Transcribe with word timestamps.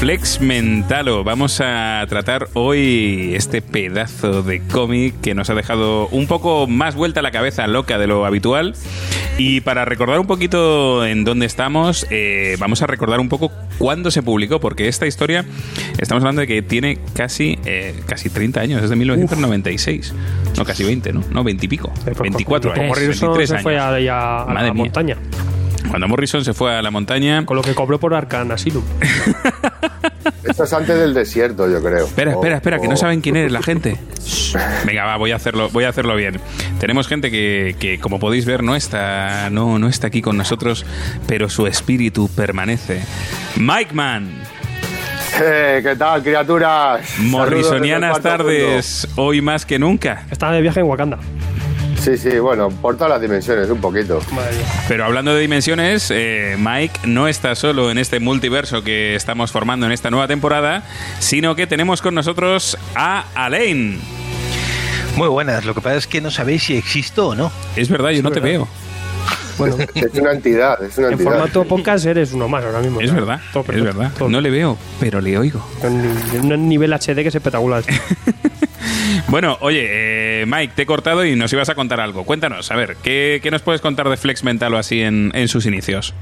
Flex 0.00 0.40
Mentalo, 0.40 1.24
vamos 1.24 1.60
a 1.62 2.06
tratar 2.08 2.48
hoy 2.54 3.32
este 3.34 3.60
pedazo 3.60 4.42
de 4.42 4.60
cómic 4.62 5.20
que 5.20 5.34
nos 5.34 5.50
ha 5.50 5.54
dejado 5.54 6.08
un 6.08 6.26
poco 6.26 6.66
más 6.66 6.94
vuelta 6.94 7.20
la 7.20 7.30
cabeza 7.30 7.66
loca 7.66 7.98
de 7.98 8.06
lo 8.06 8.24
habitual. 8.24 8.74
Y 9.36 9.60
para 9.60 9.84
recordar 9.84 10.18
un 10.18 10.26
poquito 10.26 11.04
en 11.04 11.24
dónde 11.24 11.44
estamos, 11.44 12.06
eh, 12.10 12.56
vamos 12.58 12.80
a 12.80 12.86
recordar 12.86 13.20
un 13.20 13.28
poco 13.28 13.52
cuándo 13.78 14.10
se 14.10 14.22
publicó, 14.22 14.58
porque 14.58 14.88
esta 14.88 15.06
historia, 15.06 15.44
estamos 15.98 16.22
hablando 16.22 16.40
de 16.40 16.46
que 16.46 16.62
tiene 16.62 16.98
casi, 17.14 17.58
eh, 17.66 17.94
casi 18.06 18.30
30 18.30 18.60
años, 18.60 18.82
es 18.82 18.88
de 18.88 18.96
1996. 18.96 20.14
No, 20.56 20.64
casi 20.64 20.82
20, 20.82 21.12
¿no? 21.12 21.22
No, 21.30 21.44
20 21.44 21.66
y 21.66 21.68
pico. 21.68 21.92
24 22.22 22.70
Como 22.72 22.82
años. 22.84 22.96
Morrison 22.98 23.28
23 23.34 23.48
se 23.48 23.54
años. 23.56 23.62
fue 23.62 23.78
a, 23.78 23.88
a- 23.88 24.42
a 24.42 24.46
Madre 24.46 24.68
la 24.68 24.74
mía. 24.74 24.82
Cuando 25.88 26.06
Morrison 26.08 26.44
se 26.44 26.52
fue 26.54 26.74
a 26.76 26.82
la 26.82 26.90
montaña... 26.90 27.44
Con 27.46 27.56
lo 27.56 27.62
que 27.62 27.74
cobró 27.74 27.98
por 27.98 28.14
Arcan 28.14 28.50
Asylum. 28.52 28.84
Esto 30.44 30.64
es 30.64 30.72
antes 30.72 30.98
del 30.98 31.14
desierto, 31.14 31.68
yo 31.70 31.82
creo. 31.82 32.06
Espera, 32.06 32.32
espera, 32.32 32.56
espera, 32.56 32.78
que 32.80 32.88
no 32.88 32.94
O- 32.94 32.96
saben 32.96 33.20
quién 33.20 33.36
eres 33.36 33.52
la 33.52 33.62
gente. 33.62 33.96
Shh. 34.24 34.56
Venga, 34.86 35.04
va, 35.04 35.16
voy 35.16 35.32
a 35.32 35.36
hacerlo, 35.36 35.68
voy 35.70 35.84
a 35.84 35.88
hacerlo 35.90 36.14
bien. 36.16 36.40
Tenemos 36.78 37.08
gente 37.08 37.30
que, 37.30 37.76
que, 37.78 37.98
como 37.98 38.18
podéis 38.18 38.44
ver, 38.46 38.62
no 38.62 38.74
está, 38.76 39.48
no, 39.50 39.78
no 39.78 39.88
está 39.88 40.06
aquí 40.08 40.22
con 40.22 40.36
nosotros, 40.36 40.84
pero 41.26 41.48
su 41.48 41.66
espíritu 41.66 42.28
permanece. 42.34 43.02
Mike 43.56 43.92
Man, 43.94 44.30
Eh, 45.42 45.80
¿Qué 45.82 45.96
tal, 45.96 46.22
criaturas? 46.22 47.00
morrisonianas 47.20 48.20
tardes, 48.20 49.08
hoy 49.16 49.40
más 49.40 49.64
que 49.64 49.78
nunca. 49.78 50.24
Estaba 50.30 50.52
de 50.52 50.60
viaje 50.62 50.80
en 50.80 50.86
Wakanda. 50.86 51.18
Sí, 52.00 52.16
sí, 52.16 52.38
bueno, 52.38 52.70
por 52.70 52.94
todas 52.96 53.10
las 53.10 53.20
dimensiones, 53.20 53.68
un 53.68 53.78
poquito. 53.80 54.20
Pero 54.88 55.04
hablando 55.04 55.34
de 55.34 55.40
dimensiones, 55.42 56.10
eh, 56.10 56.56
Mike 56.58 57.00
no 57.04 57.28
está 57.28 57.54
solo 57.54 57.90
en 57.90 57.98
este 57.98 58.20
multiverso 58.20 58.82
que 58.82 59.14
estamos 59.14 59.52
formando 59.52 59.84
en 59.84 59.92
esta 59.92 60.10
nueva 60.10 60.26
temporada, 60.26 60.82
sino 61.18 61.54
que 61.54 61.66
tenemos 61.66 62.00
con 62.00 62.14
nosotros 62.14 62.78
a 62.94 63.24
Alain. 63.34 64.00
Muy 65.16 65.28
buenas, 65.28 65.66
lo 65.66 65.74
que 65.74 65.82
pasa 65.82 65.96
es 65.96 66.06
que 66.06 66.22
no 66.22 66.30
sabéis 66.30 66.62
si 66.64 66.76
existo 66.76 67.28
o 67.28 67.34
no. 67.34 67.52
Es 67.76 67.90
verdad, 67.90 68.10
yo 68.10 68.22
no 68.22 68.30
te 68.30 68.40
veo. 68.40 68.66
Bueno, 69.58 69.76
Es 69.94 70.14
una 70.14 70.32
entidad, 70.32 70.82
es 70.82 70.96
una 70.96 71.08
en 71.08 71.12
entidad. 71.12 71.32
formato 71.32 71.64
podcast 71.64 72.06
eres 72.06 72.32
uno 72.32 72.48
más 72.48 72.64
ahora 72.64 72.78
mismo. 72.80 72.98
Es 73.02 73.10
claro. 73.10 73.26
verdad, 73.26 73.42
Todo 73.52 73.64
es 73.68 73.84
verdad. 73.84 74.10
todo. 74.16 74.30
No 74.30 74.40
le 74.40 74.48
veo, 74.48 74.78
pero 74.98 75.20
le 75.20 75.36
oigo. 75.36 75.62
En 75.82 76.50
un 76.50 76.66
nivel 76.66 76.94
HD 76.94 77.16
que 77.16 77.28
es 77.28 77.34
espectacular. 77.34 77.84
Bueno, 79.28 79.58
oye, 79.60 79.86
eh, 80.42 80.44
Mike, 80.46 80.72
te 80.76 80.82
he 80.82 80.86
cortado 80.86 81.24
y 81.24 81.36
nos 81.36 81.52
ibas 81.52 81.68
a 81.68 81.74
contar 81.74 82.00
algo. 82.00 82.24
Cuéntanos, 82.24 82.70
a 82.70 82.76
ver, 82.76 82.96
¿qué, 83.02 83.40
qué 83.42 83.50
nos 83.50 83.62
puedes 83.62 83.80
contar 83.80 84.08
de 84.08 84.16
Flex 84.16 84.44
Mental 84.44 84.72
o 84.74 84.78
así 84.78 85.00
en, 85.00 85.30
en 85.34 85.48
sus 85.48 85.66
inicios? 85.66 86.14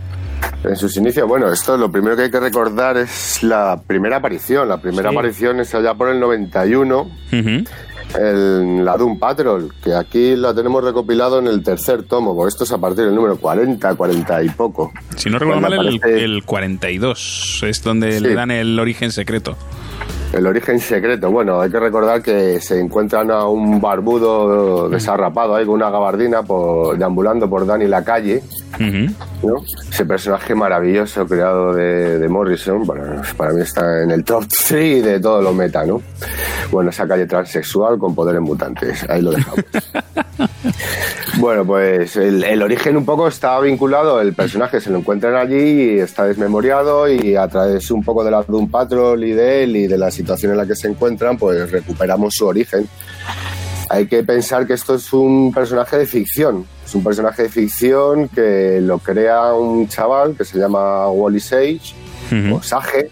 En 0.65 0.77
sus 0.77 0.97
inicios, 0.97 1.27
bueno, 1.27 1.53
esto 1.53 1.77
lo 1.77 1.91
primero 1.91 2.17
que 2.17 2.23
hay 2.25 2.31
que 2.31 2.41
recordar 2.41 2.97
es 2.97 3.43
la 3.43 3.81
primera 3.87 4.17
aparición. 4.19 4.69
La 4.69 4.79
primera 4.81 5.11
Sí. 5.11 5.17
aparición 5.17 5.61
es 5.61 5.75
allá 5.75 5.95
por 5.95 6.09
el 6.09 6.21
91, 6.21 7.01
Ujú. 7.33 7.65
en 8.19 8.85
la 8.85 8.97
Doom 8.97 9.19
Patrol, 9.19 9.73
que 9.83 9.95
aquí 9.95 10.37
la 10.37 10.55
tenemos 10.55 10.83
recopilado 10.83 11.39
en 11.41 11.47
el 11.49 11.63
tercer 11.63 12.05
tomo, 12.05 12.35
porque 12.37 12.51
esto 12.51 12.65
es 12.65 12.73
a 12.73 12.79
partir 12.79 13.05
del 13.05 13.15
número 13.15 13.37
40, 13.37 13.95
40 13.95 14.43
y 14.45 14.49
poco. 14.51 14.93
Si 15.17 15.29
no 15.29 15.39
recuerdo 15.39 15.61
mal, 15.61 15.73
Cuando 15.75 15.91
el, 15.91 15.97
aparece 15.99 16.25
el 16.25 16.45
42 16.45 17.61
es 17.67 17.83
donde 17.83 18.13
Sí. 18.19 18.21
le 18.21 18.35
dan 18.35 18.51
el 18.51 18.79
origen 18.79 19.11
secreto. 19.13 19.57
El 20.33 20.47
origen 20.47 20.78
secreto. 20.78 21.31
Bueno, 21.31 21.61
hay 21.61 21.71
que 21.71 21.81
recordar 21.81 22.22
que 22.22 22.61
se 22.61 22.78
encuentran 22.78 23.31
a 23.31 23.47
un 23.49 23.81
barbudo 23.81 24.89
desarrapado 24.89 25.55
ahí 25.55 25.65
con 25.65 25.77
una 25.77 25.91
gabardina 25.91 26.43
por, 26.43 26.99
deambulando 26.99 27.49
por 27.49 27.66
Dani 27.66 27.87
la 27.87 28.05
calle. 28.05 28.43
¿no? 28.78 29.62
Ese 29.91 30.05
personaje 30.05 30.55
maravilloso 30.55 31.27
creado 31.27 31.75
de, 31.75 32.19
de 32.19 32.28
Morrison, 32.28 32.84
bueno, 32.84 33.22
para 33.37 33.53
mí 33.53 33.62
está 33.62 34.03
en 34.03 34.11
el 34.11 34.22
top 34.22 34.44
3 34.69 35.03
de 35.03 35.21
todo 35.21 35.41
lo 35.41 35.55
meta, 35.55 35.84
¿no? 35.84 36.03
Bueno, 36.71 36.91
esa 36.91 37.09
calle 37.09 37.27
transexual 37.27 37.99
con 37.99 38.15
poderes 38.15 38.43
mutantes, 38.43 39.09
ahí 39.09 39.22
lo 39.22 39.31
dejamos. 39.31 39.65
bueno, 41.38 41.65
pues 41.65 42.16
el, 42.16 42.44
el 42.44 42.62
origen 42.62 42.97
un 42.97 43.04
poco 43.04 43.28
está 43.28 43.59
vinculado, 43.60 44.21
el 44.21 44.34
personaje 44.34 44.81
se 44.81 44.91
lo 44.91 44.99
encuentran 44.99 45.34
allí 45.34 45.94
y 45.94 45.99
está 45.99 46.26
desmemoriado 46.26 47.09
y 47.09 47.37
a 47.37 47.49
través 47.49 47.91
un 47.91 48.03
poco 48.03 48.25
de 48.25 48.31
la 48.31 48.43
Doom 48.43 48.71
Patrol 48.71 49.22
y 49.25 49.32
de 49.32 49.65
él 49.65 49.77
y 49.77 49.87
de 49.87 49.98
la 49.98 50.10
situación 50.10 50.53
en 50.53 50.59
la 50.59 50.66
que 50.66 50.77
se 50.77 50.88
encuentran, 50.88 51.38
pues 51.38 51.71
recuperamos 51.71 52.34
su 52.34 52.47
origen 52.47 52.88
hay 53.91 54.06
que 54.06 54.22
pensar 54.22 54.66
que 54.66 54.75
esto 54.75 54.94
es 54.94 55.12
un 55.12 55.53
personaje 55.53 55.97
de 55.98 56.06
ficción. 56.06 56.66
Es 56.84 56.94
un 56.94 57.03
personaje 57.03 57.44
de 57.44 57.48
ficción 57.48 58.28
que 58.28 58.81
lo 58.82 58.98
crea 58.98 59.54
un 59.54 59.88
chaval 59.88 60.37
que 60.37 60.44
se 60.44 60.59
llama 60.59 61.09
Wally 61.09 61.41
Sage 61.41 61.94
o 62.53 62.62
Sage. 62.62 63.10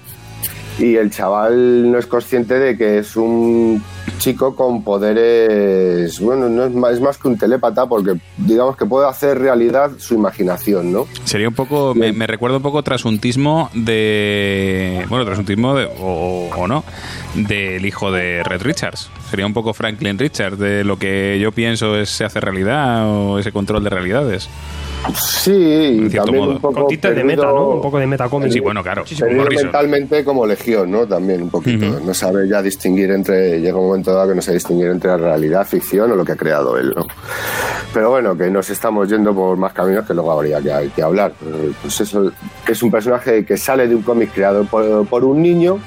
Y 0.79 0.97
el 0.97 1.11
chaval 1.11 1.91
no 1.91 1.99
es 1.99 2.07
consciente 2.07 2.59
de 2.59 2.77
que 2.77 2.99
es 2.99 3.17
un 3.17 3.83
chico 4.19 4.55
con 4.55 4.83
poderes. 4.83 6.21
Bueno, 6.21 6.49
no 6.49 6.65
es 6.65 6.73
más, 6.73 6.93
es 6.95 7.01
más 7.01 7.19
que 7.19 7.29
un 7.29 7.39
telépata 7.39 7.87
porque 7.87 8.15
digamos 8.37 8.77
que 8.77 8.85
puede 8.85 9.09
hacer 9.09 9.39
realidad 9.39 9.93
su 9.99 10.15
imaginación, 10.15 10.93
¿no? 10.93 11.07
Sería 11.25 11.49
un 11.49 11.55
poco, 11.55 11.95
me, 11.95 12.13
me 12.13 12.27
recuerda 12.27 12.59
un 12.59 12.63
poco 12.63 12.83
trasuntismo 12.83 13.71
de, 13.73 15.05
bueno, 15.09 15.25
trasuntismo 15.25 15.75
de, 15.75 15.87
o, 15.99 16.51
o 16.55 16.67
no, 16.67 16.85
del 17.35 17.85
hijo 17.87 18.13
de 18.13 18.43
Red 18.43 18.63
Richards. 18.63 19.11
Sería 19.31 19.47
un 19.47 19.55
poco 19.55 19.73
Franklin 19.75 20.19
Richards, 20.19 20.59
de 20.59 20.85
lo 20.85 20.99
que 20.99 21.39
yo 21.41 21.53
pienso 21.53 21.97
es 21.97 22.11
se 22.11 22.25
hace 22.25 22.41
realidad 22.41 23.09
o 23.09 23.39
ese 23.39 23.53
control 23.53 23.83
de 23.83 23.91
realidades. 23.91 24.49
Sí, 25.15 25.53
y 25.53 25.99
En 25.99 26.11
cierto 26.11 26.27
también 26.27 26.45
modo. 26.45 26.55
un 26.57 26.61
poco. 26.61 26.89
De 26.89 27.25
meta, 27.25 27.47
¿no? 27.47 27.69
Un 27.71 27.83
poco 27.83 27.99
de 27.99 28.07
metacómic. 28.07 28.51
Sí, 28.53 28.61
bueno, 28.61 28.83
claro. 28.83 29.05
Mentalmente 29.49 30.25
como 30.25 30.47
legión, 30.47 30.91
¿no? 30.91 31.07
También 31.07 31.43
un 31.43 31.51
poquito. 31.51 32.01
No 32.01 32.13
sabe 32.13 32.49
ya 32.49 32.61
distinguir 32.63 33.11
entre. 33.11 33.61
Llega 33.61 33.79
un 33.79 33.87
momento 33.87 34.13
dado 34.13 34.31
que 34.31 34.35
no 34.35 34.43
sabe 34.43 34.57
distinguir 34.57 34.89
entre 34.89 35.11
la 35.11 35.17
realidad, 35.17 35.67
ficción 35.67 36.11
o 36.11 36.17
lo 36.17 36.25
que 36.25 36.33
ha 36.33 36.37
creado 36.37 36.77
él, 36.77 36.93
¿no? 36.97 37.07
Pero 37.95 38.11
bueno, 38.11 38.37
que 38.37 38.51
nos 38.51 38.69
estamos 38.71 39.09
yendo 39.09 39.35
por 39.35 39.57
más 39.57 39.73
caminos 39.73 40.05
que 40.07 40.13
luego 40.15 40.33
habría 40.33 40.61
que, 40.61 40.91
que 40.95 41.03
hablar. 41.03 41.33
Pues 41.81 42.01
eso 42.01 42.33
es 42.67 42.83
un 42.83 42.91
personaje 42.91 43.45
que 43.45 43.57
sale 43.57 43.87
de 43.89 43.95
un 43.95 44.03
cómic 44.03 44.33
creado 44.35 44.65
por, 44.65 45.07
por 45.07 45.25
un 45.25 45.41
niño. 45.41 45.79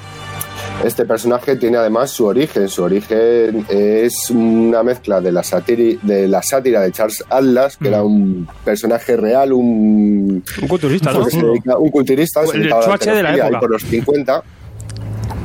Este 0.84 1.04
personaje 1.04 1.56
tiene 1.56 1.76
además 1.76 2.10
su 2.10 2.24
origen. 2.24 2.68
Su 2.68 2.82
origen 2.84 3.66
es 3.68 4.30
una 4.30 4.82
mezcla 4.82 5.20
de 5.20 5.30
la, 5.30 5.42
satiri- 5.42 6.00
de 6.00 6.26
la 6.26 6.42
sátira 6.42 6.80
de 6.80 6.90
Charles 6.90 7.22
Atlas, 7.28 7.76
que 7.76 7.88
era 7.88 8.02
un 8.02 8.48
personaje 8.64 9.14
real, 9.16 9.52
un, 9.52 10.42
Un 10.62 10.68
culturista, 10.68 11.12
¿no? 11.12 11.24
dedica- 11.26 11.76
un 11.76 11.90
culturista, 11.90 12.40
El 12.54 12.72
a 12.72 12.80
chuache 12.80 13.10
de 13.12 13.22
la 13.22 13.34
época. 13.36 13.60
por 13.60 13.70
los 13.70 13.82
50. 13.82 14.42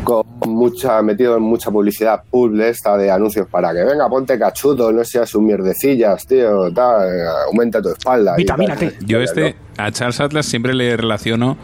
con 0.05 0.23
mucha, 0.45 1.01
metido 1.01 1.35
en 1.35 1.41
mucha 1.41 1.71
publicidad 1.71 2.21
pub 2.29 2.51
de 2.55 2.69
esta 2.69 2.95
de 2.95 3.09
anuncios 3.09 3.47
para 3.49 3.73
que 3.73 3.83
venga, 3.83 4.07
ponte 4.07 4.37
cachudo, 4.37 4.91
no 4.91 5.03
seas 5.03 5.33
un 5.33 5.47
mierdecillas, 5.47 6.27
tío, 6.27 6.71
tal, 6.71 7.09
aumenta 7.47 7.81
tu 7.81 7.89
espalda. 7.89 8.35
tal. 8.45 8.93
Yo 9.03 9.19
este, 9.19 9.55
a 9.77 9.91
Charles 9.91 10.19
Atlas 10.21 10.45
siempre 10.45 10.75
le 10.75 10.95
relaciono 10.95 11.57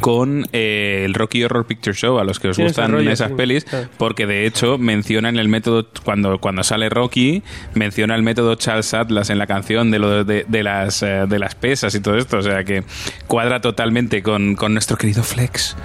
con 0.00 0.46
eh, 0.52 1.02
el 1.04 1.14
Rocky 1.14 1.44
Horror 1.44 1.66
Picture 1.66 1.94
Show, 1.96 2.18
a 2.18 2.24
los 2.24 2.38
que 2.40 2.48
os 2.48 2.56
Sí, 2.56 2.62
gustan 2.62 2.92
rollo, 2.92 3.10
esas 3.10 3.28
sí, 3.30 3.34
pelis, 3.36 3.64
claro. 3.64 3.88
porque 3.98 4.26
de 4.26 4.46
hecho 4.46 4.78
mencionan 4.78 5.38
el 5.38 5.48
método, 5.48 5.86
cuando, 6.04 6.38
cuando 6.38 6.62
sale 6.62 6.88
Rocky, 6.88 7.42
menciona 7.74 8.14
el 8.14 8.22
método 8.22 8.54
Charles 8.54 8.94
Atlas 8.94 9.30
en 9.30 9.38
la 9.38 9.46
canción 9.46 9.90
de, 9.90 9.98
lo 9.98 10.24
de, 10.24 10.44
de 10.48 10.62
las, 10.62 11.02
eh, 11.02 11.24
de 11.28 11.38
las 11.38 11.54
pesas 11.54 11.94
y 11.94 12.00
todo 12.00 12.16
esto, 12.16 12.38
o 12.38 12.42
sea 12.42 12.64
que 12.64 12.84
cuadra 13.26 13.60
totalmente 13.60 14.22
con, 14.22 14.54
con 14.54 14.72
nuestro 14.72 14.96
querido 14.96 15.22
Flex. 15.22 15.76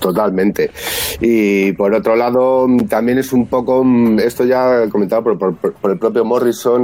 Totalmente. 0.00 0.70
Y 1.20 1.72
por 1.72 1.92
otro 1.94 2.14
lado, 2.16 2.66
también 2.88 3.18
es 3.18 3.32
un 3.32 3.46
poco, 3.48 3.82
mm, 3.84 4.20
esto 4.20 4.44
ya 4.44 4.88
comentado 4.90 5.22
por, 5.24 5.38
por- 5.38 5.56
por 5.74 5.90
el 5.90 5.98
propio 5.98 6.24
Morrison, 6.24 6.82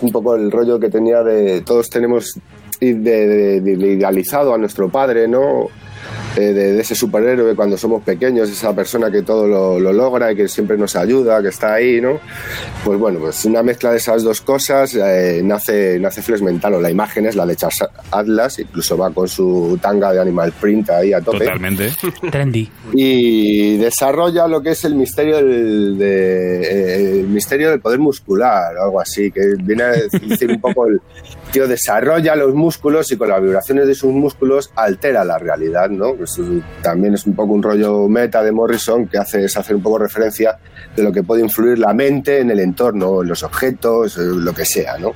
un 0.00 0.10
poco 0.12 0.36
el 0.36 0.50
rollo 0.50 0.78
que 0.78 0.90
tenía 0.90 1.22
de 1.22 1.62
todos 1.62 1.88
tenemos 1.88 2.38
de, 2.80 2.94
de- 2.94 3.60
de 3.60 3.72
idealizado 3.92 4.54
a 4.54 4.58
nuestro 4.58 4.88
padre, 4.88 5.26
¿no? 5.28 5.68
Eh, 6.36 6.52
de, 6.52 6.72
de 6.74 6.80
ese 6.80 6.94
superhéroe 6.94 7.56
cuando 7.56 7.76
somos 7.76 8.04
pequeños, 8.04 8.48
esa 8.48 8.72
persona 8.74 9.10
que 9.10 9.22
todo 9.22 9.48
lo, 9.48 9.80
lo 9.80 9.92
logra 9.92 10.30
y 10.30 10.36
que 10.36 10.46
siempre 10.46 10.76
nos 10.78 10.94
ayuda, 10.94 11.42
que 11.42 11.48
está 11.48 11.74
ahí, 11.74 12.00
¿no? 12.00 12.20
Pues 12.84 12.98
bueno, 13.00 13.18
pues 13.18 13.44
una 13.46 13.62
mezcla 13.64 13.90
de 13.90 13.96
esas 13.96 14.22
dos 14.22 14.40
cosas 14.40 14.94
eh, 14.94 15.40
nace, 15.42 15.98
nace 15.98 16.22
Flex 16.22 16.40
Mental, 16.42 16.74
o 16.74 16.80
la 16.80 16.88
imagen 16.90 17.26
es 17.26 17.34
la 17.34 17.44
de 17.44 17.56
Charles 17.56 17.80
Atlas, 18.12 18.58
incluso 18.60 18.96
va 18.96 19.10
con 19.10 19.26
su 19.26 19.76
tanga 19.82 20.12
de 20.12 20.20
animal 20.20 20.52
print 20.60 20.90
ahí 20.90 21.12
a 21.12 21.20
tope 21.20 21.38
Totalmente. 21.40 21.90
Trendy. 22.30 22.70
y 22.92 23.76
desarrolla 23.78 24.46
lo 24.46 24.62
que 24.62 24.70
es 24.70 24.84
el 24.84 24.94
misterio 24.94 25.36
del, 25.38 25.98
de- 25.98 26.60
eh, 26.62 27.20
el 27.20 27.28
misterio 27.28 27.70
del 27.70 27.80
poder 27.80 27.98
muscular 27.98 28.76
o 28.76 28.84
algo 28.84 29.00
así 29.00 29.32
que 29.32 29.40
viene 29.62 29.82
a 29.82 29.88
decir 29.90 30.48
un 30.50 30.60
poco 30.60 30.86
el 30.86 31.00
tío 31.50 31.66
desarrolla 31.68 32.34
los 32.36 32.54
músculos 32.54 33.10
y 33.12 33.16
con 33.16 33.28
las 33.28 33.42
vibraciones 33.42 33.86
de 33.86 33.94
sus 33.94 34.12
músculos 34.12 34.70
altera 34.76 35.24
la 35.24 35.38
realidad 35.38 35.88
no 35.90 36.14
Pues, 36.14 36.40
también 36.82 37.14
es 37.14 37.26
un 37.26 37.34
poco 37.34 37.52
un 37.52 37.62
rollo 37.62 38.08
meta 38.08 38.42
de 38.42 38.52
Morrison 38.52 39.06
que 39.06 39.18
hace 39.18 39.44
es 39.44 39.56
hacer 39.56 39.76
un 39.76 39.82
poco 39.82 39.98
referencia 39.98 40.58
de 40.96 41.02
lo 41.02 41.12
que 41.12 41.22
puede 41.22 41.42
influir 41.42 41.78
la 41.78 41.92
mente 41.92 42.40
en 42.40 42.50
el 42.50 42.60
entorno 42.60 43.22
en 43.22 43.28
los 43.28 43.42
objetos 43.42 44.16
lo 44.16 44.52
que 44.52 44.64
sea 44.64 44.98
no 44.98 45.12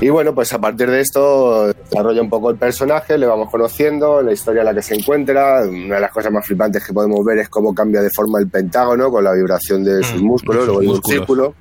y 0.00 0.08
bueno, 0.10 0.34
pues 0.34 0.52
a 0.52 0.58
partir 0.58 0.90
de 0.90 1.00
esto 1.00 1.68
desarrolla 1.68 2.20
un 2.20 2.28
poco 2.28 2.50
el 2.50 2.56
personaje, 2.56 3.16
le 3.16 3.26
vamos 3.26 3.48
conociendo, 3.48 4.20
la 4.22 4.32
historia 4.32 4.60
en 4.60 4.66
la 4.66 4.74
que 4.74 4.82
se 4.82 4.96
encuentra. 4.96 5.62
Una 5.66 5.94
de 5.94 6.00
las 6.00 6.10
cosas 6.10 6.32
más 6.32 6.44
flipantes 6.44 6.84
que 6.84 6.92
podemos 6.92 7.24
ver 7.24 7.38
es 7.38 7.48
cómo 7.48 7.72
cambia 7.72 8.02
de 8.02 8.10
forma 8.10 8.40
el 8.40 8.48
pentágono 8.48 9.08
con 9.10 9.22
la 9.22 9.32
vibración 9.32 9.84
de 9.84 10.02
sus 10.02 10.20
músculos, 10.20 10.64
Mm, 10.64 10.66
sus 10.66 10.66
luego 10.66 10.82
en 10.82 10.88
un 10.88 10.94
músculos. 10.96 11.16
círculo. 11.18 11.54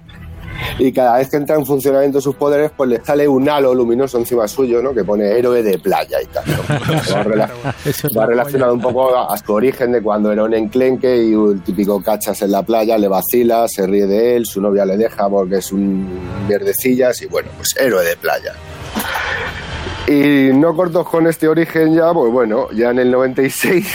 Y 0.80 0.92
cada 0.92 1.18
vez 1.18 1.30
que 1.30 1.38
entra 1.38 1.56
en 1.56 1.65
funcionamiento 1.65 2.19
sus 2.21 2.36
poderes, 2.36 2.71
pues 2.75 2.89
le 2.89 3.04
sale 3.04 3.27
un 3.27 3.48
halo 3.50 3.74
luminoso 3.74 4.18
encima 4.18 4.48
suyo, 4.48 4.81
¿no? 4.81 4.94
Que 4.94 5.04
pone 5.04 5.25
héroe 5.38 5.62
de 5.63 5.77
playa 5.80 6.21
y 6.21 6.25
tal. 6.27 6.44
¿no? 6.48 6.63
Va, 7.15 7.24
rela- 7.24 8.27
relacionado 8.27 8.74
un 8.74 8.81
poco 8.81 9.15
a, 9.15 9.33
a 9.33 9.38
su 9.38 9.54
origen 9.54 9.92
de 9.92 10.01
cuando 10.01 10.31
era 10.31 10.44
un 10.44 10.54
enclenque 10.54 11.24
y 11.24 11.33
un 11.36 11.60
típico 11.62 12.01
cachas 12.01 12.42
en 12.42 12.51
la 12.51 12.63
playa, 12.63 12.98
le 12.98 13.07
vacila, 13.07 13.68
se 13.68 13.86
ríe 13.88 14.07
de 14.07 14.36
él, 14.38 14.45
su 14.45 14.62
novia 14.62 14.86
le 14.86 14.98
deja 14.98 15.30
porque 15.30 15.57
es 15.57 15.71
un 15.71 16.07
mierdecillas 16.48 17.21
y 17.21 17.25
bueno, 17.27 17.50
pues 17.57 17.69
héroe 17.80 18.04
de 18.04 18.16
playa. 18.18 18.54
Y 20.06 20.52
no 20.54 20.76
cortos 20.76 21.08
con 21.08 21.28
este 21.28 21.48
origen 21.48 21.96
ya, 21.96 22.12
pues 22.12 22.30
bueno, 22.30 22.70
ya 22.72 22.90
en 22.90 23.00
el 23.00 23.10
96, 23.10 23.88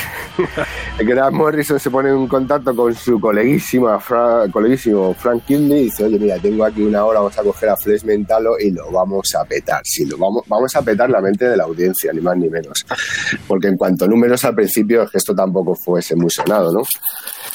el 0.98 1.06
Grant 1.06 1.36
Morrison 1.36 1.78
se 1.78 1.90
pone 1.90 2.08
en 2.08 2.26
contacto 2.26 2.74
con 2.74 2.94
su 2.94 3.20
coleguísima, 3.20 4.00
coleguísimo 4.50 5.12
Frank 5.12 5.44
Kidney 5.44 5.80
y 5.80 5.84
dice, 5.84 6.04
oye, 6.04 6.18
mira, 6.18 6.38
tengo 6.38 6.64
aquí 6.64 6.82
una 6.82 7.04
hora, 7.04 7.20
vamos 7.20 7.38
a 7.38 7.42
coger 7.42 7.68
a 7.68 7.76
Flesh 7.76 8.04
Mentalo 8.04 8.58
y 8.58 8.70
lo 8.70 8.90
vamos 8.90 9.34
a 9.38 9.44
petar. 9.44 9.82
Sí, 9.84 10.06
lo 10.06 10.16
vamos, 10.16 10.44
vamos 10.48 10.74
a 10.74 10.80
petar 10.80 11.10
la 11.10 11.20
mente 11.20 11.46
de 11.46 11.58
la 11.58 11.64
audiencia, 11.64 12.10
ni 12.14 12.22
más 12.22 12.38
ni 12.38 12.48
menos. 12.48 12.86
Porque 13.46 13.68
en 13.68 13.76
cuanto 13.76 14.06
a 14.06 14.08
números 14.08 14.42
al 14.46 14.54
principio, 14.54 15.06
esto 15.12 15.34
tampoco 15.34 15.74
fuese 15.74 16.16
muy 16.16 16.30
sonado, 16.30 16.72
¿no? 16.72 16.82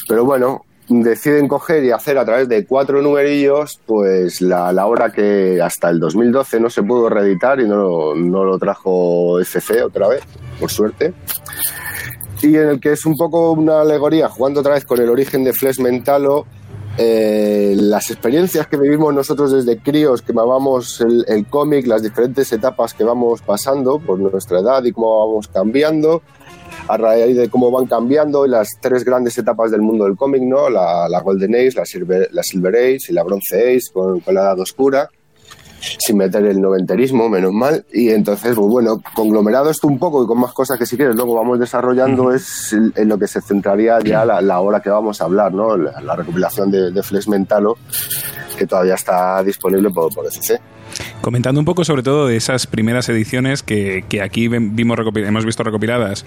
Pero 0.08 0.26
bueno, 0.26 0.64
deciden 0.90 1.48
coger 1.48 1.84
y 1.84 1.92
hacer 1.92 2.18
a 2.18 2.26
través 2.26 2.50
de 2.50 2.66
cuatro 2.66 3.02
numerillos, 3.02 3.80
pues 3.86 4.42
la, 4.42 4.72
la 4.74 4.86
obra 4.86 5.12
que 5.12 5.62
hasta 5.62 5.90
el 5.90 6.00
2012 6.00 6.60
no 6.60 6.70
se 6.70 6.84
pudo 6.84 7.10
reeditar 7.10 7.60
y 7.60 7.68
no, 7.68 8.16
no 8.16 8.44
lo 8.44 8.58
trajo 8.60 9.40
FC 9.40 9.84
otra 9.84 10.08
vez, 10.08 10.24
por 10.60 10.72
suerte. 10.72 11.14
Y 12.42 12.58
en 12.58 12.70
el 12.70 12.80
que 12.80 12.92
es 12.92 13.06
un 13.06 13.16
poco 13.16 13.54
una 13.54 13.82
alegoría, 13.82 14.28
jugando 14.28 14.60
otra 14.60 14.74
vez 14.74 14.84
con 14.84 15.00
el 15.00 15.10
origen 15.10 15.44
de 15.44 15.54
Flesh 15.54 15.80
Mentalo, 15.80 16.46
eh, 16.98 17.74
las 17.76 18.12
experiencias 18.12 18.68
que 18.68 18.78
vivimos 18.78 19.14
nosotros 19.14 19.52
desde 19.52 19.80
críos, 19.80 20.22
que 20.22 20.34
mamamos 20.34 21.02
el 21.02 21.48
cómic, 21.48 21.88
las 21.88 22.04
diferentes 22.04 22.52
etapas 22.52 22.94
que 22.94 23.04
vamos 23.04 23.42
pasando 23.42 23.98
por 23.98 24.20
nuestra 24.20 24.60
edad 24.60 24.84
y 24.84 24.92
cómo 24.92 25.26
vamos 25.26 25.48
cambiando, 25.48 26.22
a 26.88 26.98
raíz 26.98 27.36
de 27.38 27.50
cómo 27.50 27.72
van 27.72 27.86
cambiando 27.86 28.46
las 28.46 28.68
tres 28.82 29.04
grandes 29.04 29.38
etapas 29.38 29.72
del 29.72 29.82
mundo 29.82 30.06
del 30.06 30.16
cómic, 30.16 30.42
¿no? 30.42 30.70
La, 30.70 31.08
la 31.10 31.22
Golden 31.22 31.56
Age, 31.56 31.72
la 31.76 31.86
Silver, 31.86 32.30
la 32.32 32.44
Silver 32.44 32.76
Age 32.76 33.00
y 33.10 33.14
la 33.14 33.24
Bronze 33.24 33.56
Age 33.58 33.92
con, 33.94 34.20
con 34.20 34.34
la 34.36 34.42
Edad 34.42 34.60
Oscura, 34.60 35.10
sin 35.80 36.18
meter 36.18 36.46
el 36.46 36.62
noventerismo, 36.62 37.30
menos 37.30 37.52
mal. 37.54 37.86
Y 37.92 38.10
entonces, 38.10 38.56
pues 38.56 38.68
bueno, 38.68 39.02
conglomerado 39.16 39.70
esto 39.70 39.88
un 39.88 40.00
poco 40.00 40.24
y 40.24 40.28
con 40.28 40.40
más 40.40 40.54
cosas 40.54 40.78
que 40.78 40.86
si 40.86 40.98
quieres 40.98 41.16
luego 41.16 41.36
vamos 41.36 41.60
desarrollando 41.60 42.34
es 42.34 42.74
en 42.74 42.94
en 42.96 43.10
lo 43.10 43.18
que 43.18 43.28
se 43.28 43.42
centraría 43.42 44.00
ya 44.00 44.26
la, 44.26 44.42
la 44.42 44.60
hora 44.62 44.82
que 44.82 44.90
vamos 44.90 45.22
a 45.22 45.26
hablar, 45.26 45.54
¿no? 45.54 45.78
La, 45.78 46.00
la 46.02 46.16
recopilación 46.16 46.72
de, 46.72 46.92
de 46.92 47.04
Flex 47.04 47.28
Mentalo, 47.28 47.78
que 48.58 48.68
todavía 48.68 48.96
está 48.96 49.42
disponible 49.44 49.90
por, 49.90 50.14
por 50.14 50.26
ECC. 50.26 50.60
Comentando 51.22 51.60
un 51.60 51.66
poco 51.66 51.86
sobre 51.86 52.04
todo 52.04 52.28
de 52.28 52.36
esas 52.36 52.68
primeras 52.68 53.08
ediciones 53.10 53.64
que, 53.64 54.04
que 54.10 54.22
aquí 54.22 54.48
vimos 54.48 54.98
hemos 55.16 55.46
visto 55.46 55.64
recopiladas, 55.64 56.26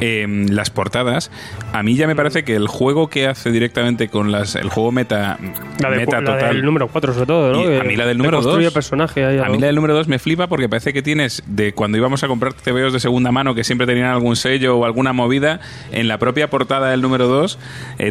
eh, 0.00 0.26
las 0.48 0.70
portadas, 0.70 1.30
a 1.72 1.82
mí 1.82 1.94
ya 1.96 2.06
me 2.06 2.16
parece 2.16 2.44
que 2.44 2.56
el 2.56 2.66
juego 2.66 3.08
que 3.08 3.26
hace 3.26 3.50
directamente 3.50 4.08
con 4.08 4.32
las 4.32 4.56
el 4.56 4.68
juego 4.68 4.92
meta, 4.92 5.38
La, 5.80 5.90
meta 5.90 6.20
la 6.20 6.32
total, 6.32 6.56
del 6.56 6.64
número 6.64 6.88
4, 6.88 7.14
sobre 7.14 7.26
todo, 7.26 7.52
¿no? 7.52 7.80
A 7.80 7.84
mí 7.84 7.96
la 7.96 8.06
del 8.06 8.18
número 8.18 8.38
construye 8.38 8.64
dos. 8.64 8.74
personaje 8.74 9.24
ahí. 9.24 9.38
A 9.38 9.48
mí 9.48 9.58
la 9.58 9.66
del 9.66 9.76
número 9.76 9.94
2 9.94 10.08
me 10.08 10.18
flipa 10.18 10.46
porque 10.46 10.68
parece 10.68 10.92
que 10.92 11.02
tienes 11.02 11.42
de 11.46 11.72
cuando 11.72 11.98
íbamos 11.98 12.24
a 12.24 12.28
comprar 12.28 12.54
TVOs 12.54 12.92
de 12.92 13.00
segunda 13.00 13.32
mano 13.32 13.54
que 13.54 13.64
siempre 13.64 13.86
tenían 13.86 14.08
algún 14.08 14.36
sello 14.36 14.78
o 14.78 14.84
alguna 14.84 15.12
movida, 15.12 15.60
en 15.92 16.08
la 16.08 16.18
propia 16.18 16.50
portada 16.50 16.90
del 16.90 17.02
número 17.02 17.28
2 17.28 17.58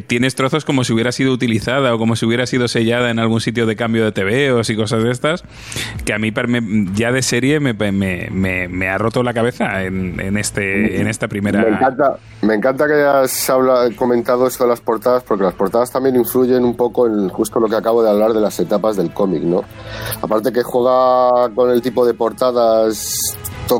tienes 0.07 0.35
trozos 0.35 0.65
como 0.65 0.83
si 0.83 0.93
hubiera 0.93 1.11
sido 1.11 1.33
utilizada 1.33 1.93
o 1.93 1.97
como 1.97 2.15
si 2.15 2.25
hubiera 2.25 2.45
sido 2.45 2.67
sellada 2.67 3.09
en 3.09 3.19
algún 3.19 3.41
sitio 3.41 3.65
de 3.65 3.75
cambio 3.75 4.09
de 4.09 4.11
TVOs 4.11 4.69
y 4.69 4.75
cosas 4.75 5.03
de 5.03 5.11
estas, 5.11 5.43
que 6.05 6.13
a 6.13 6.19
mí 6.19 6.31
ya 6.93 7.11
de 7.11 7.21
serie 7.21 7.59
me, 7.59 7.73
me- 7.73 8.29
me- 8.31 8.67
me 8.67 8.89
ha 8.89 8.97
roto 8.97 9.23
la 9.23 9.33
cabeza 9.33 9.83
en, 9.83 10.19
en 10.19 10.37
este, 10.37 10.99
en 11.01 11.07
esta 11.07 11.27
primera... 11.27 11.61
Me 11.61 11.69
encanta, 11.69 12.17
me 12.41 12.53
encanta 12.55 12.87
que 12.87 12.93
hayas 12.93 13.49
habla- 13.49 13.89
comentado 13.95 14.47
esto 14.47 14.63
de 14.65 14.69
las 14.71 14.81
portadas, 14.81 15.23
porque 15.23 15.43
las 15.43 15.53
portadas 15.53 15.91
también 15.91 16.15
influyen 16.15 16.63
un 16.63 16.75
poco 16.75 17.07
en 17.07 17.29
justo 17.29 17.59
lo 17.59 17.67
que 17.67 17.75
acabo 17.75 18.03
de 18.03 18.09
hablar 18.09 18.33
de 18.33 18.41
las 18.41 18.59
etapas 18.59 18.95
del 18.97 19.13
cómic, 19.13 19.43
¿no? 19.43 19.63
Aparte 20.21 20.51
que 20.51 20.63
juega 20.63 21.49
con 21.53 21.69
el 21.71 21.81
tipo 21.81 22.05
de 22.05 22.13
portadas 22.13 23.17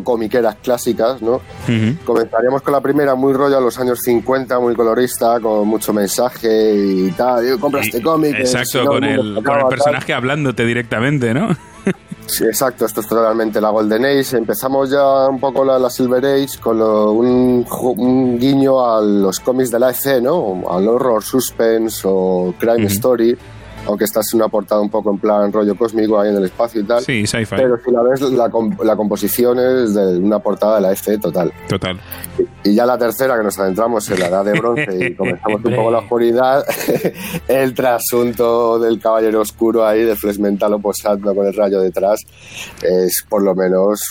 comiqueras 0.06 0.56
clásicas, 0.64 1.22
¿no? 1.22 1.34
Ujú. 1.34 1.98
Comenzaríamos 2.06 2.62
con 2.62 2.72
la 2.72 2.80
primera, 2.80 3.14
muy 3.16 3.34
rollo 3.34 3.58
a 3.58 3.60
los 3.62 3.78
años 3.78 4.00
50, 4.00 4.58
muy 4.58 4.74
colorista, 4.74 5.38
con 5.42 5.68
mucho 5.68 5.92
mensaje 5.92 6.74
y 6.74 7.12
tal. 7.12 7.46
Yo, 7.46 7.60
compra 7.60 7.82
este 7.82 8.02
cómic. 8.02 8.34
Exacto, 8.40 8.86
con, 8.86 9.04
el 9.04 9.18
con 9.18 9.26
el 9.28 9.38
acaba, 9.40 9.60
tal". 9.60 9.70
personaje 9.70 10.14
hablándote 10.14 10.66
directamente, 10.66 11.34
¿no? 11.34 11.50
Sí, 12.32 12.46
exacto, 12.46 12.86
esto 12.86 13.02
es 13.02 13.08
totalmente 13.08 13.60
la 13.60 13.72
Golden 13.72 14.06
Age. 14.06 14.38
Empezamos 14.38 14.90
ya 14.90 15.28
un 15.28 15.38
poco 15.40 15.66
la, 15.66 15.78
la 15.78 15.90
Silver 15.90 16.26
Age 16.26 16.60
con 16.62 16.80
lo- 16.80 17.12
un, 17.12 17.66
un 17.98 18.40
guiño 18.40 18.86
a 18.86 19.02
los 19.02 19.42
cómics 19.42 19.70
de 19.70 19.80
la 19.80 19.90
EC, 19.92 20.22
¿no? 20.22 20.64
Al 20.70 20.88
horror, 20.88 21.22
suspense 21.24 22.04
o 22.06 22.54
crime 22.58 22.86
story, 22.86 23.38
aunque 23.88 24.06
esta 24.06 24.20
es 24.22 24.34
una 24.34 24.48
portada 24.48 24.82
un 24.82 24.90
poco 24.90 25.12
en 25.12 25.20
plan 25.20 25.52
rollo 25.52 25.76
cósmico 25.76 26.20
ahí 26.20 26.30
en 26.30 26.38
el 26.38 26.46
espacio 26.46 26.82
y 26.82 26.84
tal. 26.84 27.02
Sí, 27.04 27.26
sci-fi. 27.26 27.56
Pero 27.56 27.78
si 27.84 27.92
la 27.92 28.02
ves, 28.04 28.22
la, 28.22 28.50
com- 28.50 28.76
la 28.84 28.96
composición 28.96 29.60
es 29.60 29.94
de 29.94 30.18
una 30.18 30.40
portada 30.40 30.76
de 30.76 30.82
la 30.82 30.92
EC 30.92 31.20
total. 31.20 31.52
Total. 31.68 32.00
Y 32.64 32.76
ya 32.76 32.86
la 32.86 32.98
tercera, 32.98 33.38
que 33.38 33.44
nos 33.44 33.58
adentramos 33.60 34.10
en 34.10 34.20
la 34.20 34.28
edad 34.28 34.46
de 34.46 34.60
bronce 34.60 35.08
y 35.08 35.16
comenzamos 35.16 35.64
un 35.66 35.76
poco 35.76 35.92
la 35.92 36.00
oscuridad, 36.00 36.64
el 37.48 37.74
trasunto 37.74 38.80
del 38.80 39.00
caballero 39.00 39.42
oscuro 39.42 39.86
ahí, 39.86 40.04
de 40.04 40.16
Flesh 40.16 40.40
posando 40.82 41.34
con 41.36 41.46
el 41.48 41.54
rayo 41.54 41.80
detrás, 41.82 42.20
es 42.82 43.24
por 43.28 43.42
lo 43.42 43.56
menos 43.56 44.02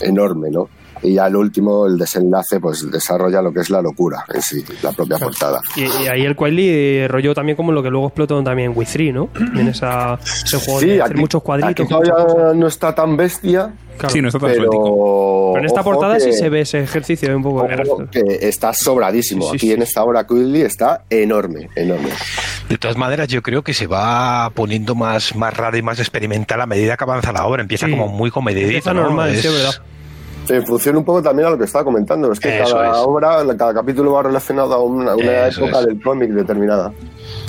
enorme, 0.00 0.50
¿no? 0.50 0.68
Y 1.02 1.14
ya 1.14 1.26
el 1.26 1.36
último, 1.36 1.86
el 1.86 1.98
desenlace, 1.98 2.60
pues 2.60 2.90
desarrolla 2.90 3.42
lo 3.42 3.52
que 3.52 3.60
es 3.60 3.70
la 3.70 3.82
locura 3.82 4.24
en 4.32 4.40
sí, 4.42 4.64
la 4.82 4.92
propia 4.92 5.18
portada. 5.18 5.60
Y, 5.76 5.82
y 5.82 6.08
ahí 6.08 6.22
el 6.24 6.36
Quietly 6.36 7.06
rollo 7.08 7.34
también 7.34 7.56
como 7.56 7.72
lo 7.72 7.82
que 7.82 7.90
luego 7.90 8.06
explotó 8.08 8.42
también 8.42 8.70
en 8.70 8.78
Wii 8.78 8.86
3, 8.90 9.14
¿no? 9.14 9.26
También 9.32 9.68
esa, 9.68 10.18
ese 10.22 10.58
juego 10.58 10.80
de 10.80 11.02
hacer 11.02 11.16
muchos 11.16 11.42
cuadritos. 11.42 11.84
aquí 11.86 11.92
todavía 11.94 12.54
no 12.54 12.66
está 12.66 12.94
tan 12.94 13.16
bestia, 13.16 13.72
Claro. 13.98 14.14
Sí, 14.14 14.22
no 14.22 14.28
está 14.28 14.38
tan 14.38 14.50
pero... 14.52 14.70
Pero 14.70 15.58
en 15.58 15.64
esta 15.66 15.82
portada 15.82 16.18
sí 16.18 16.32
se 16.32 16.48
ve 16.48 16.62
ese 16.62 16.80
ejercicio 16.80 17.28
de 17.28 17.34
un 17.36 17.42
poco 17.42 17.66
ojo 17.66 18.04
que 18.10 18.38
está 18.40 18.72
sobradísimo. 18.72 19.42
Sí, 19.44 19.50
sí, 19.50 19.56
Aquí 19.56 19.66
sí. 19.66 19.72
en 19.74 19.82
esta 19.82 20.02
obra 20.02 20.26
Quigley 20.26 20.62
está 20.62 21.04
enorme, 21.10 21.68
enorme. 21.76 22.08
De 22.70 22.78
todas 22.78 22.96
maneras, 22.96 23.28
yo 23.28 23.42
creo 23.42 23.62
que 23.62 23.74
se 23.74 23.86
va 23.86 24.50
poniendo 24.54 24.94
más, 24.94 25.36
más 25.36 25.54
raro 25.54 25.76
y 25.76 25.82
más 25.82 25.98
experimental 25.98 26.60
a 26.62 26.66
medida 26.66 26.96
que 26.96 27.04
avanza 27.04 27.32
la 27.32 27.44
obra. 27.46 27.60
Empieza 27.62 27.86
Sí. 27.86 27.92
como 27.92 28.08
muy. 28.08 28.32
Empieza 28.34 28.94
¿no? 28.94 29.02
normal, 29.02 29.34
es 29.34 29.42
verdad. 29.44 29.74
En 30.56 30.66
función 30.66 30.96
un 30.96 31.04
poco 31.04 31.22
también 31.22 31.46
a 31.48 31.50
lo 31.50 31.58
que 31.58 31.64
estaba 31.64 31.84
comentando, 31.84 32.30
es 32.32 32.38
que 32.40 32.60
Eso 32.60 32.74
cada 32.76 32.90
es. 32.92 32.96
obra, 32.98 33.56
cada 33.56 33.72
capítulo 33.74 34.12
va 34.12 34.22
relacionado 34.24 34.74
a 34.74 34.82
una, 34.82 35.12
época 35.14 35.80
es. 35.80 35.86
del 35.86 36.02
cómic 36.02 36.30
determinada. 36.30 36.92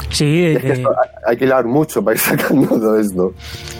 Sí, 0.10 0.46
Es 0.46 0.62
que 0.62 0.68
eh, 0.70 0.74
esto- 0.74 0.92
hay 1.26 1.38
que 1.38 1.46
hilar 1.46 1.66
mucho 1.66 2.04
para 2.04 2.14
ir 2.16 2.20
sacando 2.22 2.68
todo 2.68 3.00
esto. 3.00 3.34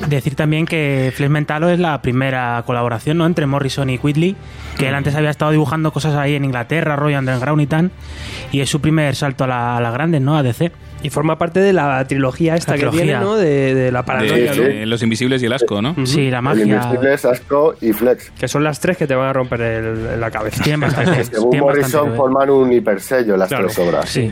decir 0.08 0.36
también 0.36 0.66
que 0.66 1.12
Flesh 1.16 1.30
Mentalo 1.30 1.70
es 1.70 1.80
la 1.80 2.02
primera 2.02 2.64
colaboración 2.66 3.18
¿no? 3.20 3.26
entre 3.28 3.46
Morrison 3.46 3.90
y 3.92 3.98
Whitley, 4.02 4.36
que 4.78 4.90
él 4.90 4.96
antes 4.96 5.14
había 5.16 5.30
estado 5.30 5.52
dibujando 5.52 5.92
cosas 5.94 6.16
ahí 6.16 6.34
en 6.36 6.44
Inglaterra, 6.46 6.96
rollo 6.96 7.20
underground 7.20 7.62
y 7.62 7.68
tal, 7.68 7.92
y 8.52 8.62
es 8.62 8.70
su 8.70 8.82
primer 8.82 9.16
salto 9.16 9.44
a 9.44 9.48
la, 9.48 9.78
a 9.78 9.82
la 9.82 9.92
grande, 9.92 10.20
¿no? 10.20 10.36
A 10.36 10.42
DC. 10.44 10.72
Y 11.04 11.10
forma 11.10 11.38
parte 11.38 11.60
de 11.60 11.74
la 11.74 12.04
trilogía 12.08 12.56
esta 12.56 12.72
La 12.72 12.78
que 12.78 12.80
trilogía. 12.88 13.04
tiene, 13.04 13.20
¿no? 13.20 13.36
De, 13.36 13.76
de 13.76 13.92
la 13.92 14.00
De, 14.00 14.06
paranoia, 14.08 14.54
sí, 14.54 14.60
¿no? 14.62 14.66
de 14.68 14.86
Los 14.88 15.04
Invisibles 15.04 15.44
y 15.44 15.46
el 15.46 15.54
Asco, 15.54 15.82
¿no? 15.82 15.96
Sí, 16.06 16.32
la 16.32 16.38
El 16.38 16.44
magia. 16.44 16.64
Invencible, 16.64 17.14
Asco 17.14 17.76
y 17.82 17.92
Flex. 17.94 18.32
Que 18.32 18.48
son 18.48 18.64
las 18.64 18.80
tres 18.80 18.98
que 18.98 19.06
te 19.06 19.14
van 19.14 19.28
a 19.28 19.34
romper 19.34 19.62
el- 19.62 20.20
la 20.20 20.32
cabeza. 20.32 20.64
Tienen 20.64 20.80
bastante. 20.80 21.24
Según 21.26 21.60
Morrison 21.60 22.16
forman 22.16 22.50
un 22.50 22.72
hipersello 22.74 23.36
las 23.38 23.50
Claro. 23.50 23.66
tres 23.68 23.80
obras. 23.80 24.10
Sí. 24.10 24.32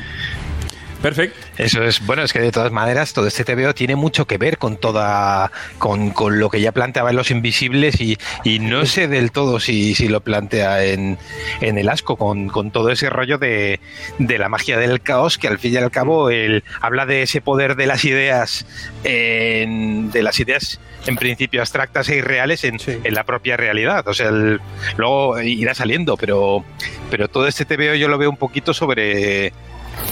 Perfecto. 1.01 1.39
Eso 1.57 1.83
es, 1.83 2.05
bueno, 2.05 2.21
es 2.23 2.31
que 2.31 2.39
de 2.39 2.51
todas 2.51 2.71
maneras 2.71 3.13
todo 3.13 3.25
este 3.27 3.43
TVO 3.43 3.73
tiene 3.73 3.95
mucho 3.95 4.27
que 4.27 4.37
ver 4.37 4.57
con 4.59 4.77
toda, 4.77 5.51
con, 5.79 6.11
con 6.11 6.39
lo 6.39 6.49
que 6.49 6.61
ya 6.61 6.71
planteaba 6.71 7.09
en 7.09 7.15
Los 7.15 7.31
Invisibles 7.31 7.99
y, 7.99 8.17
y 8.43 8.59
no 8.59 8.85
sé 8.85 9.07
del 9.07 9.31
todo 9.31 9.59
si, 9.59 9.95
si 9.95 10.07
lo 10.07 10.21
plantea 10.21 10.83
en, 10.85 11.17
en 11.61 11.77
El 11.79 11.89
Asco, 11.89 12.17
con, 12.17 12.49
con 12.49 12.69
todo 12.71 12.91
ese 12.91 13.09
rollo 13.09 13.37
de, 13.39 13.79
de 14.19 14.37
la 14.37 14.47
magia 14.47 14.77
del 14.77 15.01
caos, 15.01 15.37
que 15.39 15.47
al 15.47 15.57
fin 15.57 15.73
y 15.73 15.77
al 15.77 15.89
cabo 15.89 16.29
él 16.29 16.63
habla 16.81 17.05
de 17.07 17.23
ese 17.23 17.41
poder 17.41 17.75
de 17.75 17.87
las 17.87 18.05
ideas, 18.05 18.65
en- 19.03 20.11
de 20.11 20.21
las 20.23 20.39
ideas 20.39 20.79
en 21.07 21.15
principio 21.15 21.61
abstractas 21.61 22.09
e 22.09 22.17
irreales 22.17 22.63
en, 22.63 22.77
Sí. 22.79 22.97
en 23.03 23.13
la 23.15 23.23
propia 23.23 23.57
realidad. 23.57 24.07
O 24.07 24.13
sea, 24.13 24.29
el- 24.29 24.59
luego 24.97 25.41
irá 25.41 25.73
saliendo, 25.73 26.15
pero, 26.15 26.63
pero 27.09 27.27
todo 27.27 27.47
este 27.47 27.65
TVO 27.65 27.95
yo 27.95 28.07
lo 28.07 28.17
veo 28.19 28.29
un 28.29 28.37
poquito 28.37 28.73
sobre 28.73 29.51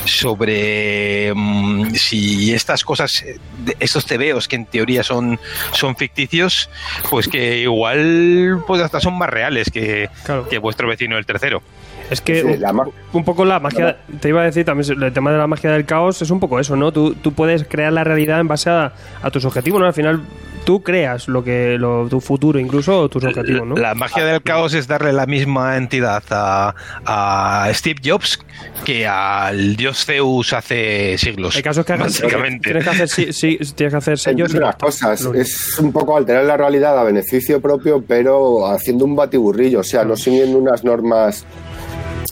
sobre 0.05 1.33
mm, 1.35 1.93
si 1.95 2.53
estas 2.53 2.83
cosas, 2.83 3.23
eh, 3.23 3.37
estos 3.79 4.05
tebeos 4.05 4.47
que 4.47 4.55
en 4.55 4.65
teoría 4.65 5.03
son, 5.03 5.39
son 5.71 5.95
ficticios, 5.95 6.69
pues 7.09 7.27
que 7.27 7.59
igual 7.59 8.63
pues 8.67 8.81
hasta 8.81 8.99
son 8.99 9.17
más 9.17 9.29
reales 9.29 9.69
que, 9.71 10.09
Claro. 10.23 10.47
que 10.47 10.57
vuestro 10.57 10.87
vecino 10.87 11.17
el 11.17 11.25
tercero. 11.25 11.61
Es 12.09 12.21
que 12.21 12.41
Sí, 12.41 12.47
un, 12.47 12.61
la 12.61 12.73
ma- 12.73 12.87
un 13.13 13.23
poco 13.23 13.45
la 13.45 13.59
magia, 13.59 13.97
te 14.19 14.29
iba 14.29 14.41
a 14.41 14.45
decir 14.45 14.65
también, 14.65 15.01
el 15.03 15.13
tema 15.13 15.31
de 15.31 15.37
la 15.37 15.47
magia 15.47 15.71
del 15.71 15.85
caos 15.85 16.21
es 16.21 16.29
un 16.31 16.39
poco 16.39 16.59
eso, 16.59 16.75
¿no? 16.75 16.91
Tú, 16.91 17.13
tú 17.15 17.33
puedes 17.33 17.63
crear 17.65 17.93
la 17.93 18.03
realidad 18.03 18.39
en 18.39 18.47
base 18.47 18.69
a, 18.69 18.93
a 19.21 19.29
tus 19.31 19.45
objetivos, 19.45 19.79
¿no? 19.79 19.85
Al 19.87 19.93
final 19.93 20.21
tú 20.65 20.83
creas 20.83 21.27
lo 21.27 21.43
que 21.43 21.77
lo, 21.79 22.07
tu 22.09 22.19
futuro 22.19 22.59
incluso 22.59 22.99
o 23.01 23.09
tus 23.09 23.23
objetivos, 23.23 23.65
¿no? 23.67 23.75
La 23.75 23.95
magia 23.95 24.25
del 24.25 24.41
caos 24.41 24.73
es 24.73 24.87
darle 24.87 25.13
la 25.13 25.25
misma 25.25 25.77
entidad 25.77 26.23
a, 26.31 26.75
a 27.05 27.69
Steve 27.73 27.99
Jobs 28.03 28.39
que 28.85 29.07
al 29.07 29.75
dios 29.75 30.05
Zeus 30.05 30.53
hace 30.53 31.17
siglos. 31.17 31.55
El 31.55 31.63
caso 31.63 31.81
es 31.81 31.85
que 31.87 31.93
básicamente. 31.95 32.63
tienes 32.71 32.83
que 32.83 32.89
hacer, 32.89 33.09
sí, 33.09 33.33
sí, 33.33 33.57
tienes 33.75 33.93
que 33.93 33.97
hacer 33.97 34.17
sellos. 34.19 34.49
Entre 34.51 34.59
otras 34.65 34.75
cosas, 34.75 35.21
Lo 35.21 35.33
es 35.33 35.77
un 35.79 35.91
poco 35.91 36.17
alterar 36.17 36.43
la 36.43 36.57
realidad 36.57 36.97
a 36.99 37.03
beneficio 37.03 37.61
propio, 37.61 38.03
pero 38.05 38.67
haciendo 38.67 39.05
un 39.05 39.15
batiburrillo, 39.15 39.79
o 39.79 39.83
sea, 39.83 40.03
no 40.03 40.15
siguiendo 40.15 40.57
unas 40.57 40.83
normas, 40.83 41.45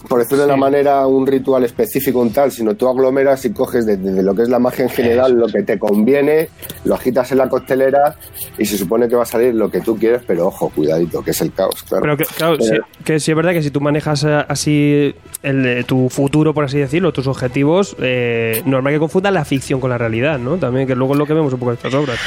por 0.07 0.19
decirlo 0.19 0.45
de 0.45 0.53
una 0.53 0.57
manera, 0.57 1.05
un 1.07 1.27
ritual 1.27 1.63
específico, 1.63 2.19
un 2.19 2.31
tal, 2.31 2.51
sino 2.51 2.75
tú 2.75 2.87
aglomeras 2.87 3.43
y 3.45 3.51
coges 3.51 3.85
de, 3.85 3.97
de 3.97 4.23
lo 4.23 4.33
que 4.35 4.43
es 4.43 4.49
la 4.49 4.59
magia 4.59 4.83
en 4.83 4.89
general 4.89 5.33
lo 5.33 5.47
que 5.47 5.63
te 5.63 5.77
conviene, 5.77 6.49
lo 6.85 6.95
agitas 6.95 7.31
en 7.31 7.39
la 7.39 7.49
costelera 7.49 8.15
y 8.57 8.65
se 8.65 8.77
supone 8.77 9.07
que 9.07 9.15
va 9.15 9.23
a 9.23 9.25
salir 9.25 9.53
lo 9.53 9.69
que 9.69 9.81
tú 9.81 9.97
quieres, 9.97 10.21
pero 10.25 10.47
ojo, 10.47 10.69
cuidadito, 10.69 11.21
que 11.21 11.31
es 11.31 11.41
el 11.41 11.51
caos, 11.51 11.83
claro. 11.83 12.01
Pero 12.03 12.17
que, 12.17 12.25
claro, 12.25 12.57
sí, 12.59 12.77
que 13.03 13.19
sí 13.19 13.31
es 13.31 13.37
verdad 13.37 13.51
que 13.51 13.63
si 13.63 13.71
tú 13.71 13.81
manejas 13.81 14.23
eh, 14.23 14.45
así 14.47 15.15
el, 15.43 15.85
tu 15.85 16.09
futuro, 16.09 16.53
por 16.53 16.63
así 16.65 16.77
decirlo, 16.77 17.11
tus 17.11 17.27
objetivos, 17.27 17.95
eh, 17.99 18.61
normal 18.65 18.93
que 18.93 18.99
confundan 18.99 19.33
la 19.33 19.45
ficción 19.45 19.79
con 19.79 19.89
la 19.89 19.97
realidad, 19.97 20.39
¿no? 20.39 20.57
También, 20.57 20.87
que 20.87 20.95
luego 20.95 21.13
es 21.13 21.19
lo 21.19 21.25
que 21.25 21.33
vemos 21.33 21.53
un 21.53 21.59
poco 21.59 21.71
en 21.71 21.77
estas 21.77 21.93
obras. 21.93 22.17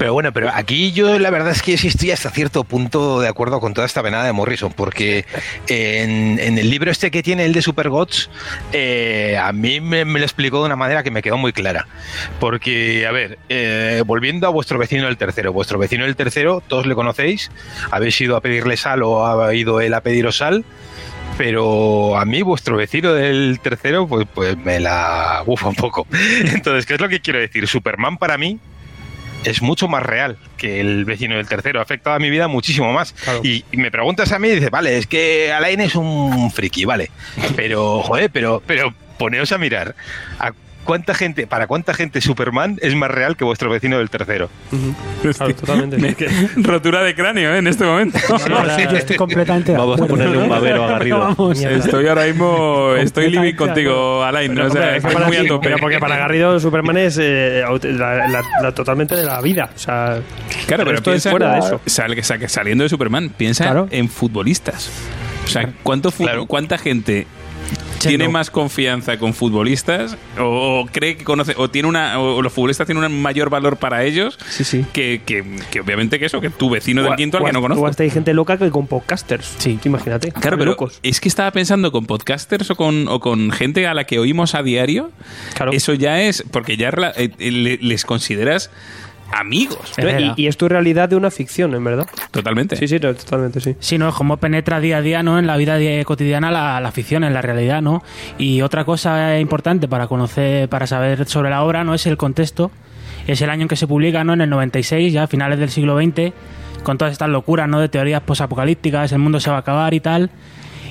Pero 0.00 0.14
bueno, 0.14 0.32
pero 0.32 0.48
aquí 0.54 0.92
yo 0.92 1.18
la 1.18 1.28
verdad 1.28 1.52
es 1.52 1.60
que 1.60 1.76
sí 1.76 1.88
estoy 1.88 2.10
hasta 2.10 2.30
cierto 2.30 2.64
punto 2.64 3.20
de 3.20 3.28
acuerdo 3.28 3.60
con 3.60 3.74
toda 3.74 3.86
esta 3.86 4.00
venada 4.00 4.24
de 4.24 4.32
Morrison, 4.32 4.72
porque 4.72 5.26
en, 5.68 6.38
el 6.38 6.70
libro 6.70 6.90
este 6.90 7.10
que 7.10 7.22
tiene, 7.22 7.44
el 7.44 7.52
de 7.52 7.60
Super 7.60 7.90
Gods, 7.90 8.30
eh, 8.72 9.38
a 9.38 9.52
mí 9.52 9.82
me, 9.82 10.06
me 10.06 10.18
lo 10.18 10.24
explicó 10.24 10.60
de 10.60 10.64
una 10.64 10.76
manera 10.76 11.02
que 11.02 11.10
me 11.10 11.20
quedó 11.20 11.36
muy 11.36 11.52
clara. 11.52 11.86
Porque, 12.38 13.06
a 13.06 13.12
ver, 13.12 13.38
eh, 13.50 14.02
volviendo 14.06 14.46
a 14.46 14.50
vuestro 14.50 14.78
vecino 14.78 15.06
el 15.06 15.18
tercero, 15.18 15.52
vuestro 15.52 15.78
vecino 15.78 16.06
el 16.06 16.16
tercero, 16.16 16.62
todos 16.66 16.86
le 16.86 16.94
conocéis, 16.94 17.50
habéis 17.90 18.18
ido 18.22 18.36
a 18.36 18.40
pedirle 18.40 18.78
sal 18.78 19.02
o 19.02 19.26
ha 19.26 19.54
ido 19.54 19.82
él 19.82 19.92
a 19.92 20.00
pediros 20.00 20.38
sal. 20.38 20.64
Pero 21.36 22.16
a 22.16 22.24
mí, 22.24 22.40
vuestro 22.40 22.74
vecino 22.78 23.12
del 23.12 23.60
tercero, 23.62 24.08
pues, 24.08 24.26
pues 24.34 24.56
me 24.56 24.80
la 24.80 25.42
bufa 25.44 25.68
un 25.68 25.74
poco. 25.74 26.06
Entonces, 26.54 26.86
¿qué 26.86 26.94
es 26.94 27.00
lo 27.02 27.10
que 27.10 27.20
quiero 27.20 27.38
decir? 27.38 27.68
Superman 27.68 28.16
para 28.16 28.38
mí 28.38 28.58
es 29.44 29.62
mucho 29.62 29.88
más 29.88 30.02
real 30.02 30.36
que 30.56 30.80
el 30.80 31.04
vecino 31.04 31.36
del 31.36 31.48
tercero. 31.48 31.80
Ha 31.80 31.82
afectado 31.82 32.16
a 32.16 32.18
mi 32.18 32.30
vida 32.30 32.48
muchísimo 32.48 32.92
más. 32.92 33.12
Claro. 33.12 33.40
Y, 33.42 33.64
y 33.72 33.76
me 33.76 33.90
preguntas 33.90 34.32
a 34.32 34.38
mí 34.38 34.48
y 34.48 34.54
dices, 34.54 34.70
vale, 34.70 34.98
es 34.98 35.06
que 35.06 35.52
Alain 35.52 35.80
es 35.80 35.94
un 35.94 36.50
friki, 36.50 36.84
vale. 36.84 37.10
Pero, 37.56 38.02
joder, 38.02 38.30
pero, 38.30 38.62
pero 38.66 38.94
poneos 39.18 39.52
a 39.52 39.58
mirar. 39.58 39.94
¿A 40.38 40.52
cuánta 40.84 41.14
gente, 41.14 41.46
para 41.46 41.66
cuánta 41.66 41.94
gente 41.94 42.20
Superman 42.20 42.78
es 42.82 42.94
más 42.94 43.10
real 43.10 43.36
que 43.36 43.44
vuestro 43.44 43.70
vecino 43.70 43.98
del 43.98 44.10
tercero? 44.10 44.48
Claro, 45.36 45.54
totalmente. 45.54 46.26
Rotura 46.56 47.02
de 47.02 47.14
cráneo 47.14 47.54
¿eh? 47.54 47.58
en 47.58 47.66
este 47.66 47.84
momento. 47.84 48.18
Estoy 48.96 49.16
completamente 49.16 49.72
Vamos 49.72 50.00
a 50.00 50.06
ponerle 50.06 50.38
un 50.38 50.48
babero 50.48 50.84
a 50.86 50.88
Garrido. 50.92 51.18
Vamos. 51.18 51.58
Mierda. 51.58 51.76
Estoy 51.76 52.06
ahora 52.08 52.24
mismo, 52.26 52.94
estoy 52.98 53.30
living 53.30 53.54
contigo, 53.54 54.22
Alain. 54.24 54.54
¿no? 54.54 54.66
O 54.66 54.70
sea, 54.70 54.80
Hombre, 54.82 54.96
es 54.96 55.02
que 55.02 55.08
estoy 55.08 55.14
para 55.14 55.26
muy 55.26 55.36
a 55.36 55.46
tope. 55.48 55.64
pero 55.68 55.78
porque 55.78 55.98
para 55.98 56.16
Garrido 56.16 56.58
Superman 56.60 56.96
es 56.96 57.18
eh, 57.20 57.62
la, 57.82 58.26
la- 58.28 58.42
la 58.62 58.72
totalmente 58.74 59.14
de 59.14 59.22
la 59.24 59.40
vida. 59.40 59.70
O 59.74 59.78
sea, 59.78 60.18
Claro, 60.66 60.84
pero 60.84 60.96
esto 60.96 61.12
es 61.12 61.22
piensa, 61.22 61.30
fuera 61.30 61.52
de 61.54 61.58
eso. 61.60 61.80
sal- 61.86 62.22
sal- 62.24 62.48
saliendo 62.48 62.82
de 62.84 62.88
Superman, 62.90 63.30
piensa 63.36 63.64
Claro. 63.64 63.88
en 63.90 64.08
futbolistas. 64.08 64.90
O 65.44 65.48
sea, 65.48 65.68
¿cuánto 65.82 66.10
Claro. 66.12 66.46
¿cuánta 66.46 66.78
gente 66.78 67.26
tiene 68.08 68.28
más 68.28 68.50
confianza 68.50 69.18
con 69.18 69.34
futbolistas 69.34 70.16
o, 70.38 70.80
o 70.82 70.86
cree 70.86 71.16
que 71.16 71.24
conoce 71.24 71.54
o 71.56 71.70
tiene 71.70 71.88
una 71.88 72.18
o 72.18 72.40
los 72.42 72.52
futbolistas 72.52 72.86
tienen 72.86 73.04
un 73.04 73.20
mayor 73.22 73.50
valor 73.50 73.76
para 73.76 74.04
ellos 74.04 74.38
Sí, 74.48 74.64
sí. 74.64 74.84
que, 74.92 75.22
que- 75.24 75.44
que 75.70 75.80
obviamente 75.80 76.18
que 76.18 76.26
eso 76.26 76.40
que 76.40 76.50
tu 76.50 76.70
vecino 76.70 77.02
del 77.02 77.14
quinto 77.16 77.38
al 77.38 77.44
que 77.44 77.52
no 77.52 77.60
conozco 77.60 77.82
O 77.84 77.86
hasta 77.86 78.02
hay 78.02 78.10
gente 78.10 78.34
loca 78.34 78.56
que 78.58 78.70
con 78.70 78.86
podcasters. 78.86 79.54
Sí. 79.58 79.78
Imagínate. 79.84 80.32
Claro, 80.32 80.58
pero 80.58 80.70
locos. 80.72 80.98
es 81.02 81.20
que 81.20 81.28
estaba 81.28 81.50
pensando 81.52 81.92
con 81.92 82.06
podcasters 82.06 82.70
o 82.70 82.76
con, 82.76 83.08
o 83.08 83.20
con 83.20 83.50
gente 83.50 83.86
a 83.86 83.94
la 83.94 84.04
que 84.04 84.18
oímos 84.18 84.54
a 84.54 84.62
diario. 84.62 85.10
Claro. 85.54 85.72
Eso 85.72 85.94
ya 85.94 86.20
es, 86.22 86.44
porque 86.50 86.76
ya 86.76 86.88
eh, 87.16 87.30
eh, 87.38 87.50
le- 87.50 87.78
les 87.78 88.04
consideras 88.04 88.70
amigos. 89.32 89.92
Y, 90.36 90.42
y 90.44 90.46
es 90.46 90.56
tu 90.56 90.68
realidad 90.68 91.08
de 91.08 91.16
una 91.16 91.30
ficción, 91.30 91.74
en 91.74 91.84
verdad. 91.84 92.06
Totalmente. 92.30 92.76
Sí, 92.76 92.88
sí, 92.88 92.98
no, 93.00 93.14
totalmente, 93.14 93.60
sí. 93.60 93.76
Sí, 93.80 93.98
¿no? 93.98 94.08
Es 94.08 94.14
como 94.14 94.36
penetra 94.38 94.80
día 94.80 94.98
a 94.98 95.02
día, 95.02 95.22
¿no? 95.22 95.38
En 95.38 95.46
la 95.46 95.56
vida 95.56 95.76
di- 95.76 96.04
cotidiana 96.04 96.50
la, 96.50 96.80
la 96.80 96.92
ficción, 96.92 97.24
en 97.24 97.34
la 97.34 97.42
realidad, 97.42 97.82
¿no? 97.82 98.02
Y 98.38 98.62
otra 98.62 98.84
cosa 98.84 99.38
importante 99.38 99.88
para 99.88 100.06
conocer, 100.06 100.68
para 100.68 100.86
saber 100.86 101.26
sobre 101.26 101.50
la 101.50 101.62
obra, 101.62 101.84
¿no? 101.84 101.94
Es 101.94 102.06
el 102.06 102.16
contexto. 102.16 102.70
Es 103.26 103.40
el 103.42 103.50
año 103.50 103.62
en 103.62 103.68
que 103.68 103.76
se 103.76 103.86
publica, 103.86 104.24
¿no? 104.24 104.32
En 104.32 104.40
el 104.40 104.50
96, 104.50 105.12
ya 105.12 105.24
a 105.24 105.26
finales 105.26 105.58
del 105.58 105.70
siglo 105.70 105.96
XX, 106.00 106.32
con 106.82 106.98
todas 106.98 107.12
estas 107.12 107.28
locuras, 107.28 107.68
¿no? 107.68 107.78
De 107.80 107.88
teorías 107.88 108.22
posapocalípticas, 108.22 109.12
el 109.12 109.18
mundo 109.18 109.38
se 109.40 109.50
va 109.50 109.56
a 109.56 109.60
acabar 109.60 109.92
y 109.94 110.00
tal. 110.00 110.30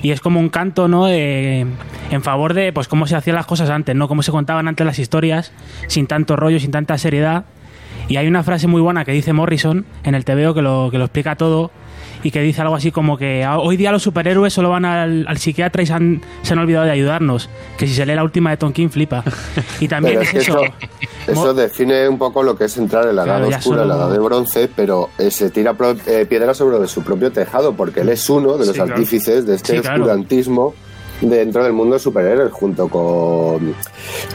Y 0.01 0.11
es 0.11 0.21
como 0.21 0.39
un 0.39 0.47
canto, 0.49 0.87
¿no? 0.87 1.07
De- 1.07 1.65
en 2.11 2.21
favor 2.23 2.53
de, 2.53 2.71
pues, 2.71 2.87
cómo 2.87 3.05
se 3.07 3.15
hacían 3.15 3.35
las 3.35 3.45
cosas 3.45 3.69
antes, 3.69 3.95
¿no? 3.95 4.07
Cómo 4.07 4.23
se 4.23 4.31
contaban 4.31 4.67
antes 4.67 4.85
las 4.85 4.97
historias, 4.99 5.51
sin 5.87 6.07
tanto 6.07 6.35
rollo, 6.35 6.59
sin 6.59 6.71
tanta 6.71 6.97
seriedad. 6.97 7.45
Y 8.09 8.17
hay 8.17 8.27
una 8.27 8.43
frase 8.43 8.67
muy 8.67 8.81
buena 8.81 9.05
que 9.05 9.11
dice 9.13 9.31
Morrison 9.31 9.85
en 10.03 10.15
el 10.15 10.25
TVO 10.25 10.53
que 10.53 10.61
lo, 10.61 10.89
que 10.91 10.97
lo 10.97 11.05
explica 11.05 11.35
todo. 11.37 11.71
y 12.21 12.31
que 12.31 12.41
dice 12.41 12.61
algo 12.61 12.75
así 12.75 12.91
como 12.91 13.17
que 13.17 13.45
"Ah, 13.45 13.59
hoy 13.59 13.77
día 13.77 13.93
los 13.93 14.03
superhéroes 14.03 14.51
solo 14.51 14.69
van 14.71 14.83
al, 14.83 15.25
al 15.25 15.37
psiquiatra 15.37 15.81
y 15.83 15.85
se 15.85 15.93
han, 15.93 16.21
se 16.41 16.51
han 16.51 16.59
olvidado 16.59 16.83
de 16.85 16.91
ayudarnos. 16.91 17.49
Que 17.77 17.87
si 17.87 17.93
se 17.93 18.05
lee 18.05 18.13
la 18.15 18.23
última 18.25 18.49
de 18.49 18.57
Tonkin 18.57 18.89
flipa. 18.89 19.23
Y 19.79 19.87
también 19.87 20.21
es 20.23 20.33
eso. 20.33 20.59
eso, 20.63 20.73
eso 21.31 21.53
define 21.53 22.09
un 22.09 22.17
poco 22.17 22.43
lo 22.43 22.57
que 22.57 22.65
es 22.65 22.75
entrar 22.77 23.07
en 23.07 23.15
la 23.15 23.23
edad 23.23 23.37
Claro, 23.37 23.57
oscura, 23.57 23.83
en 23.83 23.87
la 23.87 23.95
edad 23.95 24.11
de 24.11 24.19
bronce, 24.19 24.69
pero 24.75 25.09
eh, 25.17 25.31
se 25.31 25.49
tira 25.49 25.73
pro- 25.75 25.95
eh, 26.07 26.25
piedra 26.27 26.53
sobre 26.53 26.85
su 26.89 27.03
propio 27.03 27.31
tejado, 27.31 27.73
porque 27.73 28.01
él 28.01 28.09
es 28.09 28.29
uno 28.29 28.53
de 28.53 28.65
los 28.65 28.67
Sí, 28.69 28.73
claro. 28.73 28.93
artífices 28.95 29.45
de 29.45 29.55
este 29.55 29.75
Sí, 29.77 29.81
claro. 29.81 30.03
Dentro 31.21 31.63
del 31.63 31.73
mundo 31.73 31.95
de 31.95 31.99
superhéroes, 31.99 32.51
junto 32.51 32.87
con 32.87 33.75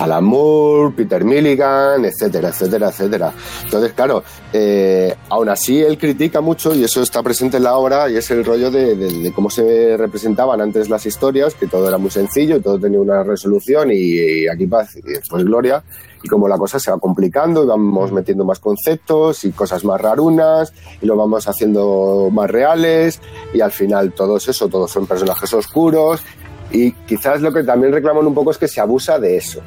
Alan 0.00 0.24
Moore, 0.24 0.94
Peter 0.96 1.24
Milligan, 1.24 2.04
etcétera, 2.04 2.48
etcétera, 2.50 2.88
etcétera. 2.88 3.32
Entonces, 3.64 3.92
claro, 3.92 4.22
eh, 4.52 5.14
aún 5.30 5.48
así 5.48 5.80
él 5.82 5.96
critica 5.98 6.40
mucho, 6.40 6.74
y 6.74 6.84
eso 6.84 7.02
está 7.02 7.22
presente 7.22 7.56
en 7.56 7.62
la 7.64 7.76
obra, 7.76 8.10
y 8.10 8.16
es 8.16 8.30
el 8.30 8.44
rollo 8.44 8.70
de, 8.70 8.96
de- 8.96 9.12
de 9.22 9.32
cómo 9.32 9.48
se 9.50 9.96
representaban 9.96 10.60
antes 10.60 10.88
las 10.90 11.06
historias, 11.06 11.54
que 11.54 11.66
todo 11.66 11.88
era 11.88 11.98
muy 11.98 12.10
sencillo, 12.10 12.56
y 12.56 12.60
todo 12.60 12.78
tenía 12.78 13.00
una 13.00 13.22
resolución, 13.22 13.90
y, 13.90 14.42
y 14.42 14.48
aquí 14.48 14.66
paz 14.66 14.96
y 14.96 15.00
después 15.02 15.44
gloria, 15.44 15.82
y 16.22 16.28
como 16.28 16.48
la 16.48 16.56
cosa 16.56 16.78
se 16.78 16.90
va 16.90 16.98
complicando 16.98 17.64
y 17.64 17.66
vamos 17.66 18.10
metiendo 18.10 18.44
más 18.46 18.58
conceptos 18.58 19.44
y 19.44 19.52
cosas 19.52 19.84
más 19.84 20.00
rarunas 20.00 20.72
y 21.02 21.04
lo 21.04 21.16
vamos 21.16 21.46
haciendo 21.46 22.30
más 22.32 22.50
reales 22.50 23.20
y 23.52 23.60
al 23.60 23.70
final 23.72 24.12
todos 24.14 24.48
eso, 24.48 24.68
todos 24.68 24.90
son 24.90 25.06
personajes 25.06 25.52
oscuros 25.52 26.22
y 26.74 26.90
quizás 27.06 27.40
lo 27.40 27.52
que 27.52 27.62
también 27.62 27.92
reclaman 27.92 28.26
un 28.26 28.34
poco 28.34 28.50
es 28.50 28.58
que 28.58 28.68
se 28.68 28.80
abusa 28.80 29.18
de 29.18 29.36
eso, 29.36 29.60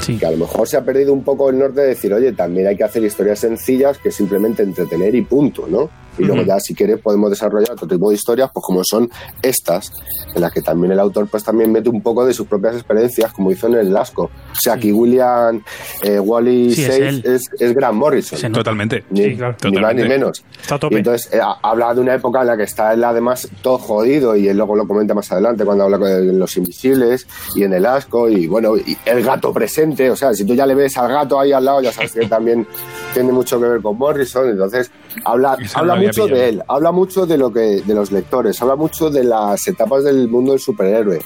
Sí. 0.00 0.16
que 0.18 0.26
a 0.26 0.30
lo 0.30 0.38
mejor 0.38 0.66
se 0.66 0.76
ha 0.76 0.82
perdido 0.84 1.12
un 1.12 1.22
poco 1.22 1.50
el 1.50 1.58
norte 1.58 1.82
de 1.82 1.88
decir, 1.88 2.12
oye, 2.12 2.32
también 2.32 2.66
hay 2.66 2.76
que 2.76 2.84
hacer 2.84 3.04
historias 3.04 3.38
sencillas 3.38 3.98
que 3.98 4.10
simplemente 4.10 4.62
entretener 4.62 5.14
y 5.14 5.22
punto, 5.22 5.66
¿no? 5.68 5.88
Y 6.18 6.24
luego 6.24 6.42
ya 6.42 6.58
si 6.60 6.74
quieres 6.74 6.98
podemos 7.00 7.30
desarrollar 7.30 7.72
otro 7.72 7.86
tipo 7.86 8.08
de 8.10 8.14
historias, 8.16 8.50
pues 8.52 8.64
como 8.64 8.82
son 8.84 9.10
estas, 9.42 9.92
en 10.34 10.40
las 10.40 10.52
que 10.52 10.62
también 10.62 10.92
el 10.92 11.00
autor 11.00 11.26
pues 11.28 11.44
también 11.44 11.72
mete 11.72 11.88
un 11.88 12.02
poco 12.02 12.24
de 12.26 12.32
sus 12.32 12.46
propias 12.46 12.74
experiencias, 12.74 13.32
como 13.32 13.50
hizo 13.52 13.66
en 13.66 13.74
el 13.74 13.92
Lasco. 13.92 14.24
O 14.24 14.54
sea, 14.60 14.74
aquí 14.74 14.92
William 14.92 15.62
eh, 16.02 16.18
Wally 16.18 16.74
Sí, 16.74 16.82
es 16.82 16.86
Sage 16.88 17.08
él. 17.08 17.22
es, 17.24 17.42
es 17.58 17.74
Grant 17.74 17.94
Morrison. 17.96 18.52
Totalmente. 18.52 19.04
Ni, 19.10 19.24
Sí, 19.24 19.36
claro. 19.36 19.56
ni 19.70 19.78
más 19.78 19.94
ni 19.94 20.04
menos. 20.04 20.44
Está 20.60 20.78
tope. 20.78 20.96
entonces 20.98 21.32
eh, 21.32 21.40
ha- 21.42 21.58
habla 21.62 21.92
de 21.94 22.00
una 22.00 22.14
época 22.14 22.40
en 22.40 22.46
la 22.48 22.56
que 22.56 22.62
está 22.64 22.92
él 22.94 23.02
además 23.04 23.48
todo 23.62 23.78
jodido 23.78 24.36
y 24.36 24.48
él 24.48 24.56
luego 24.56 24.76
lo 24.76 24.86
comenta 24.86 25.14
más 25.14 25.30
adelante 25.32 25.64
cuando 25.64 25.84
habla 25.84 25.98
con 25.98 26.38
los 26.38 26.56
invisibles 26.56 27.26
y 27.54 27.62
en 27.64 27.72
el 27.74 27.84
asco 27.86 28.28
y 28.28 28.46
bueno, 28.46 28.76
y 28.76 28.96
el 29.04 29.22
gato 29.22 29.52
presente, 29.52 30.10
o 30.10 30.16
sea, 30.16 30.32
si 30.34 30.44
tú 30.44 30.54
ya 30.54 30.66
le 30.66 30.74
ves 30.74 30.96
al 30.96 31.08
gato 31.10 31.38
ahí 31.40 31.52
al 31.52 31.64
lado, 31.64 31.80
ya 31.82 31.92
sabes 31.92 32.12
que 32.12 32.26
también 32.26 32.66
tiene 33.14 33.32
mucho 33.32 33.60
que 33.60 33.66
ver 33.66 33.80
con 33.82 33.96
Morrison, 33.98 34.48
entonces 34.48 34.90
habla, 35.24 35.56
habla 35.74 35.94
mucho 36.06 36.26
de 36.26 36.48
él, 36.48 36.62
habla 36.68 36.92
mucho 36.92 37.26
de 37.26 37.38
lo 37.38 37.52
que 37.52 37.82
de 37.82 37.94
los 37.94 38.12
lectores, 38.12 38.60
habla 38.62 38.76
mucho 38.76 39.10
de 39.10 39.24
las 39.24 39.66
etapas 39.66 40.04
del 40.04 40.28
mundo 40.28 40.52
del 40.52 40.60
superhéroe. 40.60 41.20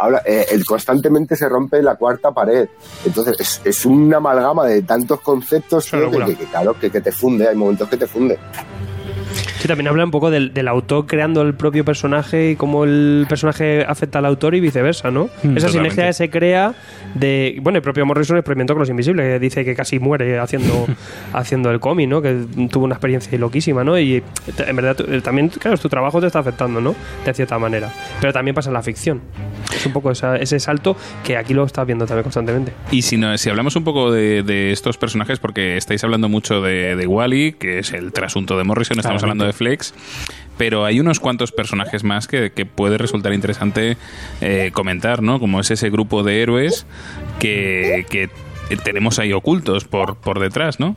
Habla, 0.00 0.22
eh, 0.24 0.46
él 0.50 0.64
constantemente 0.64 1.36
se 1.36 1.48
rompe 1.48 1.82
la 1.82 1.96
cuarta 1.96 2.32
pared. 2.32 2.68
Entonces, 3.04 3.38
es, 3.38 3.60
es 3.64 3.84
una 3.84 4.16
amalgama 4.16 4.66
de 4.66 4.82
tantos 4.82 5.20
conceptos 5.20 5.90
que, 5.90 6.46
claro, 6.50 6.78
que, 6.78 6.90
que 6.90 7.00
te 7.00 7.12
funde, 7.12 7.48
hay 7.48 7.56
momentos 7.56 7.88
que 7.88 7.96
te 7.96 8.06
funde. 8.06 8.38
Sí, 9.60 9.68
también 9.68 9.88
habla 9.88 10.04
un 10.04 10.10
poco 10.10 10.30
del, 10.30 10.52
del 10.54 10.66
autor 10.68 11.06
creando 11.06 11.42
el 11.42 11.54
propio 11.54 11.84
personaje 11.84 12.50
y 12.52 12.56
cómo 12.56 12.84
el 12.84 13.26
personaje 13.28 13.84
afecta 13.86 14.18
al 14.18 14.26
autor 14.26 14.54
y 14.54 14.60
viceversa, 14.60 15.10
¿no? 15.10 15.24
Esa 15.24 15.38
totalmente. 15.42 15.70
sinergia 15.70 16.06
que 16.06 16.12
se 16.14 16.30
crea 16.30 16.74
de... 17.14 17.58
Bueno, 17.60 17.76
el 17.76 17.82
propio 17.82 18.06
Morrison 18.06 18.36
experimentó 18.38 18.72
con 18.74 18.80
Los 18.80 18.88
Invisibles, 18.90 19.26
que 19.26 19.38
dice 19.38 19.64
que 19.64 19.74
casi 19.74 19.98
muere 19.98 20.38
haciendo, 20.38 20.86
haciendo 21.32 21.70
el 21.70 21.78
cómic, 21.80 22.08
¿no? 22.08 22.22
Que 22.22 22.44
tuvo 22.70 22.84
una 22.86 22.94
experiencia 22.94 23.36
loquísima, 23.38 23.84
¿no? 23.84 23.98
Y 23.98 24.22
en 24.66 24.76
verdad 24.76 24.96
también, 25.22 25.48
claro, 25.50 25.76
tu 25.78 25.88
trabajo 25.88 26.20
te 26.20 26.26
está 26.26 26.38
afectando, 26.38 26.80
¿no? 26.80 26.94
De 27.24 27.34
cierta 27.34 27.58
manera. 27.58 27.92
Pero 28.20 28.32
también 28.32 28.54
pasa 28.54 28.70
en 28.70 28.74
la 28.74 28.82
ficción. 28.82 29.20
Es 29.74 29.84
un 29.86 29.92
poco 29.92 30.10
esa- 30.10 30.36
ese 30.36 30.58
salto 30.58 30.96
que 31.24 31.36
aquí 31.36 31.52
lo 31.54 31.64
estás 31.64 31.86
viendo 31.86 32.06
también 32.06 32.22
constantemente. 32.24 32.72
Y 32.90 33.02
si, 33.02 33.16
no, 33.18 33.36
si 33.36 33.50
hablamos 33.50 33.76
un 33.76 33.84
poco 33.84 34.10
de, 34.10 34.42
de 34.42 34.72
estos 34.72 34.96
personajes, 34.98 35.38
porque 35.38 35.76
estáis 35.76 36.02
hablando 36.02 36.28
mucho 36.28 36.62
de, 36.62 36.96
de 36.96 37.06
Wally, 37.06 37.52
que 37.52 37.78
es 37.80 37.92
el 37.92 38.12
trasunto 38.12 38.56
de 38.56 38.64
Morrison, 38.64 38.98
estamos 38.98 39.22
hablando 39.22 39.44
de 39.44 39.49
Flex, 39.52 39.94
pero 40.58 40.84
hay 40.84 41.00
unos 41.00 41.20
cuantos 41.20 41.52
personajes 41.52 42.04
más 42.04 42.26
que, 42.26 42.52
que 42.52 42.66
puede 42.66 42.98
resultar 42.98 43.32
interesante 43.32 43.96
eh, 44.40 44.70
comentar, 44.72 45.22
¿no? 45.22 45.38
Como 45.40 45.60
es 45.60 45.70
ese 45.70 45.90
grupo 45.90 46.22
de 46.22 46.42
héroes 46.42 46.86
que, 47.38 48.06
que 48.10 48.28
tenemos 48.84 49.18
ahí 49.18 49.32
ocultos 49.32 49.84
por, 49.84 50.16
por 50.16 50.38
detrás, 50.40 50.78
¿no? 50.80 50.96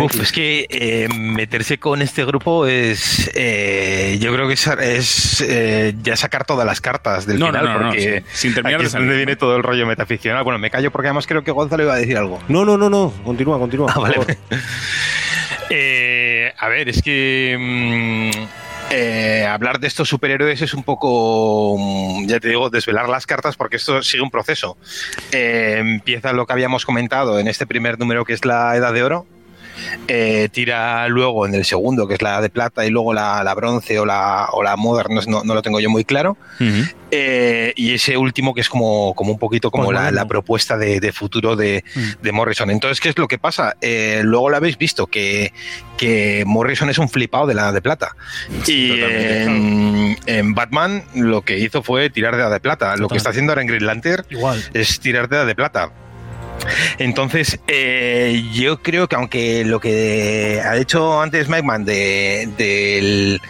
Uf, 0.00 0.20
es 0.20 0.32
que 0.32 0.66
eh, 0.70 1.08
meterse 1.14 1.78
con 1.78 2.02
este 2.02 2.24
grupo 2.24 2.66
es. 2.66 3.30
eh, 3.34 4.18
yo 4.20 4.32
creo 4.34 4.46
que 4.46 4.54
es, 4.54 4.66
es, 4.66 5.40
eh, 5.40 5.94
ya 6.02 6.16
sacar 6.16 6.44
todas 6.44 6.66
las 6.66 6.80
cartas 6.80 7.26
del 7.26 7.38
No, 7.38 7.46
no, 7.50 7.58
final, 7.58 7.64
no, 7.64 7.78
no, 7.80 7.88
porque 7.90 8.22
sin- 8.28 8.36
sin 8.36 8.54
terminar 8.54 8.80
aquí 8.80 8.84
de 8.84 8.86
es 8.88 8.92
donde 8.92 9.16
viene 9.16 9.36
todo 9.36 9.56
el 9.56 9.62
rollo 9.62 9.86
metaficcional. 9.86 10.44
Bueno, 10.44 10.58
me 10.58 10.70
callo 10.70 10.90
porque 10.90 11.08
además 11.08 11.26
creo 11.26 11.42
que 11.42 11.50
Gonzalo 11.52 11.82
iba 11.84 11.94
a 11.94 11.96
decir 11.96 12.16
algo. 12.18 12.38
No, 12.48 12.64
no, 12.64 12.76
no, 12.76 12.90
no. 12.90 13.12
Continúa, 13.24 13.58
continúa. 13.58 13.90
Ah, 13.90 13.94
por 13.94 14.02
vale. 14.18 14.38
Eh, 15.70 16.52
a 16.58 16.68
ver, 16.68 16.88
es 16.88 17.02
que 17.02 17.56
mm, 17.58 18.30
eh, 18.90 19.46
hablar 19.46 19.80
de 19.80 19.86
estos 19.86 20.08
superhéroes 20.08 20.62
es 20.62 20.72
un 20.72 20.82
poco, 20.82 21.76
mm, 21.78 22.26
ya 22.26 22.40
te 22.40 22.48
digo, 22.48 22.70
desvelar 22.70 23.08
las 23.08 23.26
cartas 23.26 23.56
porque 23.56 23.76
esto 23.76 24.02
sigue 24.02 24.22
un 24.22 24.30
proceso. 24.30 24.76
Eh, 25.32 25.76
empieza 25.78 26.32
lo 26.32 26.46
que 26.46 26.52
habíamos 26.54 26.86
comentado 26.86 27.38
en 27.38 27.48
este 27.48 27.66
primer 27.66 27.98
número 27.98 28.24
que 28.24 28.32
es 28.32 28.44
la 28.44 28.74
Edad 28.76 28.92
de 28.92 29.02
Oro. 29.02 29.26
Eh, 30.08 30.48
tira 30.52 31.06
luego 31.08 31.46
en 31.46 31.54
el 31.54 31.64
segundo, 31.64 32.06
que 32.08 32.14
es 32.14 32.22
la 32.22 32.40
de 32.40 32.50
plata, 32.50 32.84
y 32.86 32.90
luego 32.90 33.12
la, 33.14 33.42
la 33.44 33.54
bronce 33.54 33.98
o 33.98 34.06
la, 34.06 34.48
o 34.52 34.62
la 34.62 34.76
modern, 34.76 35.14
no, 35.26 35.42
no- 35.44 35.54
lo 35.54 35.62
tengo 35.62 35.80
yo 35.80 35.90
muy 35.90 36.04
claro. 36.04 36.36
Eh, 37.10 37.72
y 37.76 37.94
ese 37.94 38.16
último 38.18 38.52
que 38.54 38.60
es 38.60 38.68
como, 38.68 39.14
como 39.14 39.32
un 39.32 39.38
poquito 39.38 39.70
como 39.70 39.84
la, 39.84 40.00
Postmoderno. 40.00 40.20
la 40.20 40.28
propuesta 40.28 40.76
de, 40.76 41.00
de 41.00 41.12
futuro 41.12 41.56
de, 41.56 41.82
de 42.20 42.32
Morrison. 42.32 42.70
Entonces, 42.70 43.00
¿qué 43.00 43.08
es 43.08 43.16
lo 43.18 43.28
que 43.28 43.38
pasa? 43.38 43.76
Eh, 43.80 44.20
luego 44.24 44.50
lo 44.50 44.56
habéis 44.58 44.76
visto, 44.76 45.06
que, 45.06 45.52
que 45.96 46.44
Morrison 46.46 46.90
es 46.90 46.98
un 46.98 47.08
flipado 47.08 47.46
de 47.46 47.54
la 47.54 47.72
de 47.72 47.80
plata. 47.80 48.14
y 48.66 49.00
en, 49.00 50.18
en 50.26 50.54
Batman 50.54 51.04
lo 51.14 51.42
que 51.42 51.58
hizo 51.58 51.82
fue 51.82 52.10
tirar 52.10 52.36
de 52.36 52.42
la 52.42 52.50
de 52.50 52.60
plata. 52.60 52.96
Lo 52.96 53.08
que 53.08 53.16
está 53.16 53.30
haciendo 53.30 53.52
ahora 53.52 53.62
en 53.62 53.68
Green 53.68 53.86
Lantern 53.86 54.24
Igual. 54.30 54.62
es 54.74 55.00
tirar 55.00 55.28
de 55.28 55.36
la 55.36 55.44
de 55.46 55.54
plata. 55.54 55.90
Entonces, 56.98 57.58
eh, 57.66 58.42
yo 58.52 58.82
creo 58.82 59.08
que 59.08 59.16
aunque 59.16 59.64
lo 59.64 59.80
que 59.80 60.60
ha 60.64 60.76
hecho 60.76 61.20
antes 61.20 61.48
Mike 61.48 61.62
Man 61.62 61.84
de, 61.84 63.40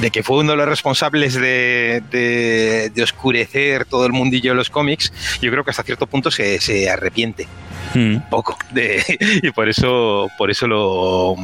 de 0.00 0.10
que 0.10 0.22
fue 0.22 0.38
uno 0.38 0.52
de 0.52 0.56
los 0.58 0.68
responsables 0.68 1.34
de, 1.34 2.02
de- 2.10 2.90
de 2.94 3.02
oscurecer 3.02 3.84
todo 3.86 4.06
el 4.06 4.12
mundillo 4.12 4.50
de 4.52 4.56
los 4.56 4.70
cómics, 4.70 5.12
yo 5.40 5.50
creo 5.50 5.64
que 5.64 5.70
hasta 5.70 5.82
cierto 5.82 6.06
punto 6.06 6.30
se, 6.30 6.60
se 6.60 6.88
arrepiente 6.90 7.46
Ujú. 7.90 7.98
un 8.00 8.24
poco 8.30 8.58
de, 8.72 9.02
y 9.42 9.50
por 9.50 9.68
eso, 9.68 10.28
por 10.38 10.50
eso 10.50 10.66
lo 10.66 11.34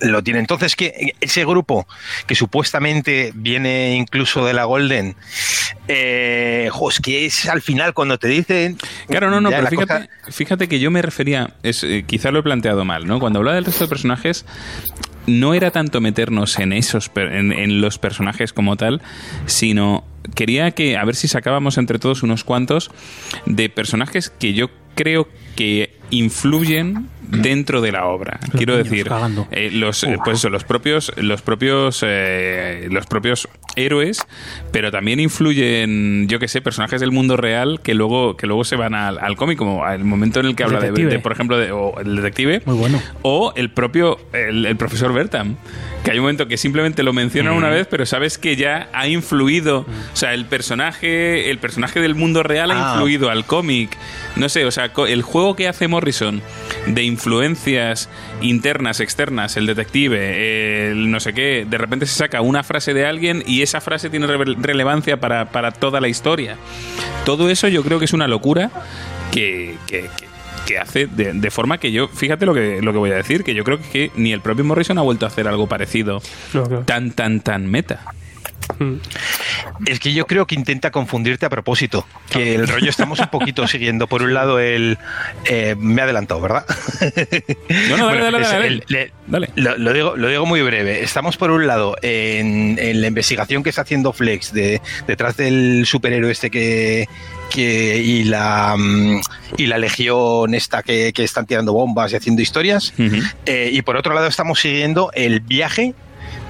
lo 0.00 0.22
tiene. 0.22 0.40
Entonces, 0.40 0.76
que 0.76 1.14
ese 1.20 1.44
grupo 1.44 1.86
que 2.26 2.34
supuestamente 2.34 3.32
viene 3.34 3.94
incluso 3.96 4.44
de 4.44 4.54
la 4.54 4.64
Golden, 4.64 5.16
eh, 5.88 6.68
jo, 6.72 6.90
es 6.90 7.00
que 7.00 7.26
es 7.26 7.48
al 7.48 7.62
final 7.62 7.94
cuando 7.94 8.18
te 8.18 8.28
dicen. 8.28 8.76
Claro, 9.08 9.30
no, 9.30 9.40
no, 9.40 9.50
pero 9.50 9.66
fíjate, 9.66 9.86
cosa- 10.08 10.08
fíjate 10.32 10.68
que 10.68 10.78
yo 10.80 10.90
me 10.90 11.02
refería, 11.02 11.54
es, 11.62 11.82
eh, 11.84 12.04
quizá 12.06 12.30
lo 12.30 12.40
he 12.40 12.42
planteado 12.42 12.84
mal, 12.84 13.06
¿no? 13.06 13.18
Cuando 13.20 13.38
hablaba 13.38 13.54
del 13.56 13.64
resto 13.64 13.84
de 13.84 13.88
personajes, 13.88 14.44
no 15.26 15.54
era 15.54 15.70
tanto 15.70 16.00
meternos 16.00 16.58
en 16.58 16.72
esos, 16.72 17.10
en 17.14 17.80
los 17.80 17.98
personajes 17.98 18.52
como 18.52 18.76
tal, 18.76 19.02
sino 19.46 20.04
quería 20.34 20.70
que, 20.72 20.96
a 20.96 21.04
ver 21.04 21.14
si 21.14 21.28
sacábamos 21.28 21.78
entre 21.78 21.98
todos 21.98 22.22
unos 22.22 22.44
cuantos 22.44 22.90
de 23.46 23.68
personajes 23.68 24.30
que 24.30 24.54
yo 24.54 24.70
creo 24.94 25.28
que 25.56 25.96
influyen 26.10 27.08
dentro 27.30 27.80
de 27.80 27.92
la 27.92 28.06
obra. 28.06 28.38
Los 28.42 28.50
Quiero 28.50 28.72
niños 28.74 28.90
decir, 28.90 29.08
eh, 29.52 29.70
los, 29.72 30.04
eh, 30.04 30.16
pues 30.24 30.38
eso, 30.38 30.50
los 30.50 30.64
propios, 30.64 31.12
los 31.16 31.42
propios, 31.42 32.04
eh, 32.06 32.88
los 32.90 33.06
propios 33.06 33.48
héroes, 33.76 34.26
pero 34.72 34.90
también 34.90 35.20
influyen, 35.20 36.26
yo 36.28 36.38
que 36.38 36.48
sé, 36.48 36.60
personajes 36.60 37.00
del 37.00 37.12
mundo 37.12 37.36
real 37.36 37.80
que 37.82 37.94
luego, 37.94 38.36
que 38.36 38.46
luego 38.46 38.64
se 38.64 38.76
van 38.76 38.94
al, 38.94 39.18
al 39.18 39.36
cómic, 39.36 39.58
como 39.58 39.86
el 39.88 40.04
momento 40.04 40.40
en 40.40 40.46
el 40.46 40.56
que 40.56 40.64
El 40.64 40.74
habla 40.74 40.90
de, 40.90 41.18
por 41.20 41.32
ejemplo, 41.32 41.56
de, 41.58 41.72
o 41.72 41.98
el 42.00 42.16
detective, 42.16 42.62
Muy 42.66 42.76
bueno. 42.76 43.00
o 43.22 43.52
el 43.56 43.70
propio, 43.70 44.18
el, 44.32 44.66
el 44.66 44.76
profesor 44.76 45.12
Bertam, 45.12 45.56
que 46.04 46.10
hay 46.12 46.18
un 46.18 46.22
momento 46.24 46.48
que 46.48 46.56
simplemente 46.56 47.02
lo 47.02 47.12
mencionan 47.12 47.54
una 47.54 47.68
vez, 47.68 47.86
pero 47.90 48.06
sabes 48.06 48.38
que 48.38 48.56
ya 48.56 48.88
ha 48.92 49.06
influido, 49.08 49.80
o 49.80 50.16
sea, 50.16 50.34
el 50.34 50.46
personaje, 50.46 51.50
el 51.50 51.58
personaje 51.58 52.00
del 52.00 52.14
mundo 52.14 52.42
real 52.42 52.70
ha 52.70 52.80
Ah. 52.80 52.92
influido 52.94 53.30
al 53.30 53.44
cómic, 53.44 53.96
no 54.36 54.48
sé, 54.48 54.64
o 54.64 54.70
sea, 54.70 54.90
el 55.08 55.22
juego 55.22 55.54
que 55.56 55.68
hace 55.68 55.86
Morrison 55.88 56.40
de 56.86 57.02
influencias 57.02 58.08
internas, 58.40 59.00
externas, 59.00 59.56
el 59.56 59.66
detective, 59.66 60.90
el 60.90 61.10
no 61.10 61.20
sé 61.20 61.32
qué, 61.34 61.66
de 61.68 61.78
repente 61.78 62.06
se 62.06 62.14
saca 62.14 62.40
una 62.40 62.62
frase 62.62 62.94
de 62.94 63.06
alguien 63.06 63.42
y 63.46 63.62
esa 63.62 63.80
frase 63.80 64.10
tiene 64.10 64.26
re- 64.26 64.56
relevancia 64.60 65.18
para, 65.20 65.50
para 65.52 65.70
toda 65.72 66.00
la 66.00 66.08
historia. 66.08 66.56
Todo 67.24 67.50
eso 67.50 67.68
yo 67.68 67.82
creo 67.82 67.98
que 67.98 68.06
es 68.06 68.12
una 68.12 68.28
locura 68.28 68.70
que, 69.30 69.76
que- 69.86 70.02
que- 70.18 70.30
que 70.66 70.78
hace 70.78 71.06
de, 71.06 71.50
forma 71.50 71.78
que 71.78 71.90
yo, 71.90 72.06
fíjate 72.08 72.46
lo 72.46 72.54
que, 72.54 72.80
lo 72.82 72.92
que 72.92 72.98
voy 72.98 73.10
a 73.10 73.14
decir, 73.16 73.42
que 73.42 73.54
yo 73.54 73.64
creo 73.64 73.80
que 73.92 74.12
ni 74.14 74.32
el 74.32 74.40
propio 74.40 74.64
Morrison 74.64 74.98
ha 74.98 75.02
vuelto 75.02 75.24
a 75.24 75.28
hacer 75.28 75.48
algo 75.48 75.66
parecido 75.66 76.20
tan, 76.84 77.10
tan, 77.12 77.40
tan 77.40 77.66
meta. 77.66 78.02
Es 79.86 80.00
que 80.00 80.12
yo 80.12 80.26
creo 80.26 80.46
que 80.46 80.54
intenta 80.54 80.90
confundirte 80.90 81.46
a 81.46 81.50
propósito. 81.50 82.06
Que 82.30 82.54
el 82.54 82.68
rollo 82.68 82.88
estamos 82.88 83.18
un 83.18 83.28
poquito 83.28 83.66
siguiendo. 83.66 84.06
Por 84.06 84.22
un 84.22 84.34
lado, 84.34 84.58
el. 84.58 84.98
Eh, 85.44 85.74
me 85.78 86.00
he 86.00 86.04
adelantado, 86.04 86.40
¿verdad? 86.40 86.64
No, 87.88 87.96
no, 87.96 88.06
dale, 88.06 88.40
dale, 88.40 89.12
dale, 89.26 89.50
Lo, 89.56 89.92
digo, 89.92 90.16
lo 90.16 90.28
digo 90.28 90.46
muy 90.46 90.62
breve. 90.62 91.02
Estamos, 91.02 91.36
por 91.36 91.50
un 91.50 91.66
lado, 91.66 91.96
en, 92.02 92.76
la 93.00 93.06
investigación 93.06 93.62
que 93.62 93.70
está 93.70 93.82
haciendo 93.82 94.12
Flex 94.12 94.52
de, 94.52 94.80
detrás 95.06 95.36
del 95.36 95.84
superhéroe 95.86 96.30
este 96.30 96.50
que, 96.50 97.08
que, 97.50 97.96
y 97.98 98.24
la 98.24 98.76
mm, 98.76 99.20
y 99.56 99.66
la 99.66 99.78
legión 99.78 100.54
esta 100.54 100.82
que, 100.82 101.12
están 101.16 101.46
tirando 101.46 101.72
bombas 101.72 102.12
y 102.12 102.16
haciendo 102.16 102.42
historias. 102.42 102.92
Eh, 103.46 103.70
y 103.72 103.82
por 103.82 103.96
otro 103.96 104.14
lado 104.14 104.26
estamos 104.26 104.60
siguiendo 104.60 105.10
el 105.14 105.40
viaje 105.40 105.94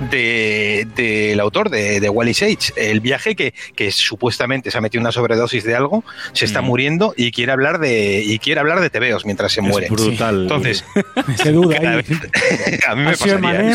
del 0.08 0.94
de, 0.94 1.38
autor, 1.40 1.70
de, 1.70 2.00
de, 2.00 2.08
Wally 2.08 2.34
Sage. 2.34 2.72
El 2.76 3.00
viaje 3.00 3.36
que, 3.36 3.54
que, 3.74 3.90
supuestamente 3.90 4.70
se 4.70 4.78
ha 4.78 4.80
metido 4.80 5.00
una 5.00 5.12
sobredosis 5.12 5.64
de 5.64 5.74
algo, 5.74 6.04
se 6.32 6.44
está 6.44 6.62
mm. 6.62 6.64
muriendo 6.64 7.14
y 7.16 7.32
quiere 7.32 7.52
hablar 7.52 7.78
de 7.78 8.22
y 8.24 8.38
quiere 8.38 8.60
hablar 8.60 8.80
de 8.80 8.90
tebeos 8.90 9.24
mientras 9.24 9.52
se 9.52 9.60
muere. 9.60 9.88
brutal. 9.88 10.42
Entonces, 10.42 10.84
qué 11.42 11.52
duda. 11.52 11.78
a 12.88 12.94
mí 12.94 13.02
me 13.02 13.16
pasaría. 13.16 13.70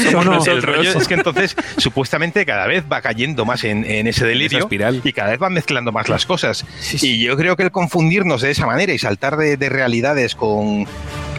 El 0.46 0.62
rollo 0.62 0.98
es 0.98 1.08
que 1.08 1.14
entonces 1.14 1.56
supuestamente 1.78 2.46
cada 2.46 2.68
vez 2.68 2.84
va 2.92 3.02
cayendo 3.02 3.46
más 3.46 3.64
en, 3.64 3.86
en 3.86 4.08
ese 4.08 4.26
delirio 4.26 4.60
espiral. 4.60 5.02
y 5.04 5.14
cada 5.14 5.32
vez 5.32 5.42
va 5.42 5.50
mezclando 5.50 5.92
más 5.92 6.10
las 6.10 6.26
cosas. 6.26 6.66
Y 7.02 7.24
yo 7.24 7.38
creo 7.38 7.56
que 7.56 7.64
el 7.64 7.72
confundirnos 7.72 8.42
de 8.42 8.52
esa 8.52 8.66
manera 8.66 8.94
y 8.94 9.00
saltar 9.00 9.38
de, 9.38 9.58
de 9.58 9.70
realidades 9.70 10.36
con 10.36 10.88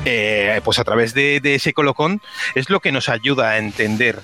eh, 0.04 0.60
pues 0.64 0.78
a 0.78 0.84
través 0.84 1.14
de, 1.14 1.40
de, 1.40 1.56
ese 1.56 1.72
colocón 1.72 2.20
es 2.54 2.70
lo 2.70 2.80
que 2.80 2.92
nos 2.92 3.08
ayuda 3.08 3.50
a 3.50 3.58
entender 3.58 4.20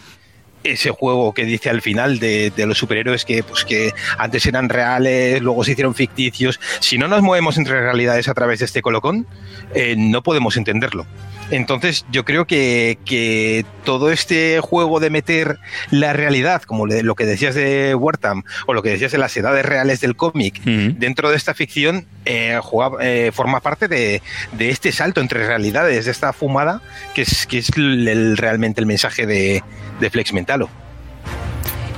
ese 0.64 0.90
juego 0.90 1.32
que 1.32 1.44
dice 1.44 1.70
al 1.70 1.82
final 1.82 2.18
de, 2.18 2.52
los 2.56 2.78
superhéroes 2.78 3.24
que, 3.24 3.42
pues, 3.42 3.64
que 3.64 3.92
antes 4.18 4.46
eran 4.46 4.68
reales, 4.68 5.40
luego 5.42 5.64
se 5.64 5.72
hicieron 5.72 5.94
ficticios. 5.94 6.60
Si 6.80 6.98
no 6.98 7.08
nos 7.08 7.22
movemos 7.22 7.58
entre 7.58 7.80
realidades 7.80 8.28
a 8.28 8.34
través 8.34 8.60
de 8.60 8.66
este 8.66 8.82
colocón, 8.82 9.26
eh, 9.74 9.94
no 9.96 10.22
podemos 10.22 10.56
entenderlo. 10.56 11.06
Entonces 11.52 12.06
yo 12.10 12.24
creo 12.24 12.46
que, 12.46 12.98
que, 13.04 13.66
todo 13.84 14.10
este 14.10 14.60
juego 14.60 15.00
de 15.00 15.10
meter 15.10 15.58
la 15.90 16.14
realidad, 16.14 16.62
como 16.62 16.86
lo 16.86 17.14
que 17.14 17.26
decías 17.26 17.54
de 17.54 17.94
Wertham 17.94 18.42
o 18.66 18.72
lo 18.72 18.82
que 18.82 18.88
decías 18.88 19.12
de 19.12 19.18
las 19.18 19.36
edades 19.36 19.64
reales 19.66 20.00
del 20.00 20.16
cómic, 20.16 20.62
dentro 20.62 21.30
de 21.30 21.36
esta 21.36 21.52
ficción, 21.52 22.06
eh, 22.24 22.58
eh, 23.00 23.30
forma 23.34 23.60
parte 23.60 23.86
de, 23.86 24.22
de, 24.52 24.70
este 24.70 24.92
salto 24.92 25.20
entre 25.20 25.46
realidades, 25.46 26.06
de 26.06 26.10
esta 26.10 26.32
fumada, 26.32 26.80
que 27.14 27.22
es, 27.22 27.46
que 27.46 27.58
es 27.58 27.68
el, 27.76 28.36
realmente 28.38 28.80
el 28.80 28.86
mensaje 28.86 29.26
de, 29.26 29.62
de 30.00 30.10
Flex 30.10 30.32
Mentalo. 30.32 30.70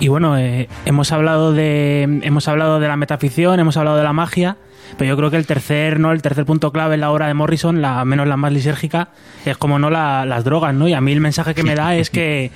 Y 0.00 0.08
bueno, 0.08 0.36
eh, 0.36 0.68
hemos 0.84 1.12
hablado 1.12 1.52
de 1.52 2.02
hemos 2.02 2.48
hablado 2.48 2.80
de 2.80 2.88
la 2.88 2.96
metaficción, 2.96 3.60
hemos 3.60 3.76
hablado 3.76 3.96
de 3.96 4.02
la 4.02 4.12
magia, 4.12 4.56
pero 4.96 5.08
yo 5.08 5.16
creo 5.16 5.30
que 5.30 5.36
el 5.36 5.46
tercer, 5.46 6.00
¿no? 6.00 6.12
El 6.12 6.22
tercer 6.22 6.44
punto 6.44 6.72
clave 6.72 6.94
en 6.94 7.00
la 7.00 7.10
obra 7.10 7.26
de 7.26 7.34
Morrison, 7.34 7.82
la 7.82 8.04
menos 8.04 8.26
la 8.26 8.36
más 8.36 8.52
lisérgica, 8.52 9.08
es 9.44 9.56
como 9.56 9.78
no 9.78 9.90
las 9.90 10.44
drogas, 10.44 10.74
¿no? 10.74 10.88
Y 10.88 10.94
a 10.94 11.00
mí 11.00 11.12
el 11.12 11.20
mensaje 11.20 11.54
que 11.54 11.62
me 11.62 11.74
da 11.74 11.94
es 11.96 12.10
que, 12.10 12.50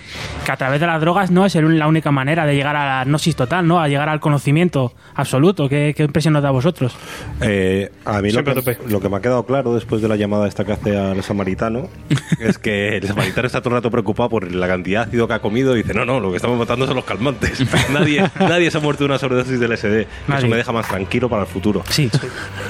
a 0.49 0.57
través 0.57 0.81
de 0.81 0.87
las 0.87 1.01
drogas 1.01 1.31
no 1.31 1.47
es 1.47 1.55
la 1.55 1.87
única 1.87 2.11
manera 2.11 2.47
de 2.47 2.55
llegar 2.55 2.77
a 2.77 2.99
la 2.99 3.05
gnosis 3.05 3.37
total, 3.37 3.67
¿no? 3.67 3.81
A 3.81 3.89
llegar 3.89 4.09
al 4.09 4.21
conocimiento 4.21 4.95
absoluto. 5.15 5.69
¿Qué, 5.69 5.95
impresión 5.99 6.35
nos 6.35 6.43
da 6.43 6.49
a 6.49 6.53
vosotros? 6.53 6.97
Eh, 7.41 7.91
a 8.05 8.21
mí 8.21 8.31
lo 8.31 8.45
que, 8.45 9.09
me 9.09 9.17
ha 9.17 9.21
quedado 9.21 9.45
claro 9.45 9.75
después 9.75 10.03
de 10.03 10.09
la 10.09 10.17
llamada 10.17 10.49
esta 10.49 10.65
que 10.65 10.73
hace 10.73 10.97
al 10.97 11.23
samaritano 11.23 11.89
es 12.41 12.59
que 12.59 12.97
el 12.97 13.07
samaritano 13.07 13.47
está 13.47 13.61
todo 13.61 13.71
el 13.71 13.79
rato 13.79 13.91
preocupado 13.91 14.29
por 14.29 14.53
la 14.53 14.67
cantidad 14.67 15.01
de 15.03 15.09
ácido 15.09 15.29
que 15.29 15.35
ha 15.35 15.41
comido 15.41 15.75
y 15.75 15.83
dice, 15.83 15.95
no, 15.95 16.05
no, 16.05 16.21
lo 16.21 16.31
que 16.31 16.37
estamos 16.37 16.59
matando 16.59 16.87
son 16.87 16.97
los 16.97 17.05
calmantes. 17.05 17.65
nadie, 17.93 18.25
nadie 18.39 18.71
se 18.71 18.79
ha 18.79 18.81
muerto 18.81 19.05
de 19.05 19.07
una 19.07 19.19
sobredosis 19.19 19.61
del 19.61 19.77
SD. 19.77 20.07
Eso 20.37 20.49
me 20.49 20.57
deja 20.57 20.73
más 20.73 20.89
tranquilo 20.89 21.29
para 21.29 21.43
el 21.43 21.49
futuro. 21.49 21.83
Sí. 21.89 22.11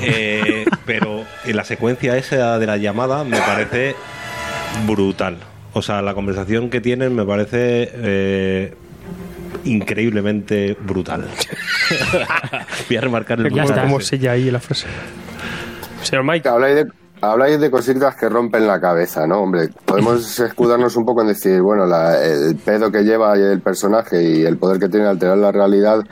Eh, 0.03 0.64
pero 0.87 1.25
en 1.44 1.57
la 1.57 1.64
secuencia 1.64 2.16
esa 2.16 2.59
de 2.59 2.66
la 2.66 2.77
llamada 2.77 3.25
me 3.25 3.38
parece 3.38 3.94
brutal. 4.87 5.38
O 5.73 5.83
sea, 5.83 6.03
la 6.03 6.14
conversación 6.14 6.71
que 6.71 6.81
tienen 6.81 7.14
me 7.14 7.25
parece 7.25 7.90
eh, 7.94 8.75
increíblemente 9.64 10.77
brutal. 10.81 11.27
Voy 12.88 12.97
a 12.97 13.01
remarcar 13.01 13.40
el 13.40 13.49
punto. 13.49 13.75
como 13.75 14.01
sella 14.01 14.33
ahí 14.33 14.51
la 14.51 14.61
frase. 14.61 14.87
Señor 16.03 16.25
Mike. 16.25 16.49
Habláis 16.49 16.77
de, 16.77 16.87
habláis 17.21 17.61
de 17.61 17.71
cositas 17.71 18.17
que 18.17 18.29
rompen 18.29 18.67
la 18.67 18.81
cabeza, 18.81 19.27
¿no? 19.27 19.43
Hombre, 19.43 19.69
podemos 19.85 20.39
escudarnos 20.41 20.97
un 20.97 21.05
poco 21.05 21.23
en 21.23 21.29
decir, 21.29 21.61
bueno, 21.61 21.85
el 21.85 22.57
pedo 22.57 22.91
que 22.91 23.03
lleva 23.03 23.35
el 23.35 23.61
personaje 23.61 24.23
y 24.23 24.45
el 24.45 24.57
poder 24.57 24.79
que 24.79 24.89
tiene 24.89 25.07
alterar 25.07 25.39
la 25.39 25.53
realidad, 25.53 26.05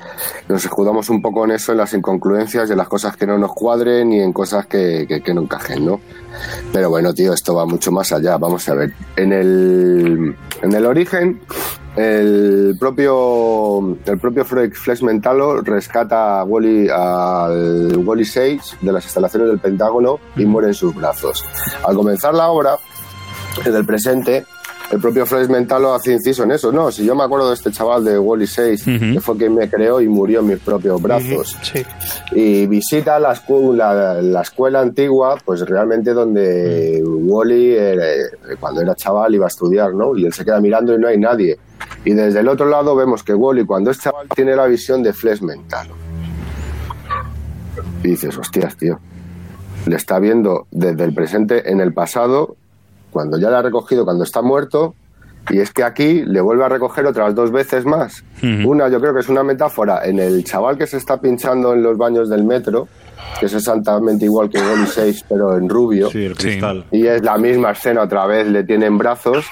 nos 0.49 0.65
escudamos 0.65 1.09
un 1.11 1.23
poco 1.23 1.45
en 1.45 1.53
eso, 1.53 1.73
en 1.73 1.79
las 1.79 1.93
incongruencias 1.95 2.69
y 2.69 2.73
en 2.73 2.79
las 2.79 2.89
cosas 2.89 3.17
que 3.17 3.27
no 3.27 3.39
nos 3.39 3.53
cuadren 3.53 4.13
y 4.13 4.21
en 4.21 4.33
cosas 4.33 4.67
que, 4.67 5.07
que, 5.09 5.23
que 5.23 5.35
no 5.35 5.43
encajen, 5.43 5.85
¿no? 5.85 6.01
Pero 6.73 6.91
bueno, 6.91 7.15
tío, 7.15 7.33
esto 7.33 7.55
va 7.55 7.67
mucho 7.67 7.91
más 7.93 8.13
allá. 8.13 8.37
Vamos 8.37 8.69
a 8.69 8.75
ver. 8.75 8.93
En 9.17 9.33
el, 9.33 10.37
en 10.63 10.73
el 10.73 10.87
origen, 10.87 11.41
el 11.97 12.77
propio, 12.79 13.97
el 14.05 14.19
propio 14.19 14.45
Flex 14.45 15.03
Mentalo 15.03 15.63
rescata 15.63 16.41
a 16.41 16.45
Wally, 16.45 16.89
al 16.89 17.97
Wally 18.05 18.25
6 18.25 18.77
de 18.83 18.93
las 18.93 19.05
instalaciones 19.05 19.49
del 19.49 19.59
Pentágono 19.59 20.19
y 20.37 20.45
muere 20.45 20.69
en 20.69 20.75
sus 20.75 20.95
brazos. 20.95 21.45
Al 21.85 21.97
comenzar 21.97 22.35
la 22.35 22.51
obra, 22.51 22.79
en 23.65 23.75
el 23.75 23.87
presente, 23.87 24.45
el 24.91 25.01
propio 25.01 25.27
Flex 25.27 25.49
Mentalo 25.49 25.93
hace 25.95 26.13
inciso 26.13 26.45
en 26.45 26.53
eso. 26.53 26.71
No, 26.71 26.93
si 26.93 27.05
yo 27.05 27.15
me 27.15 27.25
acuerdo 27.25 27.49
de 27.49 27.55
este 27.55 27.71
chaval 27.73 28.05
de 28.05 28.19
Wally 28.19 28.47
6, 28.47 28.85
que 28.85 29.21
fue 29.21 29.37
quien 29.37 29.55
me 29.55 29.69
creó 29.69 30.01
y 30.01 30.09
murió 30.09 30.41
en 30.41 30.47
mis 30.47 30.59
propios 30.59 31.01
brazos. 31.03 31.57
Y 32.33 32.67
visita 32.67 33.19
la, 33.19 33.33
escuela, 33.33 34.21
la, 34.23 34.43
escuela 34.43 34.81
antigua, 34.81 35.39
pues 35.45 35.63
realmente 35.63 36.13
donde 36.13 37.03
Wally, 37.05 37.75
eh, 37.77 37.97
cuando 38.61 38.81
era 38.81 38.95
chaval, 38.95 39.35
iba 39.35 39.47
a 39.47 39.49
estudiar, 39.49 39.93
¿no? 39.93 40.17
Y 40.17 40.25
él 40.25 40.33
se 40.33 40.45
queda 40.45 40.61
mirando 40.61 40.95
y 40.95 40.99
no 40.99 41.09
hay 41.09 41.19
nadie. 41.19 41.59
Y 42.05 42.13
desde 42.13 42.41
el 42.41 42.49
otro 42.49 42.67
lado 42.67 42.95
vemos 42.95 43.23
que 43.23 43.35
Wally, 43.35 43.65
cuando 43.65 43.91
es 43.91 43.99
chaval, 43.99 44.29
tiene 44.35 44.55
la 44.55 44.67
visión 44.67 45.03
de 45.03 45.13
Flex 45.13 45.43
Mentalo. 45.43 45.95
Y 48.03 48.09
dices, 48.09 48.37
hostias, 48.39 48.77
tío. 48.77 49.01
Le 49.87 49.97
está 49.97 50.19
viendo 50.19 50.67
desde 50.71 51.05
el 51.05 51.13
presente 51.13 51.71
en 51.71 51.81
el 51.81 51.93
pasado 51.93 52.57
cuando 53.17 53.39
ya 53.39 53.49
la 53.49 53.61
ha 53.61 53.63
recogido 53.63 54.05
cuando 54.05 54.25
está 54.25 54.43
muerto, 54.43 54.95
y 55.49 55.59
es 55.59 55.73
que 55.73 55.83
aquí 55.83 56.23
le 56.23 56.43
vuelve 56.43 56.67
a 56.67 56.69
recoger 56.69 57.07
otras 57.07 57.35
dos 57.35 57.51
veces 57.51 57.87
más. 57.87 58.23
Una, 58.43 58.91
yo 58.91 59.01
creo 59.01 59.15
que 59.15 59.21
es 59.21 59.29
una 59.31 59.43
metáfora 59.43 60.05
en 60.05 60.19
el 60.19 60.45
chaval 60.45 60.77
que 60.77 60.87
se 60.87 60.99
está 60.99 61.19
pinchando 61.19 61.73
en 61.73 61.83
los 61.83 61.97
baños 61.97 62.29
del 62.29 62.45
metro, 62.45 62.89
que 63.41 63.47
es 63.47 63.55
exactamente 63.55 64.27
igual 64.27 64.51
que 64.51 64.59
Wally 64.59 64.87
6, 64.87 65.25
pero 65.31 65.57
en 65.57 65.67
rubio. 65.67 66.11
Sí, 66.11 66.27
el 66.27 66.37
cristal. 66.37 66.85
Y 66.91 67.07
es 67.07 67.23
la 67.23 67.39
misma 67.39 67.71
escena 67.71 68.03
otra 68.03 68.27
vez, 68.27 68.47
le 68.49 68.65
tiene 68.65 68.85
en 68.85 68.99
brazos. 68.99 69.47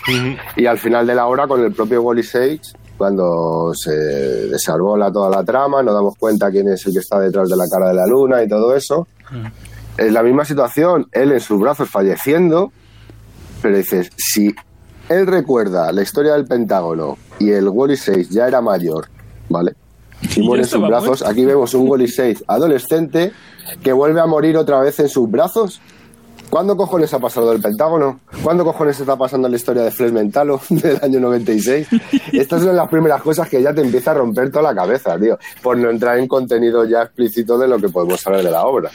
Y 0.56 0.66
al 0.66 0.76
final 0.76 1.06
de 1.06 1.14
la 1.14 1.24
hora, 1.24 1.46
con 1.46 1.64
el 1.64 1.72
propio 1.72 2.02
Wally 2.02 2.22
6, 2.22 2.60
cuando 2.98 3.72
se 3.72 3.94
desarbola 3.94 5.10
toda 5.10 5.30
la 5.30 5.42
trama, 5.42 5.82
nos 5.82 5.94
damos 5.94 6.16
cuenta 6.18 6.50
quién 6.50 6.68
es 6.68 6.84
el 6.86 6.92
que 6.92 6.98
está 6.98 7.18
detrás 7.18 7.48
de 7.48 7.56
la 7.56 7.64
cara 7.66 7.88
de 7.88 7.94
la 7.94 8.06
luna 8.06 8.42
y 8.42 8.48
todo 8.48 8.76
eso. 8.76 9.08
Es 9.96 10.12
la 10.12 10.22
misma 10.22 10.44
situación, 10.44 11.06
él 11.12 11.32
en 11.32 11.40
sus 11.40 11.58
brazos 11.58 11.88
falleciendo 11.88 12.72
pero 13.64 13.78
dices, 13.78 14.10
si 14.14 14.54
él 15.08 15.26
recuerda 15.26 15.90
la 15.90 16.02
historia 16.02 16.34
del 16.34 16.44
Pentágono 16.44 17.16
y 17.38 17.50
el 17.50 17.66
Wally 17.66 17.96
6 17.96 18.28
ya 18.28 18.46
era 18.46 18.60
mayor, 18.60 19.08
¿vale? 19.48 19.72
Y 20.36 20.42
muere 20.42 20.64
en 20.64 20.68
sus 20.68 20.86
brazos, 20.86 21.22
aquí 21.22 21.46
vemos 21.46 21.72
un 21.72 21.88
Wally 21.88 22.06
6 22.06 22.44
adolescente 22.46 23.32
que 23.82 23.94
vuelve 23.94 24.20
a 24.20 24.26
morir 24.26 24.58
otra 24.58 24.80
vez 24.80 25.00
en 25.00 25.08
sus 25.08 25.30
brazos. 25.30 25.80
¿Cuándo 26.50 26.76
cojones 26.76 27.14
ha 27.14 27.18
pasado 27.18 27.54
el 27.54 27.62
Pentágono? 27.62 28.20
¿Cuándo 28.42 28.64
cojones 28.64 29.00
está 29.00 29.16
pasando 29.16 29.48
la 29.48 29.56
historia 29.56 29.84
de 29.84 29.90
Flesh 29.90 30.12
Mentalo 30.12 30.60
del 30.68 30.98
año 31.00 31.20
96? 31.20 31.88
Estas 32.32 32.64
son 32.64 32.76
las 32.76 32.90
primeras 32.90 33.22
cosas 33.22 33.48
que 33.48 33.62
ya 33.62 33.72
te 33.72 33.80
empieza 33.80 34.10
a 34.10 34.14
romper 34.14 34.50
toda 34.50 34.74
la 34.74 34.74
cabeza, 34.74 35.18
tío, 35.18 35.38
por 35.62 35.78
no 35.78 35.88
entrar 35.88 36.18
en 36.18 36.28
contenido 36.28 36.84
ya 36.84 37.04
explícito 37.04 37.56
de 37.56 37.66
lo 37.66 37.78
que 37.78 37.88
podemos 37.88 38.26
hablar 38.26 38.44
de 38.44 38.50
la 38.50 38.66
obra. 38.66 38.90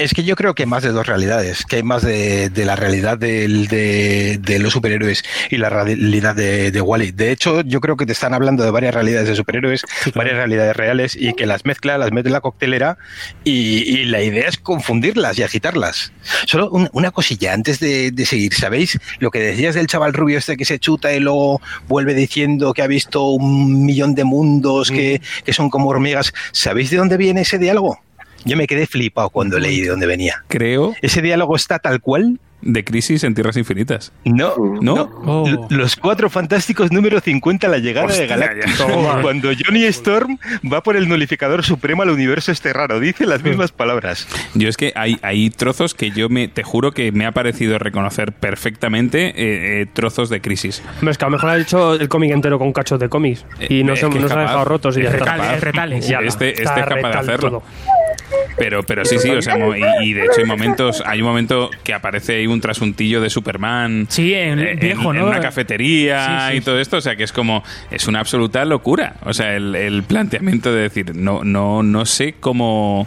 Es 0.00 0.14
que 0.14 0.24
yo 0.24 0.34
creo 0.34 0.54
que 0.54 0.62
hay 0.62 0.66
más 0.66 0.82
de 0.82 0.92
dos 0.92 1.06
realidades, 1.06 1.66
que 1.66 1.76
hay 1.76 1.82
más 1.82 2.00
de, 2.00 2.50
la 2.56 2.74
realidad 2.74 3.18
de, 3.18 4.56
los 4.58 4.72
superhéroes 4.72 5.22
y 5.50 5.58
la 5.58 5.68
realidad 5.68 6.34
de, 6.34 6.80
Wally. 6.80 7.12
De 7.12 7.30
hecho, 7.30 7.60
yo 7.60 7.82
creo 7.82 7.98
que 7.98 8.06
te 8.06 8.12
están 8.12 8.32
hablando 8.32 8.64
de 8.64 8.70
varias 8.70 8.94
realidades 8.94 9.28
de 9.28 9.36
superhéroes, 9.36 9.84
varias 10.14 10.36
realidades 10.36 10.74
reales 10.74 11.16
y 11.16 11.34
que 11.34 11.44
las 11.44 11.66
mezcla, 11.66 11.98
las 11.98 12.12
mete 12.12 12.30
en 12.30 12.32
la 12.32 12.40
coctelera 12.40 12.96
y, 13.44 14.06
la 14.06 14.22
idea 14.22 14.48
es 14.48 14.56
confundirlas 14.56 15.38
y 15.38 15.42
agitarlas. 15.42 16.14
Solo 16.46 16.70
una 16.92 17.10
cosilla 17.10 17.52
antes 17.52 17.78
de, 17.78 18.10
seguir, 18.24 18.54
¿sabéis 18.54 18.98
lo 19.18 19.30
que 19.30 19.40
decías 19.40 19.74
del 19.74 19.86
chaval 19.86 20.14
rubio 20.14 20.38
este 20.38 20.56
que 20.56 20.64
se 20.64 20.78
chuta 20.78 21.12
y 21.12 21.20
luego 21.20 21.60
vuelve 21.88 22.14
diciendo 22.14 22.72
que 22.72 22.80
ha 22.80 22.86
visto 22.86 23.26
un 23.26 23.84
millón 23.84 24.14
de 24.14 24.24
mundos 24.24 24.90
que, 24.90 25.20
mm. 25.20 25.44
que 25.44 25.52
son 25.52 25.68
como 25.68 25.90
hormigas? 25.90 26.32
¿Sabéis 26.52 26.88
de 26.88 26.96
dónde 26.96 27.18
viene 27.18 27.42
ese 27.42 27.58
diálogo? 27.58 28.00
Yo 28.44 28.56
me 28.56 28.66
quedé 28.66 28.86
flipado 28.86 29.30
cuando 29.30 29.58
leí 29.58 29.80
de 29.80 29.88
dónde 29.88 30.06
venía. 30.06 30.44
Creo. 30.48 30.94
Ese 31.02 31.22
diálogo 31.22 31.56
está 31.56 31.78
tal 31.78 32.00
cual 32.00 32.38
de 32.62 32.84
Crisis 32.84 33.24
en 33.24 33.34
Tierras 33.34 33.56
Infinitas. 33.56 34.12
No, 34.24 34.54
no. 34.80 35.10
Oh. 35.24 35.66
Los 35.70 35.96
Cuatro 35.96 36.28
Fantásticos 36.30 36.92
número 36.92 37.20
50, 37.20 37.68
la 37.68 37.78
llegada 37.78 38.14
de 38.14 38.26
Galactus. 38.26 38.80
Cuando 39.22 39.50
Johnny 39.58 39.84
Storm 39.84 40.38
va 40.70 40.82
por 40.82 40.96
el 40.96 41.08
nulificador 41.08 41.64
supremo 41.64 42.02
al 42.02 42.10
universo 42.10 42.52
este 42.52 42.72
raro, 42.72 43.00
dice 43.00 43.26
las 43.26 43.42
mismas 43.42 43.72
palabras. 43.72 44.28
Yo 44.54 44.68
es 44.68 44.76
que 44.76 44.92
hay, 44.94 45.18
hay 45.22 45.50
trozos 45.50 45.94
que 45.94 46.10
yo 46.10 46.28
me, 46.28 46.48
te 46.48 46.62
juro 46.62 46.92
que 46.92 47.12
me 47.12 47.26
ha 47.26 47.32
parecido 47.32 47.78
reconocer 47.78 48.32
perfectamente 48.32 49.28
eh, 49.28 49.82
eh, 49.82 49.86
trozos 49.92 50.28
de 50.28 50.40
Crisis. 50.40 50.82
es 51.08 51.18
que 51.18 51.24
a 51.24 51.28
lo 51.28 51.32
mejor 51.32 51.50
ha 51.50 51.58
hecho 51.58 51.94
el 51.94 52.08
cómic 52.08 52.32
entero 52.32 52.58
con 52.58 52.72
cachos 52.72 53.00
de 53.00 53.08
cómics 53.08 53.44
y 53.68 53.84
no, 53.84 53.96
se, 53.96 54.08
no 54.08 54.28
se 54.28 54.34
ha 54.34 54.40
dejado 54.40 54.64
rotos 54.64 54.96
y 54.96 55.02
ya 55.02 55.10
está. 55.10 55.56
Retales. 55.56 56.08
Este, 56.10 56.50
este 56.50 56.62
es 56.62 56.70
capaz 56.70 57.10
de 57.10 57.18
hacerlo. 57.18 57.62
Pero, 58.56 58.82
pero 58.82 59.04
sí, 59.04 59.18
sí, 59.18 59.30
o 59.30 59.42
sea, 59.42 59.56
y, 60.02 60.12
de 60.12 60.24
hecho 60.24 60.40
hay 60.40 60.44
momentos, 60.44 61.02
hay 61.06 61.20
un 61.20 61.28
momento 61.28 61.70
que 61.82 61.94
aparece 61.94 62.36
ahí 62.36 62.46
un 62.46 62.60
trasuntillo 62.60 63.20
de 63.20 63.30
Superman 63.30 64.06
sí, 64.08 64.34
en, 64.34 64.58
eh, 64.58 64.74
viejo, 64.74 65.14
en, 65.14 65.22
una 65.22 65.40
cafetería 65.40 66.54
y 66.54 66.60
todo 66.60 66.78
esto, 66.78 66.98
o 66.98 67.00
sea 67.00 67.16
que 67.16 67.24
es 67.24 67.32
como, 67.32 67.64
es 67.90 68.06
una 68.06 68.20
absoluta 68.20 68.64
locura. 68.64 69.14
O 69.24 69.32
sea, 69.32 69.56
el, 69.56 70.02
planteamiento 70.06 70.72
de 70.72 70.82
decir, 70.82 71.14
no, 71.14 71.44
no, 71.44 71.82
no 71.82 72.06
sé 72.06 72.34
cómo. 72.38 73.06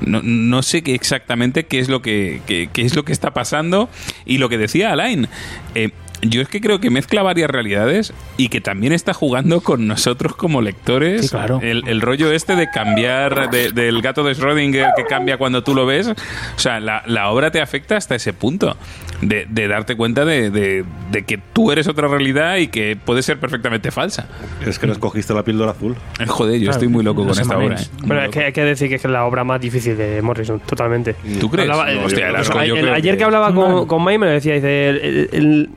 No, 0.00 0.20
no, 0.22 0.62
sé 0.62 0.82
qué 0.82 0.94
exactamente 0.94 1.66
qué 1.66 1.80
es 1.80 1.88
lo 1.88 2.02
que 2.02 2.40
qué, 2.46 2.70
es 2.76 2.94
lo 2.94 3.04
que 3.04 3.10
está 3.10 3.32
pasando 3.32 3.90
y 4.24 4.38
lo 4.38 4.48
que 4.48 4.56
decía 4.56 4.92
Alain 4.92 5.26
eh, 5.74 5.90
yo 6.22 6.42
es 6.42 6.48
que 6.48 6.60
creo 6.60 6.80
que 6.80 6.90
mezcla 6.90 7.22
varias 7.22 7.50
realidades 7.50 8.12
y 8.36 8.48
que 8.48 8.60
también 8.60 8.92
está 8.92 9.14
jugando 9.14 9.60
con 9.60 9.86
nosotros 9.86 10.34
como 10.34 10.60
lectores. 10.60 11.30
claro. 11.30 11.60
el, 11.62 12.00
rollo 12.00 12.32
este 12.32 12.56
de 12.56 12.68
cambiar 12.70 13.50
del 13.50 14.02
gato 14.02 14.24
de 14.24 14.34
Schrödinger 14.34 14.94
que 14.96 15.04
cambia 15.04 15.36
cuando 15.36 15.62
tú 15.62 15.74
lo 15.74 15.86
ves. 15.86 16.08
O 16.08 16.14
sea, 16.56 16.80
la, 16.80 17.30
obra 17.30 17.50
te 17.50 17.60
afecta 17.60 17.96
hasta 17.96 18.14
ese 18.14 18.32
punto. 18.32 18.76
De, 19.20 19.46
darte 19.68 19.96
cuenta 19.96 20.24
de, 20.24 20.84
que 21.26 21.38
tú 21.38 21.72
eres 21.72 21.88
otra 21.88 22.08
realidad 22.08 22.56
y 22.56 22.68
que 22.68 22.96
puede 22.96 23.22
ser 23.22 23.38
perfectamente 23.38 23.90
falsa. 23.90 24.28
Es 24.64 24.78
que 24.78 24.86
no 24.86 24.92
escogiste 24.92 25.34
la 25.34 25.42
píldora 25.42 25.72
azul. 25.72 25.96
Eh, 26.20 26.26
joder, 26.26 26.60
yo 26.60 26.70
estoy 26.70 26.88
muy 26.88 27.04
loco 27.04 27.26
con 27.26 27.38
esta 27.38 27.58
obra. 27.58 27.76
Pero 28.06 28.22
es 28.22 28.30
que 28.30 28.44
hay 28.44 28.52
que 28.52 28.64
decir 28.64 28.88
que 28.88 28.96
es 28.96 29.04
la 29.04 29.24
obra 29.24 29.44
más 29.44 29.60
difícil 29.60 29.96
de 29.96 30.22
Morrison, 30.22 30.60
totalmente. 30.60 31.14
¿Tú 31.40 31.50
crees? 31.50 31.68
ayer 31.68 33.18
que 33.18 33.24
hablaba 33.24 33.54
con, 33.54 33.86
con 33.86 34.02
May 34.02 34.18
me 34.18 34.26
decía, 34.26 34.54
dice, 34.54 35.28
el 35.32 35.70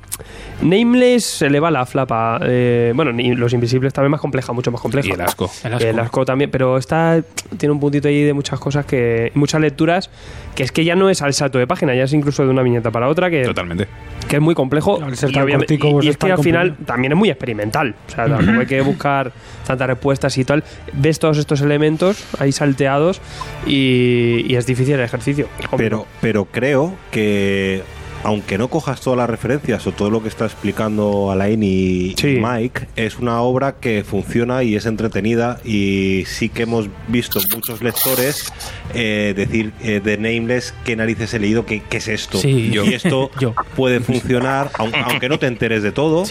Nameless 0.61 1.23
se 1.23 1.49
le 1.49 1.59
va 1.59 1.71
la 1.71 1.85
flapa. 1.85 2.39
Eh, 2.43 2.93
bueno, 2.95 3.11
Los 3.11 3.53
Invisibles 3.53 3.93
también 3.93 4.11
más 4.11 4.21
compleja, 4.21 4.53
mucho 4.53 4.71
más 4.71 4.81
compleja. 4.81 5.07
Y 5.07 5.11
el 5.11 5.21
asco. 5.21 5.51
El 5.63 5.99
asco. 5.99 6.25
también, 6.25 6.51
pero 6.51 6.77
está 6.77 7.21
tiene 7.57 7.73
un 7.73 7.79
puntito 7.79 8.07
ahí 8.07 8.23
de 8.23 8.33
muchas 8.33 8.59
cosas 8.59 8.85
que. 8.85 9.31
muchas 9.35 9.61
lecturas 9.61 10.09
que 10.55 10.63
es 10.63 10.71
que 10.71 10.83
ya 10.83 10.95
no 10.95 11.09
es 11.09 11.21
al 11.21 11.33
salto 11.33 11.57
de 11.57 11.67
página, 11.67 11.95
ya 11.95 12.03
es 12.03 12.13
incluso 12.13 12.43
de 12.43 12.49
una 12.49 12.61
viñeta 12.61 12.91
para 12.91 13.07
otra 13.07 13.29
que. 13.29 13.43
Totalmente. 13.43 13.87
Que 14.27 14.37
es 14.37 14.41
muy 14.41 14.55
complejo. 14.55 14.99
y, 15.01 16.07
es 16.07 16.17
que 16.17 16.31
al 16.31 16.39
final 16.39 16.77
también 16.85 17.13
es 17.13 17.17
muy 17.17 17.29
experimental. 17.29 17.95
O 18.07 18.11
sea, 18.11 18.27
tampoco 18.27 18.59
hay 18.59 18.65
que 18.65 18.81
buscar 18.81 19.31
tantas 19.65 19.87
respuestas 19.87 20.37
y 20.37 20.45
tal. 20.45 20.63
Ves 20.93 21.19
todos 21.19 21.37
estos 21.37 21.61
elementos 21.61 22.25
ahí 22.39 22.51
salteados 22.51 23.21
y, 23.65 24.53
es 24.55 24.65
difícil 24.65 24.95
el 24.95 25.01
ejercicio. 25.01 25.47
Pero, 25.77 26.05
pero 26.21 26.45
creo 26.45 26.95
que 27.09 27.83
aunque 28.23 28.57
no 28.57 28.67
cojas 28.67 29.01
todas 29.01 29.17
las 29.17 29.29
referencias 29.29 29.85
o 29.87 29.91
todo 29.91 30.09
lo 30.09 30.21
que 30.21 30.29
está 30.29 30.45
explicando 30.45 31.31
Alain 31.31 31.61
y, 31.63 32.15
Mike, 32.23 32.87
es 32.95 33.17
una 33.17 33.41
obra 33.41 33.75
que 33.79 34.03
funciona 34.03 34.63
y 34.63 34.75
es 34.75 34.85
entretenida 34.85 35.59
y 35.63 36.23
sí 36.27 36.49
que 36.49 36.63
hemos 36.63 36.87
visto 37.07 37.39
muchos 37.53 37.81
lectores 37.81 38.51
eh, 38.93 39.33
decir 39.35 39.73
eh, 39.81 40.01
de 40.03 40.17
Nameless 40.17 40.73
qué 40.85 40.95
narices 40.95 41.33
he 41.33 41.39
leído, 41.39 41.65
qué, 41.65 41.81
es 41.91 42.07
esto. 42.07 42.39
y 42.47 42.77
esto 42.93 43.31
puede 43.75 43.99
funcionar, 43.99 44.71
aunque 44.77 45.29
no 45.29 45.39
te 45.39 45.47
enteres 45.47 45.83
de 45.83 45.91
todo, 45.91 46.23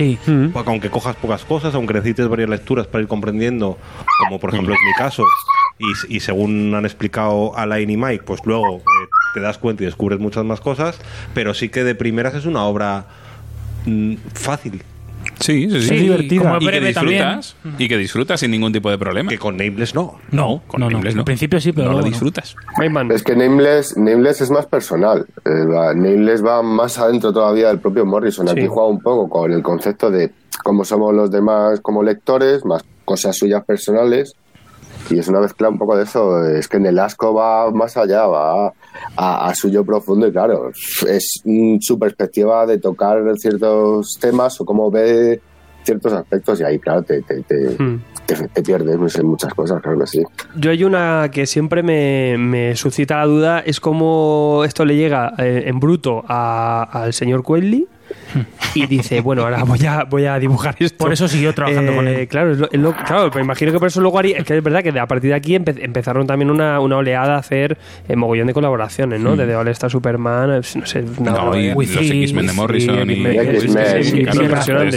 aunque 0.66 0.90
cojas 0.90 1.16
pocas 1.16 1.44
cosas, 1.44 1.74
aunque 1.74 1.94
necesites 1.94 2.29
varias 2.29 2.48
lecturas 2.48 2.87
para 2.87 3.03
ir 3.03 3.09
comprendiendo, 3.09 3.79
como 4.24 4.38
por 4.38 4.50
ejemplo 4.50 4.74
es 4.74 4.81
mi 4.81 4.92
caso, 4.94 5.24
y, 6.09 6.20
según 6.20 6.74
han 6.74 6.85
explicado 6.85 7.57
Alain 7.57 7.88
y 7.88 7.96
Mike, 7.96 8.24
pues 8.24 8.40
luego 8.44 8.79
eh, 8.79 9.00
te 9.35 9.40
das 9.40 9.59
cuenta 9.59 9.83
y 9.83 9.87
descubres 9.87 10.19
muchas 10.19 10.45
más 10.45 10.61
cosas, 10.61 10.99
pero 11.35 11.55
sí 11.55 11.69
que 11.69 11.85
de 11.85 11.95
primeras 11.95 12.35
es 12.35 12.47
una 12.47 12.64
obra 12.64 13.07
mm, 13.87 14.14
fácil. 14.35 14.83
Sí, 15.38 15.71
sí, 15.71 15.83
sí. 15.83 15.95
divertida. 15.97 16.59
Y 16.61 16.66
que 16.66 16.81
disfrutas, 16.81 17.57
y 17.79 17.88
que 17.88 17.97
disfrutas 17.97 18.40
sin 18.40 18.51
ningún 18.51 18.73
tipo 18.73 18.90
de 18.90 18.99
problema. 18.99 19.29
Que 19.29 19.38
con 19.38 19.57
Nameless 19.57 19.95
no. 19.95 20.19
No, 20.31 20.62
con 20.66 20.81
Nameless 20.81 21.14
no. 21.14 21.21
Al 21.21 21.25
principio 21.25 21.61
sí, 21.61 21.73
pero 21.73 21.93
no 21.93 21.99
lo 21.99 22.05
disfrutas. 22.05 22.55
Es 23.11 23.23
que 23.23 23.37
Nameless, 23.37 23.97
Nameless 23.97 24.43
es 24.43 24.51
más 24.51 24.66
personal. 24.66 25.27
Eh, 25.45 25.51
Nameless 25.95 26.45
va 26.45 26.62
más 26.62 26.99
adentro 26.99 27.33
todavía 27.33 27.69
del 27.69 27.79
propio 27.79 28.05
Morrison. 28.05 28.49
Aquí 28.49 28.66
juega 28.66 28.88
un 28.88 29.01
poco 29.01 29.29
con 29.29 29.53
el 29.53 29.62
concepto 29.62 30.11
de 30.11 30.31
cómo 30.62 30.85
somos 30.85 31.14
los 31.14 31.31
demás 31.31 31.81
como 31.81 32.03
lectores, 32.03 32.64
más 32.64 32.85
cosas 33.05 33.37
suyas 33.37 33.64
personales 33.64 34.37
y 35.11 35.18
es 35.18 35.29
una 35.29 35.40
mezcla 35.40 35.68
un 35.68 35.79
poco 35.79 35.96
de 35.96 36.05
eso. 36.05 36.44
Es 36.46 36.68
que 36.68 36.77
en 36.77 36.87
el 36.87 36.99
asco 36.99 37.35
va 37.35 37.70
más 37.70 37.96
allá, 37.96 38.27
va 38.27 38.73
a, 39.16 39.55
suyo 39.55 39.85
profundo 39.85 40.27
y 40.27 40.33
claro, 40.33 40.70
es 41.09 41.42
su 41.81 41.99
perspectiva 41.99 42.66
de 42.66 42.79
tocar 42.79 43.23
ciertos 43.37 44.18
temas 44.20 44.61
o 44.61 44.64
cómo 44.64 44.90
ve 44.90 45.40
ciertos 45.83 46.12
aspectos 46.12 46.61
y 46.61 46.64
ahí, 46.64 46.79
claro, 46.79 47.03
te, 47.03 47.23
te, 47.23 47.42
te, 47.42 47.70
hmm. 47.79 48.03
pierdes 48.64 49.16
en 49.16 49.27
muchas 49.27 49.53
cosas, 49.55 49.81
claro 49.83 49.99
que 50.01 50.07
sí. 50.07 50.23
Yo 50.57 50.70
hay 50.70 50.85
una 50.85 51.31
que 51.33 51.46
siempre 51.46 51.83
me, 51.83 52.77
suscita 52.77 53.18
la 53.18 53.27
duda, 53.27 53.61
es 53.61 53.81
cómo 53.81 54.62
esto 54.64 54.85
le 54.85 54.96
llega 54.96 55.35
eh, 55.38 55.64
en 55.66 55.81
bruto 55.81 56.23
al 56.29 57.12
señor 57.12 57.42
Quelly 57.44 57.88
y 58.75 58.87
dice, 58.87 59.20
bueno, 59.20 59.42
ahora 59.42 59.64
voy 59.64 59.85
a, 59.87 60.05
voy 60.05 60.27
a 60.27 60.38
dibujar 60.38 60.77
esto. 60.79 60.99
Por 60.99 61.12
eso 61.12 61.29
siguió 61.29 61.53
trabajando 61.55 61.94
con 61.94 62.07
él. 62.07 62.20
Eh, 62.20 62.27
claro, 62.27 62.57
claro, 63.07 63.31
me 63.35 63.40
imagino 63.40 63.73
que 63.73 63.79
por 63.79 63.88
eso 63.88 64.01
luego 64.01 64.18
haría. 64.18 64.38
Es 64.38 64.44
que 64.44 64.57
es 64.57 64.62
verdad 64.62 64.83
que 64.83 64.99
a 64.99 65.07
partir 65.07 65.31
de 65.31 65.37
aquí 65.37 65.55
empezaron 65.55 66.27
también 66.27 66.51
una, 66.51 66.81
una 66.81 66.99
oleada 66.99 67.37
a 67.37 67.38
hacer 67.38 67.79
eh, 68.09 68.16
mogollón 68.16 68.46
de 68.46 68.55
colaboraciones, 68.55 69.20
¿no? 69.20 69.35
Mm. 69.35 69.38
Desde 69.38 69.57
All 69.57 69.68
Star 69.68 69.90
Superman, 69.90 70.51
eh, 70.51 70.61
no 70.75 70.87
sé. 70.87 71.05
No, 71.20 71.57
y 71.57 71.75
los 71.75 71.96
X-Men 71.96 72.46
de 72.46 72.53
Morrison. 72.53 73.11
Y, 73.11 73.25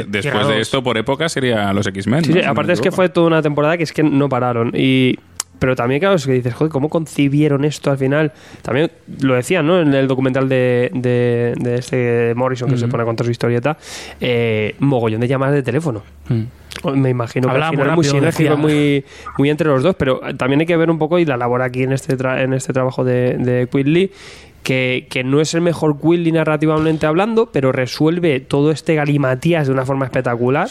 después 0.08 0.48
de 0.48 0.60
esto, 0.60 0.84
por 0.84 0.98
época, 0.98 1.30
sería 1.30 1.74
los 1.74 1.88
X-Men. 1.88 2.26
Sí, 2.26 2.42
aparte 2.42 2.74
es 2.74 2.82
que 2.82 2.92
fue 2.92 3.10
toda 3.10 3.28
una 3.28 3.42
temporada 3.42 3.78
que 3.78 3.84
es 3.84 3.94
que 3.94 4.04
no 4.04 4.30
pararon. 4.30 4.72
Y 4.74 5.18
pero 5.60 5.76
también, 5.76 6.00
claro, 6.00 6.16
es 6.16 6.26
que 6.26 6.34
dices, 6.34 6.54
joder, 6.54 6.72
¿cómo 6.72 6.90
concibieron 6.90 7.64
esto 7.64 7.92
al 7.92 7.98
final? 7.98 8.34
También 8.62 8.92
lo 9.22 9.36
decían, 9.36 9.66
¿no? 9.66 9.80
En 9.80 9.94
el 9.94 10.08
documental 10.08 10.50
de, 10.50 10.92
de, 10.94 11.76
este 11.76 12.34
Morrison, 12.36 12.70
que 12.70 12.78
se 12.78 12.88
pone 12.88 13.04
a 13.04 13.06
contar 13.06 13.26
su 13.26 13.32
historieta, 13.32 13.78
eh, 14.20 14.76
mogollón 14.80 15.22
de 15.22 15.28
llamadas 15.28 15.56
de 15.56 15.64
teléfono. 15.64 16.04
Mm. 16.28 16.44
Me 16.96 17.10
imagino 17.10 17.50
que 17.50 17.56
al 17.56 17.72
final 17.72 17.96
muy 17.96 18.04
sinérgico, 18.04 18.58
muy, 18.58 19.06
muy 19.38 19.50
entre 19.50 19.68
los 19.68 19.84
dos, 19.84 19.96
pero 19.96 20.20
también 20.38 20.62
hay 20.62 20.66
que 20.66 20.78
ver 20.78 20.90
un 20.90 20.98
poco 20.98 21.20
y 21.20 21.26
la 21.26 21.38
labor 21.38 21.62
aquí 21.62 21.84
en 21.84 21.94
este, 21.94 22.16
en 22.44 22.54
este 22.54 22.74
trabajo 22.74 23.04
de, 23.04 23.38
de 23.38 23.68
Quigley 23.72 24.12
que, 24.64 25.08
que, 25.10 25.24
no 25.24 25.42
es 25.42 25.54
el 25.54 25.62
mejor 25.62 25.98
Willy 26.02 26.32
narrativamente 26.32 27.06
hablando, 27.06 27.50
pero 27.52 27.72
resuelve 27.72 28.40
todo 28.40 28.72
este 28.72 28.96
galimatías 28.96 29.68
de 29.68 29.74
una 29.74 29.86
forma 29.86 30.06
espectacular. 30.06 30.70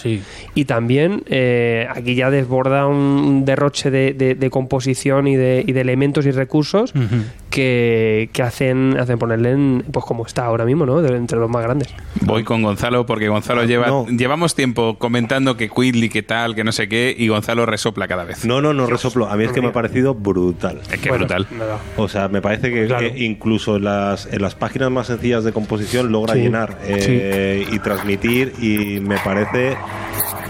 Y 0.54 0.64
también 0.64 1.22
eh, 1.26 1.86
aquí 1.90 2.14
ya 2.14 2.30
desborda 2.30 2.86
un 2.86 3.44
derroche 3.44 3.90
de, 3.90 4.14
de, 4.14 4.50
composición 4.50 5.28
y 5.28 5.36
de, 5.36 5.62
y 5.66 5.72
de, 5.72 5.80
elementos 5.82 6.26
y 6.26 6.30
recursos 6.30 6.94
que, 7.52 8.30
que, 8.32 8.42
hacen, 8.42 8.96
hacen 8.98 9.18
ponerle 9.18 9.50
en, 9.50 9.84
pues 9.92 10.04
como 10.06 10.26
está 10.26 10.46
ahora 10.46 10.64
mismo, 10.64 10.86
¿no? 10.86 11.04
entre 11.06 11.38
los 11.38 11.50
más 11.50 11.62
grandes. 11.62 11.94
Voy 12.22 12.44
con 12.44 12.62
Gonzalo 12.62 13.04
porque 13.04 13.28
Gonzalo 13.28 13.64
lleva 13.64 14.06
llevamos 14.08 14.54
tiempo 14.54 14.96
comentando 14.98 15.56
que 15.56 15.68
Quidley, 15.68 16.08
que 16.08 16.22
tal, 16.22 16.54
que 16.54 16.64
no 16.64 16.72
sé 16.72 16.88
qué, 16.88 17.14
y 17.16 17.28
Gonzalo 17.28 17.66
resopla 17.66 18.08
cada 18.08 18.24
vez. 18.24 18.46
No, 18.46 18.62
no, 18.62 18.72
no 18.72 18.86
resoplo. 18.86 19.28
A 19.28 19.36
mí 19.36 19.44
es 19.44 19.52
que 19.52 19.60
me 19.60 19.68
ha 19.68 19.72
parecido 19.72 20.14
brutal. 20.14 20.80
Es 20.90 20.98
que 20.98 21.10
brutal. 21.10 21.46
O 21.96 22.08
sea, 22.08 22.28
me 22.28 22.40
parece 22.40 22.72
que, 22.72 23.14
incluso 23.18 23.76
en 23.76 23.84
las, 23.84 24.26
en 24.26 24.40
las 24.40 24.54
páginas 24.54 24.90
más 24.90 25.08
sencillas 25.08 25.44
de 25.44 25.52
composición 25.52 26.10
logra 26.10 26.34
llenar 26.34 26.78
eh, 26.84 27.66
y 27.70 27.78
transmitir 27.80 28.54
y 28.60 29.00
me 29.00 29.18
parece 29.18 29.76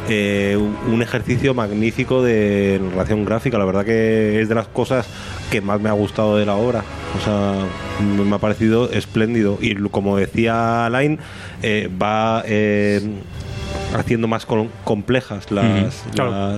eh, 0.08 0.56
un 0.56 1.02
ejercicio 1.02 1.52
magnífico 1.52 2.22
de 2.22 2.80
narración 2.90 3.24
gráfica. 3.24 3.58
La 3.58 3.64
verdad 3.64 3.84
que 3.84 4.40
es 4.40 4.48
de 4.48 4.54
las 4.54 4.68
cosas 4.68 5.08
que 5.52 5.60
más 5.60 5.80
me 5.82 5.90
ha 5.90 5.92
gustado 5.92 6.38
de 6.38 6.46
la 6.46 6.54
obra. 6.54 6.82
O 7.14 7.22
sea, 7.22 7.66
me 8.00 8.34
ha 8.34 8.38
parecido 8.38 8.90
espléndido. 8.90 9.58
Y 9.60 9.74
como 9.90 10.16
decía 10.16 10.86
Alain, 10.86 11.18
eh, 11.62 11.90
va 12.02 12.42
eh, 12.46 13.02
haciendo 13.94 14.28
más 14.28 14.46
complejas 14.46 15.50
las, 15.50 16.04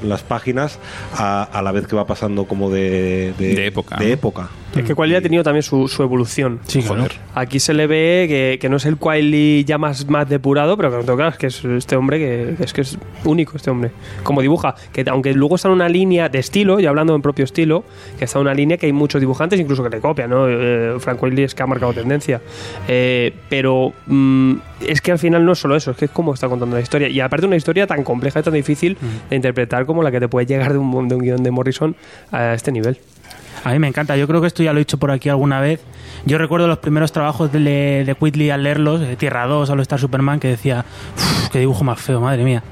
las 0.05 0.23
páginas 0.23 0.79
a, 1.19 1.61
la 1.63 1.73
vez 1.73 1.89
que 1.89 1.97
va 1.97 2.07
pasando 2.07 2.45
como 2.45 2.71
de, 2.71 3.35
de, 3.37 3.67
época. 3.67 3.97
De 3.97 4.13
época. 4.13 4.49
Es 4.77 4.85
que 4.85 4.95
Quaili 4.95 5.15
ha 5.15 5.21
tenido 5.23 5.43
también 5.43 5.63
su, 5.63 5.89
su 5.89 6.03
evolución. 6.03 6.61
Sí, 6.67 6.83
claro. 6.83 7.07
Aquí 7.35 7.61
se 7.61 7.75
le 7.75 7.87
ve 7.87 8.27
que, 8.29 8.59
que 8.61 8.69
no 8.69 8.77
es 8.77 8.87
el 8.87 8.97
Quaili 8.97 9.65
ya 9.65 9.79
más, 9.79 10.09
más 10.09 10.29
depurado, 10.29 10.77
pero 10.77 10.91
que 10.91 11.05
claro, 11.05 11.29
es 11.29 11.37
que 11.37 11.47
es 11.47 11.65
este 11.65 11.97
hombre 11.97 12.19
que, 12.19 12.55
que 12.57 12.65
es 12.65 12.73
que 12.73 12.81
es 12.81 12.99
único, 13.25 13.57
este 13.57 13.71
hombre. 13.71 13.91
Como 14.23 14.43
dibuja, 14.43 14.75
que 14.93 15.05
aunque 15.09 15.35
luego 15.35 15.57
está 15.57 15.69
en 15.69 15.75
una 15.75 15.89
línea 15.89 16.29
de 16.29 16.39
estilo, 16.39 16.81
y 16.81 16.87
hablando 16.87 17.15
en 17.15 17.23
propio 17.23 17.45
estilo, 17.45 17.85
que 18.19 18.25
está 18.25 18.39
en 18.39 18.43
una 18.43 18.55
línea 18.55 18.77
que 18.77 18.87
hay 18.87 18.93
muchos 18.93 19.21
dibujantes 19.21 19.59
incluso 19.61 19.83
que 19.83 19.91
le 19.91 20.01
copian, 20.01 20.31
¿no? 20.31 20.47
Eh, 20.49 20.95
Frank 20.99 21.19
Quaili 21.19 21.45
es 21.45 21.55
que 21.55 21.63
ha 21.63 21.67
marcado 21.67 21.93
tendencia. 21.93 22.41
Eh, 22.89 23.33
pero 23.49 23.93
mm, 24.07 24.55
es 24.87 25.01
que 25.01 25.13
al 25.13 25.19
final 25.19 25.45
no 25.45 25.53
es 25.53 25.59
solo 25.59 25.77
eso, 25.77 25.93
es 25.93 25.97
que 25.97 26.07
es 26.07 26.11
como 26.11 26.35
está 26.35 26.49
contando 26.49 26.77
la 26.77 26.83
historia. 26.83 27.09
Y 27.09 27.21
aparte 27.21 27.47
una 27.47 27.57
historia 27.57 27.87
tan 27.87 28.03
compleja 28.05 28.41
y 28.41 28.43
tan 28.43 28.55
difícil 28.55 28.97
de 29.31 29.37
interpretar 29.37 29.87
como 29.87 30.03
la 30.03 30.11
que 30.11 30.21
te 30.21 30.29
puede 30.29 30.47
llegar 30.47 30.73
de 30.73 30.79
un, 30.79 31.09
de 31.09 31.15
un 31.15 31.21
guion 31.21 31.43
de 31.43 31.51
Morrison 31.51 31.97
a 32.33 32.55
este 32.55 32.73
nivel. 32.73 32.99
A 33.65 33.71
mí 33.73 33.79
me 33.79 33.89
encanta. 33.89 34.17
Yo 34.17 34.27
creo 34.27 34.41
que 34.41 34.47
esto 34.47 34.63
ya 34.63 34.73
lo 34.73 34.79
he 34.79 34.83
dicho 34.83 34.99
por 34.99 35.11
aquí 35.11 35.29
alguna 35.31 35.59
vez. 35.61 35.81
Yo 36.27 36.39
recuerdo 36.39 36.69
los 36.69 36.79
primeros 36.79 37.13
trabajos 37.13 37.51
de, 37.51 37.59
de 37.61 38.51
al 38.51 38.63
leerlos, 38.63 39.01
Tierra 39.17 39.47
2, 39.47 39.71
All 39.71 39.81
Star 39.81 39.99
Superman, 39.99 40.39
que 40.39 40.49
decía, 40.49 40.85
"Uf, 41.17 41.49
qué 41.51 41.61
dibujo 41.61 41.83
más 41.83 42.01
feo, 42.01 42.21
madre 42.21 42.45
mía. 42.45 42.63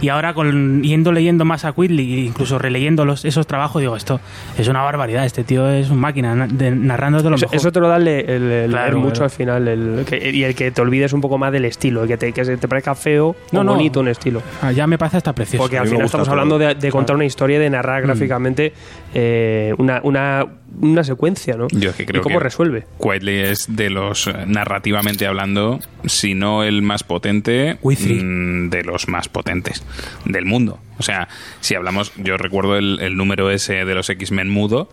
Y 0.00 0.08
ahora, 0.08 0.34
con, 0.34 0.82
yendo 0.82 1.12
leyendo 1.12 1.44
más 1.44 1.64
a 1.64 1.72
Quigley, 1.72 2.14
e 2.14 2.20
incluso 2.26 2.58
releyendo 2.58 3.04
los, 3.04 3.24
esos 3.24 3.46
trabajos, 3.46 3.80
digo, 3.80 3.96
esto 3.96 4.20
es 4.58 4.68
una 4.68 4.82
barbaridad. 4.82 5.24
Este 5.24 5.44
tío 5.44 5.68
es 5.68 5.90
una 5.90 6.00
máquina 6.00 6.34
na- 6.34 6.46
de, 6.46 6.70
narrando 6.70 7.22
de 7.22 7.30
lo 7.30 7.36
Eso, 7.36 7.46
mejor. 7.46 7.56
eso 7.56 7.72
te 7.72 7.80
lo 7.80 7.88
da 7.88 7.96
el, 7.96 8.08
el- 8.08 8.28
el 8.52 8.70
Claro, 8.70 8.84
leer 8.92 8.96
mucho 8.96 9.12
claro. 9.12 9.24
al 9.24 9.30
final 9.30 9.68
el, 9.68 10.04
que- 10.06 10.30
y 10.30 10.44
el 10.44 10.54
que 10.54 10.70
te 10.70 10.80
olvides 10.80 11.12
un 11.12 11.20
poco 11.20 11.38
más 11.38 11.52
del 11.52 11.64
estilo, 11.64 12.02
el 12.02 12.08
que 12.08 12.16
te, 12.16 12.32
que 12.32 12.44
se 12.44 12.56
te 12.56 12.68
parezca 12.68 12.94
feo 12.94 13.36
No, 13.52 13.60
o 13.60 13.64
no. 13.64 13.72
bonito 13.74 14.00
un 14.00 14.08
estilo. 14.08 14.42
Ah, 14.62 14.72
ya 14.72 14.86
me 14.86 14.98
parece 14.98 15.18
hasta 15.18 15.32
precioso. 15.34 15.62
Porque 15.62 15.78
a 15.78 15.82
al 15.82 15.88
final 15.88 16.04
estamos 16.06 16.26
todo. 16.26 16.32
hablando 16.32 16.58
de, 16.58 16.74
de 16.74 16.90
contar 16.90 17.16
una 17.16 17.24
historia, 17.24 17.58
de 17.58 17.70
narrar 17.70 18.02
gráficamente 18.02 18.72
eh, 19.14 19.74
una, 19.78 20.00
una, 20.02 20.46
una 20.80 21.04
secuencia, 21.04 21.56
¿no? 21.56 21.68
Yo 21.70 21.90
es 21.90 21.96
que 21.96 22.06
creo 22.06 22.20
y 22.20 22.22
cómo 22.22 22.38
que 22.38 22.44
resuelve. 22.44 22.86
Quietly 23.00 23.40
es 23.40 23.66
de 23.68 23.90
los, 23.90 24.26
eh, 24.26 24.34
narrativamente 24.46 25.26
hablando, 25.26 25.80
si 26.04 26.34
no 26.34 26.62
el 26.64 26.82
más 26.82 27.02
potente, 27.02 27.78
mm, 27.82 28.68
de 28.68 28.82
los 28.84 29.08
más 29.08 29.28
potentes 29.28 29.82
del 30.24 30.44
mundo. 30.44 30.78
O 30.98 31.02
sea, 31.02 31.28
si 31.60 31.74
hablamos, 31.74 32.12
yo 32.16 32.36
recuerdo 32.36 32.76
el, 32.76 32.98
el 33.00 33.16
número 33.16 33.50
ese 33.50 33.84
de 33.84 33.94
los 33.94 34.10
X-Men 34.10 34.48
mudo, 34.48 34.88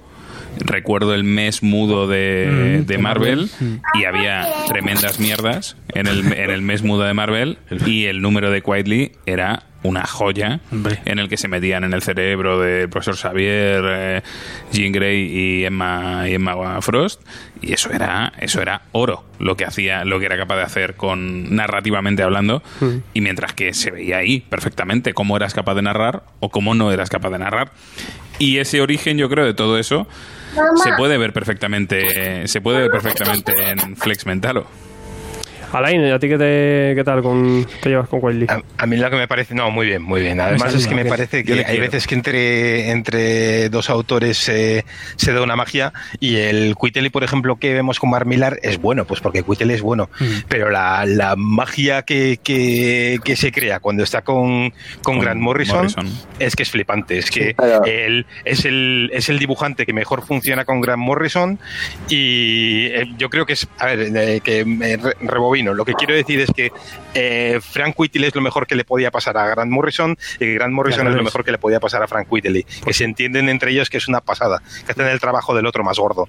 recuerdo 0.60 1.14
el 1.14 1.24
mes 1.24 1.64
mudo 1.64 2.08
de, 2.08 2.82
Mm, 2.82 2.86
de 2.86 2.98
Marvel 2.98 3.50
Marvel. 3.60 3.82
y 3.94 4.06
había 4.06 4.48
tremendas 4.68 5.20
mierdas 5.20 5.78
en 5.94 6.08
el, 6.08 6.32
en 6.34 6.50
el 6.50 6.62
mes 6.62 6.84
mudo 6.84 7.04
de 7.04 7.14
Marvel 7.14 7.58
y 7.86 8.06
el 8.06 8.22
número 8.22 8.52
de 8.52 8.62
Quietly 8.62 9.12
era 9.26 9.64
una 9.84 10.06
joya 10.08 10.60
Hombre. 10.72 11.00
en 11.06 11.20
el 11.20 11.30
que 11.30 11.38
se 11.38 11.48
metían 11.48 11.84
en 11.84 11.94
el 11.94 12.02
cerebro 12.02 12.60
del 12.60 12.90
profesor 12.90 13.16
Xavier, 13.16 13.84
eh, 13.88 14.22
Jean 14.74 14.92
Grey 14.92 15.30
y 15.32 15.66
Emma, 15.66 16.28
y 16.28 16.34
Emma 16.34 16.82
Frost 16.82 17.22
y 17.62 17.74
eso 17.74 17.92
era 17.92 18.34
eso 18.40 18.62
era 18.62 18.82
oro 18.92 19.24
lo 19.40 19.56
que 19.56 19.66
hacía 19.66 20.04
lo 20.04 20.20
que 20.20 20.26
era 20.26 20.36
capaz 20.36 20.56
de 20.58 20.64
hacer 20.64 20.96
con 20.96 21.56
narrativamente 21.56 22.24
hablando 22.24 22.64
y 23.14 23.22
mientras 23.22 23.54
que 23.54 23.74
se 23.74 23.92
veía 23.92 24.18
ahí 24.18 24.42
perfectamente 24.42 25.14
cómo 25.14 25.38
eras 25.38 25.54
capaz 25.54 25.76
de 25.76 25.84
narrar 25.84 26.24
o 26.40 26.50
cómo 26.50 26.74
no 26.74 26.92
eras 26.92 27.10
capaz 27.10 27.30
de 27.30 27.40
narrar 27.40 27.72
y 28.40 28.58
ese 28.58 28.82
origen 28.82 29.18
yo 29.18 29.30
creo 29.30 29.46
de 29.46 29.54
todo 29.54 29.78
eso 29.78 30.08
se 30.84 30.94
puede 30.98 31.18
ver 31.18 31.34
perfectamente 31.34 32.48
se 32.48 32.62
puede 32.62 32.80
ver 32.82 32.92
perfectamente 32.92 33.54
en 33.72 33.96
Flex 33.96 34.26
Mentalo 34.26 34.68
Alain, 35.74 36.04
¿a 36.06 36.18
ti 36.20 36.28
qué, 36.30 36.38
te, 36.38 36.94
qué 36.96 37.04
tal 37.04 37.22
con, 37.22 37.66
te 37.82 37.90
llevas 37.90 38.08
con 38.08 38.20
Wiley? 38.24 38.48
A, 38.50 38.62
a 38.78 38.86
mí 38.86 38.96
lo 38.98 39.10
que 39.10 39.16
me 39.18 39.28
parece, 39.28 39.54
no, 39.54 39.70
muy 39.70 39.86
bien, 39.88 40.02
muy 40.02 40.22
bien. 40.22 40.40
Además 40.40 40.74
es 40.74 40.88
que 40.88 40.96
me 40.96 41.06
parece 41.06 41.44
que 41.44 41.66
hay 41.66 41.80
veces 41.80 42.08
que 42.08 42.16
entre, 42.16 42.90
entre 42.92 43.70
dos 43.70 43.90
autores 43.90 44.38
se 44.38 44.86
se 45.18 45.34
da 45.34 45.42
una 45.42 45.56
magia 45.56 45.92
y 46.20 46.38
el 46.38 46.76
Quitely, 46.82 47.10
por 47.10 47.24
ejemplo, 47.24 47.58
que 47.58 47.74
vemos 47.74 48.00
con 48.00 48.10
Mark 48.10 48.26
Millar 48.26 48.60
es 48.64 48.80
bueno, 48.80 49.06
pues 49.06 49.20
porque 49.20 49.44
Quitely 49.44 49.74
es 49.74 49.82
bueno, 49.82 50.10
pero 50.48 50.70
la, 50.70 51.06
la 51.06 51.36
magia 51.36 52.04
que, 52.04 52.40
que, 52.42 53.20
que 53.24 53.36
se 53.36 53.52
crea 53.52 53.80
cuando 53.80 54.04
está 54.04 54.22
con, 54.22 54.70
con, 55.02 55.16
Con 55.18 55.20
Grant 55.20 55.42
Morrison, 55.42 55.78
Morrison. 55.78 56.08
es 56.40 56.56
que 56.56 56.64
es 56.64 56.72
flipante, 56.72 57.18
es 57.18 57.30
que 57.32 57.54
Claro. 57.56 57.84
él 57.86 58.26
es 58.46 58.66
el, 58.66 59.10
es 59.14 59.30
el 59.30 59.40
dibujante 59.40 59.86
que 59.86 59.94
mejor 59.94 60.26
funciona 60.26 60.64
con 60.66 60.80
Grant 60.82 61.02
Morrison 61.02 61.60
y 62.10 62.86
eh, 62.88 63.06
yo 63.18 63.30
creo 63.30 63.46
que 63.46 63.54
es, 63.54 63.68
a 63.80 63.86
ver, 63.88 64.12
eh, 64.16 64.42
que 64.44 64.64
me 64.66 64.98
re- 64.98 65.16
lo 65.64 65.86
que 65.86 65.94
quiero 65.94 66.14
decir 66.14 66.40
es 66.40 66.52
que 66.52 66.72
eh, 67.14 67.60
Frank 67.62 68.00
Whiteley 68.00 68.28
es 68.30 68.36
lo 68.36 68.42
mejor 68.42 68.68
que 68.68 68.76
le 68.76 68.84
podía 68.84 69.12
pasar 69.12 69.38
a 69.38 69.48
Grant 69.48 69.72
Morrison 69.72 70.18
y 70.40 70.54
Grant 70.54 70.74
Morrison 70.74 71.02
Claro, 71.02 71.12
es 71.12 71.18
lo 71.18 71.24
mejor 71.24 71.44
que 71.44 71.52
le 71.52 71.58
podía 71.58 71.80
pasar 71.80 72.02
a 72.04 72.08
Frank 72.08 72.28
Whiteley, 72.32 72.64
que 72.64 72.94
se 72.94 73.04
entienden 73.04 73.50
entre 73.50 73.72
ellos 73.72 73.90
que 73.90 73.98
es 73.98 74.08
una 74.08 74.22
pasada, 74.22 74.62
que 74.86 74.92
hacen 74.92 75.08
el 75.08 75.20
trabajo 75.20 75.56
del 75.56 75.66
otro 75.66 75.84
más 75.84 75.98
gordo. 75.98 76.28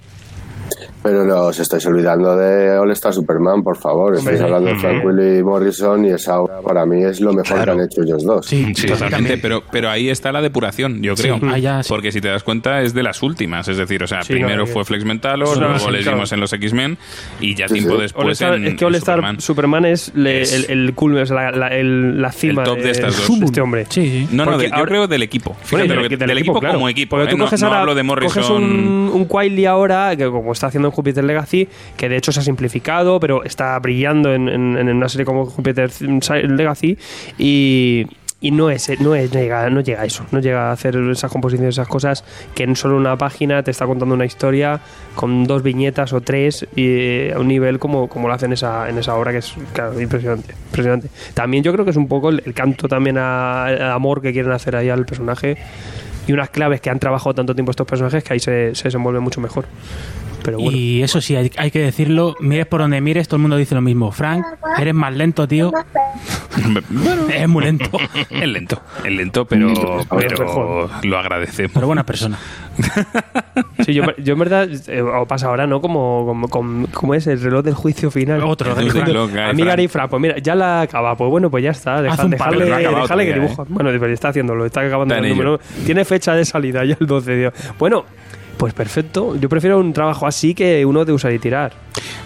Pero 1.01 1.23
no 1.23 1.43
os 1.43 1.57
estáis 1.59 1.85
olvidando 1.85 2.35
de 2.35 2.77
All 2.77 2.91
Star 2.91 3.13
Superman, 3.13 3.63
por 3.63 3.77
favor. 3.77 4.15
Estáis 4.15 4.41
hablando 4.41 4.69
de 4.69 4.75
Frank 4.79 5.05
Willy 5.05 5.41
Morrison 5.43 6.03
y 6.03 6.09
esa 6.09 6.41
obra 6.41 6.59
para 6.61 6.85
mí 6.85 7.03
es 7.03 7.21
lo 7.21 7.31
mejor 7.31 7.45
Claro. 7.55 7.63
que 7.75 7.79
han 7.79 7.85
hecho 7.85 8.01
ellos 8.03 8.23
dos. 8.25 8.45
Sí, 8.45 8.73
Sí, 8.75 8.87
Totalmente, 8.87 9.37
pero, 9.37 9.63
pero 9.71 9.89
ahí 9.89 10.09
está 10.09 10.31
la 10.33 10.41
depuración, 10.41 11.01
yo 11.01 11.15
creo. 11.15 11.39
ah, 11.49 11.57
ya, 11.57 11.83
sí. 11.83 11.89
Porque 11.89 12.11
si 12.11 12.19
te 12.19 12.27
das 12.27 12.43
cuenta, 12.43 12.81
es 12.81 12.93
de 12.93 13.03
las 13.03 13.23
últimas. 13.23 13.67
Es 13.69 13.77
decir, 13.77 14.03
o 14.03 14.07
sea, 14.07 14.23
Sí, 14.23 14.33
primero 14.33 14.57
no, 14.57 14.67
fue 14.67 14.83
Flex 14.83 15.05
Mentalo, 15.05 15.45
Eso 15.45 15.59
luego 15.61 15.79
sí, 15.79 15.91
les 15.91 16.01
claro. 16.03 16.17
vimos 16.17 16.31
en 16.33 16.39
los 16.41 16.51
X-Men 16.53 16.97
y 17.39 17.55
ya 17.55 17.67
Sí, 17.69 17.75
tiempo 17.75 17.95
sí. 17.95 18.01
después 18.01 18.41
en, 18.41 18.65
es 18.65 18.75
que 18.75 18.85
All 18.85 18.93
en 18.95 18.97
Star 18.99 19.15
Superman. 19.15 19.39
Superman, 19.39 19.85
es, 19.85 20.11
le- 20.15 20.41
Es- 20.41 20.53
el, 20.69 20.79
el 20.85 20.93
culmen, 20.95 21.23
es 21.23 21.29
la, 21.29 21.51
la- 21.51 21.69
el- 21.69 22.21
la 22.21 22.31
cima 22.33 22.63
El 22.63 22.67
top 22.69 22.79
de 22.79 22.91
estas 22.91 23.15
dos. 23.27 23.39
este 23.41 23.61
hombre. 23.61 23.85
Sí, 23.89 24.01
sí. 24.27 24.27
No, 24.33 24.43
no, 24.45 24.57
de- 24.57 24.67
yo 24.67 24.75
ahora- 24.75 24.85
creo 24.89 25.07
del 25.07 25.23
equipo. 25.23 25.55
Fíjate 25.63 25.87
del, 25.87 26.09
del 26.09 26.19
del 26.19 26.37
equipo, 26.37 26.59
claro. 26.59 26.75
como 26.75 26.89
equipo. 26.89 27.15
Porque 27.15 27.27
¿eh? 27.29 27.31
tú 27.31 27.37
No, 27.37 27.45
coges 27.45 27.61
no 27.61 27.67
ahora 27.67 27.79
hablo 27.79 27.95
de 27.95 28.03
Morrison. 28.03 28.43
coges 28.43 28.49
un, 28.49 29.09
un 29.13 29.27
Wiley 29.29 29.65
ahora, 29.65 30.13
que 30.17 30.25
como 30.29 30.51
está 30.51 30.67
haciendo 30.67 30.88
en 30.89 30.95
Jupiter 30.95 31.23
Legacy, 31.23 31.67
que 31.97 32.09
de 32.09 32.17
hecho 32.17 32.31
se 32.31 32.39
ha 32.41 32.43
simplificado, 32.43 33.19
pero 33.19 33.43
está 33.43 33.77
brillando 33.79 34.33
en, 34.33 34.49
en- 34.49 34.77
en 34.77 34.89
una 34.89 35.07
serie 35.09 35.25
como 35.25 35.45
Jupiter 35.45 35.89
Legacy 36.01 36.97
y, 37.37 38.05
no 38.51 38.69
es 38.69 38.89
no 39.01 39.15
es 39.15 39.33
no 39.33 39.39
llega, 39.39 39.69
no 39.69 39.81
llega 39.81 40.01
a 40.01 40.05
eso, 40.05 40.25
no 40.31 40.39
llega 40.39 40.69
a 40.69 40.71
hacer 40.71 40.95
esas 40.95 41.29
composiciones, 41.29 41.75
esas 41.75 41.89
cosas 41.89 42.23
que 42.55 42.63
en 42.63 42.77
solo 42.77 42.95
una 42.95 43.17
página 43.17 43.63
te 43.63 43.71
está 43.71 43.85
contando 43.85 44.15
una 44.15 44.23
historia 44.25 44.79
con 45.15 45.43
dos 45.43 45.61
viñetas 45.61 46.13
o 46.13 46.21
tres 46.21 46.65
y 46.73 46.85
eh, 46.87 47.33
a 47.35 47.39
un 47.39 47.49
nivel 47.49 47.79
como, 47.79 48.07
como 48.07 48.29
lo 48.29 48.33
hacen 48.33 48.53
esa, 48.53 48.87
en 48.89 48.97
esa 48.97 49.15
obra 49.15 49.31
que 49.33 49.39
es 49.39 49.53
claro, 49.73 49.99
impresionante, 49.99 50.53
impresionante. 50.67 51.09
También 51.33 51.63
yo 51.65 51.73
creo 51.73 51.83
que 51.83 51.91
es 51.91 51.97
un 51.97 52.07
poco 52.07 52.29
el, 52.29 52.53
canto 52.53 52.87
también 52.87 53.17
al 53.17 53.81
amor 53.91 54.21
que 54.21 54.31
quieren 54.31 54.53
hacer 54.53 54.73
ahí 54.77 54.87
al 54.89 55.05
personaje 55.05 55.57
y 56.25 56.31
unas 56.31 56.49
claves 56.49 56.79
que 56.79 56.89
han 56.89 56.99
trabajado 56.99 57.33
tanto 57.33 57.53
tiempo 57.55 57.71
estos 57.71 57.87
personajes 57.87 58.23
que 58.23 58.33
ahí 58.33 58.39
se, 58.39 58.73
se 58.73 58.85
desenvuelve 58.85 59.19
mucho 59.19 59.41
mejor. 59.41 59.65
Pero 60.49 60.63
bueno. 60.63 60.77
Y 60.77 61.03
eso 61.03 61.21
sí, 61.21 61.35
hay, 61.35 61.51
hay 61.57 61.69
que 61.69 61.79
decirlo, 61.79 62.35
mires 62.39 62.65
por 62.65 62.81
donde 62.81 62.99
mires, 63.01 63.27
todo 63.27 63.35
el 63.37 63.41
mundo 63.41 63.55
dice 63.57 63.75
lo 63.75 63.81
mismo. 63.81 64.11
Frank, 64.11 64.43
eres 64.79 64.95
más 64.95 65.13
lento, 65.13 65.47
tío. 65.47 65.71
Bueno, 66.89 67.27
Es 67.33 67.47
muy 67.47 67.63
lento, 67.63 67.89
es 68.29 68.47
lento, 68.47 68.81
es 69.03 69.11
lento, 69.11 69.45
pero, 69.45 69.73
pero 70.09 70.89
lo 71.03 71.17
agradecemos. 71.19 71.71
pero 71.73 71.87
buena 71.87 72.05
persona. 72.05 72.39
Sí, 73.85 73.93
yo, 73.93 74.03
yo 74.17 74.33
en 74.33 74.39
verdad, 74.39 74.69
eh, 74.87 75.01
o 75.01 75.25
pasa 75.25 75.47
ahora, 75.47 75.65
¿no? 75.65 75.81
Como, 75.81 76.25
como, 76.25 76.47
como, 76.49 76.87
como 76.87 77.13
es 77.15 77.27
el 77.27 77.41
reloj 77.41 77.63
del 77.63 77.73
juicio 77.73 78.11
final. 78.11 78.43
Otro, 78.43 78.77
El 78.77 78.91
Frank. 78.91 79.07
reloj, 79.07 79.33
eh, 79.33 79.41
Amiga 79.41 79.75
Frank. 79.89 80.09
pues 80.09 80.21
mira, 80.21 80.37
ya 80.37 80.53
la 80.55 80.81
acaba. 80.81 81.15
Pues 81.15 81.29
bueno, 81.29 81.49
pues 81.49 81.63
ya 81.63 81.71
está. 81.71 82.01
Deja, 82.01 82.13
acabado 82.21 82.59
dejarle 82.59 83.25
que 83.25 83.33
dibuja. 83.33 83.65
Bueno, 83.69 83.89
pero 83.91 84.13
está 84.13 84.29
haciéndolo, 84.29 84.65
está 84.65 84.81
acabando 84.81 85.15
el 85.15 85.25
ello. 85.25 85.33
número. 85.35 85.59
Tiene 85.85 86.03
fecha 86.03 86.33
de 86.35 86.43
salida 86.45 86.83
ya 86.83 86.97
el 86.99 87.07
12 87.07 87.31
de 87.31 87.51
Bueno, 87.77 88.05
pues 88.59 88.73
perfecto. 88.73 89.35
Yo 89.39 89.47
prefiero 89.49 89.79
un 89.79 89.93
trabajo 89.93 90.27
así 90.27 90.53
que 90.53 90.85
uno 90.85 91.05
de 91.05 91.13
usar 91.13 91.31
y 91.33 91.39
tirar. 91.39 91.71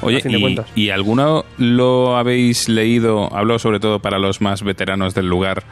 Oye, 0.02 0.18
a 0.18 0.20
fin 0.20 0.32
de 0.34 0.38
y, 0.40 0.42
cuentas. 0.42 0.66
y 0.76 0.90
alguno 0.90 1.46
lo 1.58 2.18
habéis 2.18 2.68
leído? 2.68 3.34
Hablo 3.34 3.58
sobre 3.60 3.80
todo 3.80 4.00
para 4.00 4.18
los 4.20 4.42
más 4.42 4.64
veteranos 4.64 5.14
del 5.14 5.28
lugar. 5.30 5.64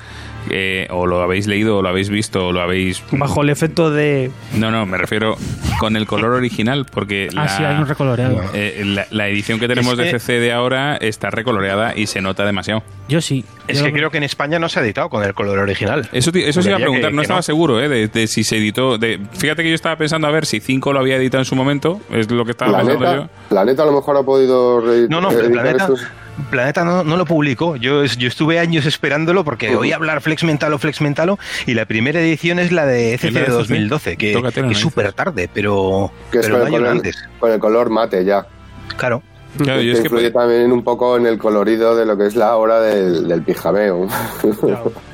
eh, 0.49 0.87
o 0.89 1.05
lo 1.05 1.21
habéis 1.21 1.45
leído, 1.45 1.77
o 1.77 1.81
lo 1.83 1.89
habéis 1.89 2.09
visto, 2.09 2.47
o 2.47 2.51
lo 2.51 2.61
habéis. 2.61 3.03
Bajo 3.11 3.43
el 3.43 3.49
efecto 3.51 3.91
de. 3.91 4.31
No, 4.55 4.71
no, 4.71 4.87
me 4.87 4.97
refiero 4.97 5.35
con 5.79 5.95
el 5.95 6.07
color 6.07 6.31
original, 6.31 6.87
porque 6.91 7.27
Ah, 7.35 7.43
la, 7.43 7.47
sí, 7.49 7.63
hay 7.63 7.75
un 7.77 7.87
recoloreado. 7.87 8.41
eh, 8.55 8.81
la, 8.85 9.05
la 9.11 9.27
edición 9.27 9.59
que 9.59 9.67
tenemos 9.67 9.91
Es 9.93 9.97
de 9.99 10.03
que- 10.05 10.19
CC 10.19 10.39
de 10.39 10.51
ahora 10.51 10.97
está 10.97 11.29
recoloreada 11.29 11.95
y 11.95 12.07
se 12.07 12.21
nota 12.21 12.43
demasiado. 12.43 12.81
Yo 13.07 13.21
sí. 13.21 13.45
Es 13.67 13.79
Yo- 13.79 13.85
que 13.85 13.93
creo 13.93 14.09
que 14.09 14.17
en 14.17 14.23
España 14.23 14.57
no 14.57 14.67
se 14.67 14.79
ha 14.79 14.83
editado 14.83 15.09
con 15.09 15.23
el 15.23 15.35
color 15.35 15.59
original. 15.59 16.09
Eso, 16.11 16.31
eso 16.33 16.61
se 16.63 16.69
iba 16.69 16.77
a 16.77 16.79
preguntar, 16.81 17.11
que- 17.11 17.15
no 17.15 17.21
que 17.21 17.25
estaba 17.25 17.39
no. 17.39 17.43
seguro 17.43 17.79
¿eh? 17.79 17.87
de, 17.87 18.07
de 18.07 18.25
si 18.25 18.43
se 18.43 18.57
editó. 18.57 18.97
De, 18.97 19.19
fíjate 19.33 19.61
que 19.61 19.69
yo 19.69 19.75
estaba 19.75 19.95
pensando 19.95 20.27
a 20.27 20.31
ver 20.31 20.47
si 20.47 20.50
5 20.59 20.93
lo 20.93 20.99
había 20.99 21.15
editado 21.15 21.41
en 21.41 21.45
su 21.45 21.55
momento, 21.55 22.01
es 22.11 22.29
lo 22.29 22.43
que 22.45 22.51
estaba 22.51 22.77
pensando 22.77 22.99
Planeta, 22.99 23.23
yo. 23.23 23.49
Planeta 23.49 23.83
a 23.83 23.85
lo 23.85 23.91
mejor 23.93 24.17
ha 24.17 24.23
podido 24.23 24.81
No, 25.09 25.21
no, 25.21 25.29
Planeta, 25.29 25.71
estos. 25.71 26.07
Planeta 26.49 26.83
no, 26.83 27.03
no 27.03 27.17
lo 27.17 27.25
publicó. 27.25 27.75
Yo, 27.75 28.03
yo 28.05 28.27
estuve 28.27 28.59
años 28.59 28.85
esperándolo 28.85 29.43
porque 29.43 29.75
oí 29.75 29.91
hablar 29.91 30.21
Flex 30.21 30.43
Mentalo, 30.43 30.79
Flex 30.79 31.01
Mentalo, 31.01 31.37
y 31.65 31.73
la 31.73 31.85
primera 31.85 32.19
edición 32.19 32.59
es 32.59 32.71
la 32.71 32.85
de 32.85 33.13
Es 33.13 33.23
la 33.23 33.29
CC 33.29 33.39
de 33.39 33.39
de 33.39 33.45
CC. 33.45 33.73
2012, 33.73 34.17
que, 34.17 34.51
que 34.53 34.71
es 34.71 34.77
súper 34.77 35.13
tarde, 35.13 35.49
pero, 35.53 36.11
Que 36.31 36.39
es 36.39 36.45
pero 36.47 36.61
con 36.61 36.73
el, 36.73 36.85
antes. 36.87 37.23
con 37.39 37.51
el 37.51 37.59
color 37.59 37.89
mate 37.89 38.25
ya. 38.25 38.45
Claro. 38.97 39.21
Claro, 39.57 39.81
yo 39.81 39.91
es 39.91 39.99
que 39.99 40.05
influye 40.05 40.31
también 40.31 40.71
un 40.71 40.81
poco 40.81 41.17
en 41.17 41.25
el 41.25 41.37
colorido 41.37 41.95
de 41.97 42.05
lo 42.05 42.17
que 42.17 42.25
es 42.25 42.37
la 42.37 42.55
obra 42.55 42.79
del, 42.79 43.27
del 43.27 43.41
pijameo. 43.41 44.07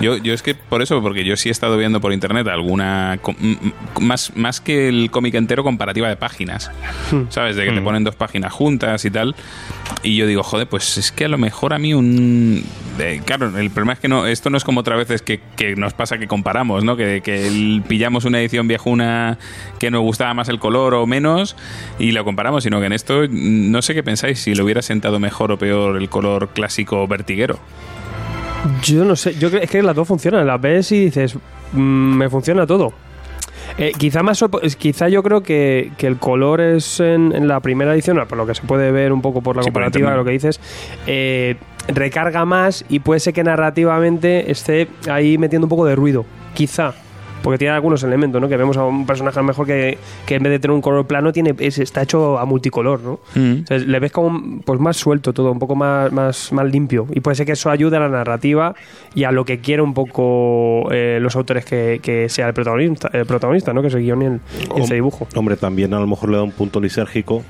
Yo, 0.00 0.16
yo 0.16 0.34
es 0.34 0.42
que 0.42 0.54
por 0.54 0.82
eso, 0.82 1.00
porque 1.02 1.24
yo 1.24 1.36
sí 1.36 1.48
he 1.48 1.52
estado 1.52 1.76
viendo 1.76 2.00
por 2.00 2.12
internet 2.12 2.46
alguna. 2.48 3.18
Más, 4.00 4.36
más 4.36 4.60
que 4.60 4.88
el 4.88 5.10
cómic 5.10 5.34
entero, 5.34 5.62
comparativa 5.62 6.08
de 6.08 6.16
páginas. 6.16 6.70
Hmm. 7.10 7.24
¿Sabes? 7.28 7.56
De 7.56 7.64
que 7.64 7.72
te 7.72 7.80
hmm. 7.80 7.84
ponen 7.84 8.04
dos 8.04 8.16
páginas 8.16 8.52
juntas 8.52 9.04
y 9.04 9.10
tal. 9.10 9.34
Y 10.02 10.16
yo 10.16 10.26
digo, 10.26 10.42
joder, 10.42 10.66
pues 10.66 10.96
es 10.98 11.12
que 11.12 11.26
a 11.26 11.28
lo 11.28 11.38
mejor 11.38 11.74
a 11.74 11.78
mí 11.78 11.94
un. 11.94 12.64
claro, 13.24 13.56
el 13.58 13.70
problema 13.70 13.92
es 13.92 13.98
que 13.98 14.08
no 14.08 14.26
esto 14.26 14.50
no 14.50 14.56
es 14.56 14.64
como 14.64 14.80
otras 14.80 14.98
veces 14.98 15.22
que, 15.22 15.40
que 15.56 15.76
nos 15.76 15.92
pasa 15.92 16.18
que 16.18 16.26
comparamos, 16.26 16.84
¿no? 16.84 16.96
Que, 16.96 17.20
que 17.20 17.82
pillamos 17.86 18.24
una 18.24 18.40
edición 18.40 18.68
viejuna 18.68 19.38
que 19.78 19.90
nos 19.90 20.02
gustaba 20.02 20.34
más 20.34 20.48
el 20.48 20.58
color 20.58 20.94
o 20.94 21.06
menos 21.06 21.56
y 21.98 22.12
lo 22.12 22.24
comparamos, 22.24 22.64
sino 22.64 22.80
que 22.80 22.86
en 22.86 22.92
esto 22.92 23.22
no 23.28 23.82
sé 23.82 23.94
qué 23.94 24.02
pensáis, 24.02 24.40
si 24.40 24.54
le 24.54 24.62
hubiera 24.62 24.82
sentado 24.82 25.18
mejor 25.18 25.52
o 25.52 25.58
peor 25.58 25.96
el 25.96 26.08
color 26.08 26.50
clásico 26.54 27.06
vertiguero. 27.06 27.58
Yo 28.82 29.04
no 29.04 29.16
sé, 29.16 29.34
yo 29.34 29.50
creo 29.50 29.62
es 29.62 29.70
que 29.70 29.82
las 29.82 29.96
dos 29.96 30.06
funcionan, 30.06 30.46
las 30.46 30.60
ves 30.60 30.92
y 30.92 31.06
dices, 31.06 31.36
mm, 31.72 31.78
me 31.78 32.28
funciona 32.28 32.66
todo. 32.66 32.92
Eh, 33.78 33.92
quizá 33.96 34.22
más 34.22 34.44
quizá 34.78 35.08
yo 35.08 35.22
creo 35.22 35.42
que, 35.42 35.92
el 35.98 36.18
color 36.18 36.60
es 36.60 37.00
en, 37.00 37.48
la 37.48 37.60
primera 37.60 37.94
edición, 37.94 38.20
por 38.28 38.36
lo 38.36 38.46
que 38.46 38.54
se 38.54 38.62
puede 38.62 38.90
ver 38.90 39.12
un 39.12 39.22
poco 39.22 39.40
por 39.40 39.56
la 39.56 39.62
comparativa 39.62 40.10
de 40.10 40.16
lo 40.16 40.24
que 40.24 40.32
dices, 40.32 40.60
eh, 41.06 41.56
recarga 41.88 42.44
más 42.44 42.84
y 42.88 42.98
puede 42.98 43.20
ser 43.20 43.32
que 43.32 43.44
narrativamente 43.44 44.50
esté 44.50 44.88
ahí 45.08 45.38
metiendo 45.38 45.66
un 45.66 45.70
poco 45.70 45.86
de 45.86 45.96
ruido. 45.96 46.26
Quizá 46.54 46.94
porque 47.42 47.58
tiene 47.58 47.74
algunos 47.74 48.02
elementos, 48.02 48.40
¿no? 48.40 48.48
Que 48.48 48.56
vemos 48.56 48.76
a 48.76 48.84
un 48.84 49.06
personaje 49.06 49.38
a 49.38 49.42
lo 49.42 49.48
mejor 49.48 49.66
que, 49.66 49.98
en 50.28 50.42
vez 50.42 50.52
de 50.52 50.58
tener 50.58 50.74
un 50.74 50.82
color 50.82 51.06
plano 51.06 51.32
tiene 51.32 51.54
está 51.58 52.02
hecho 52.02 52.38
a 52.38 52.44
multicolor, 52.44 53.00
¿no? 53.00 53.20
Mm. 53.34 53.64
le 53.68 53.98
ves 54.00 54.12
como 54.12 54.60
pues 54.64 54.80
más 54.80 54.96
suelto 54.96 55.32
todo, 55.32 55.52
un 55.52 55.58
poco 55.58 55.74
más, 55.74 56.12
más, 56.12 56.52
más 56.52 56.70
limpio. 56.70 57.06
Y 57.12 57.20
puede 57.20 57.34
ser 57.34 57.46
que 57.46 57.52
eso 57.52 57.70
ayude 57.70 57.96
a 57.96 58.00
la 58.00 58.08
narrativa 58.08 58.74
y 59.14 59.24
a 59.24 59.32
lo 59.32 59.44
que 59.44 59.60
quieren 59.60 59.84
un 59.84 59.94
poco 59.94 60.88
eh, 60.90 61.18
los 61.20 61.36
autores 61.36 61.64
que, 61.64 62.00
que, 62.02 62.28
sea 62.28 62.48
el 62.48 62.54
protagonista, 62.54 63.10
el 63.12 63.26
protagonista, 63.26 63.72
¿no? 63.72 63.82
Que 63.82 63.88
es 63.88 63.94
el 63.94 64.02
guion 64.02 64.40
y, 64.76 64.80
ese 64.80 64.94
dibujo. 64.94 65.26
Hombre, 65.34 65.56
también 65.56 65.94
a 65.94 66.00
lo 66.00 66.06
mejor 66.06 66.30
le 66.30 66.36
da 66.36 66.42
un 66.42 66.52
punto 66.52 66.80
lisérgico, 66.80 67.42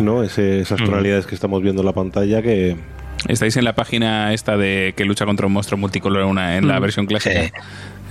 ¿no? 0.00 0.22
esas 0.22 0.80
mm. 0.80 0.84
tonalidades 0.84 1.26
que 1.26 1.34
estamos 1.34 1.62
viendo 1.62 1.82
en 1.82 1.86
la 1.86 1.92
pantalla 1.92 2.42
que 2.42 2.76
Estáis 3.28 3.56
en 3.56 3.64
la 3.64 3.74
página 3.74 4.32
esta 4.32 4.56
de 4.56 4.94
que 4.96 5.04
lucha 5.04 5.24
contra 5.24 5.46
un 5.46 5.52
monstruo 5.52 5.78
multicolor 5.78 6.24
una, 6.24 6.56
en 6.56 6.66
la 6.66 6.78
mm. 6.78 6.82
versión 6.82 7.06
clásica. 7.06 7.52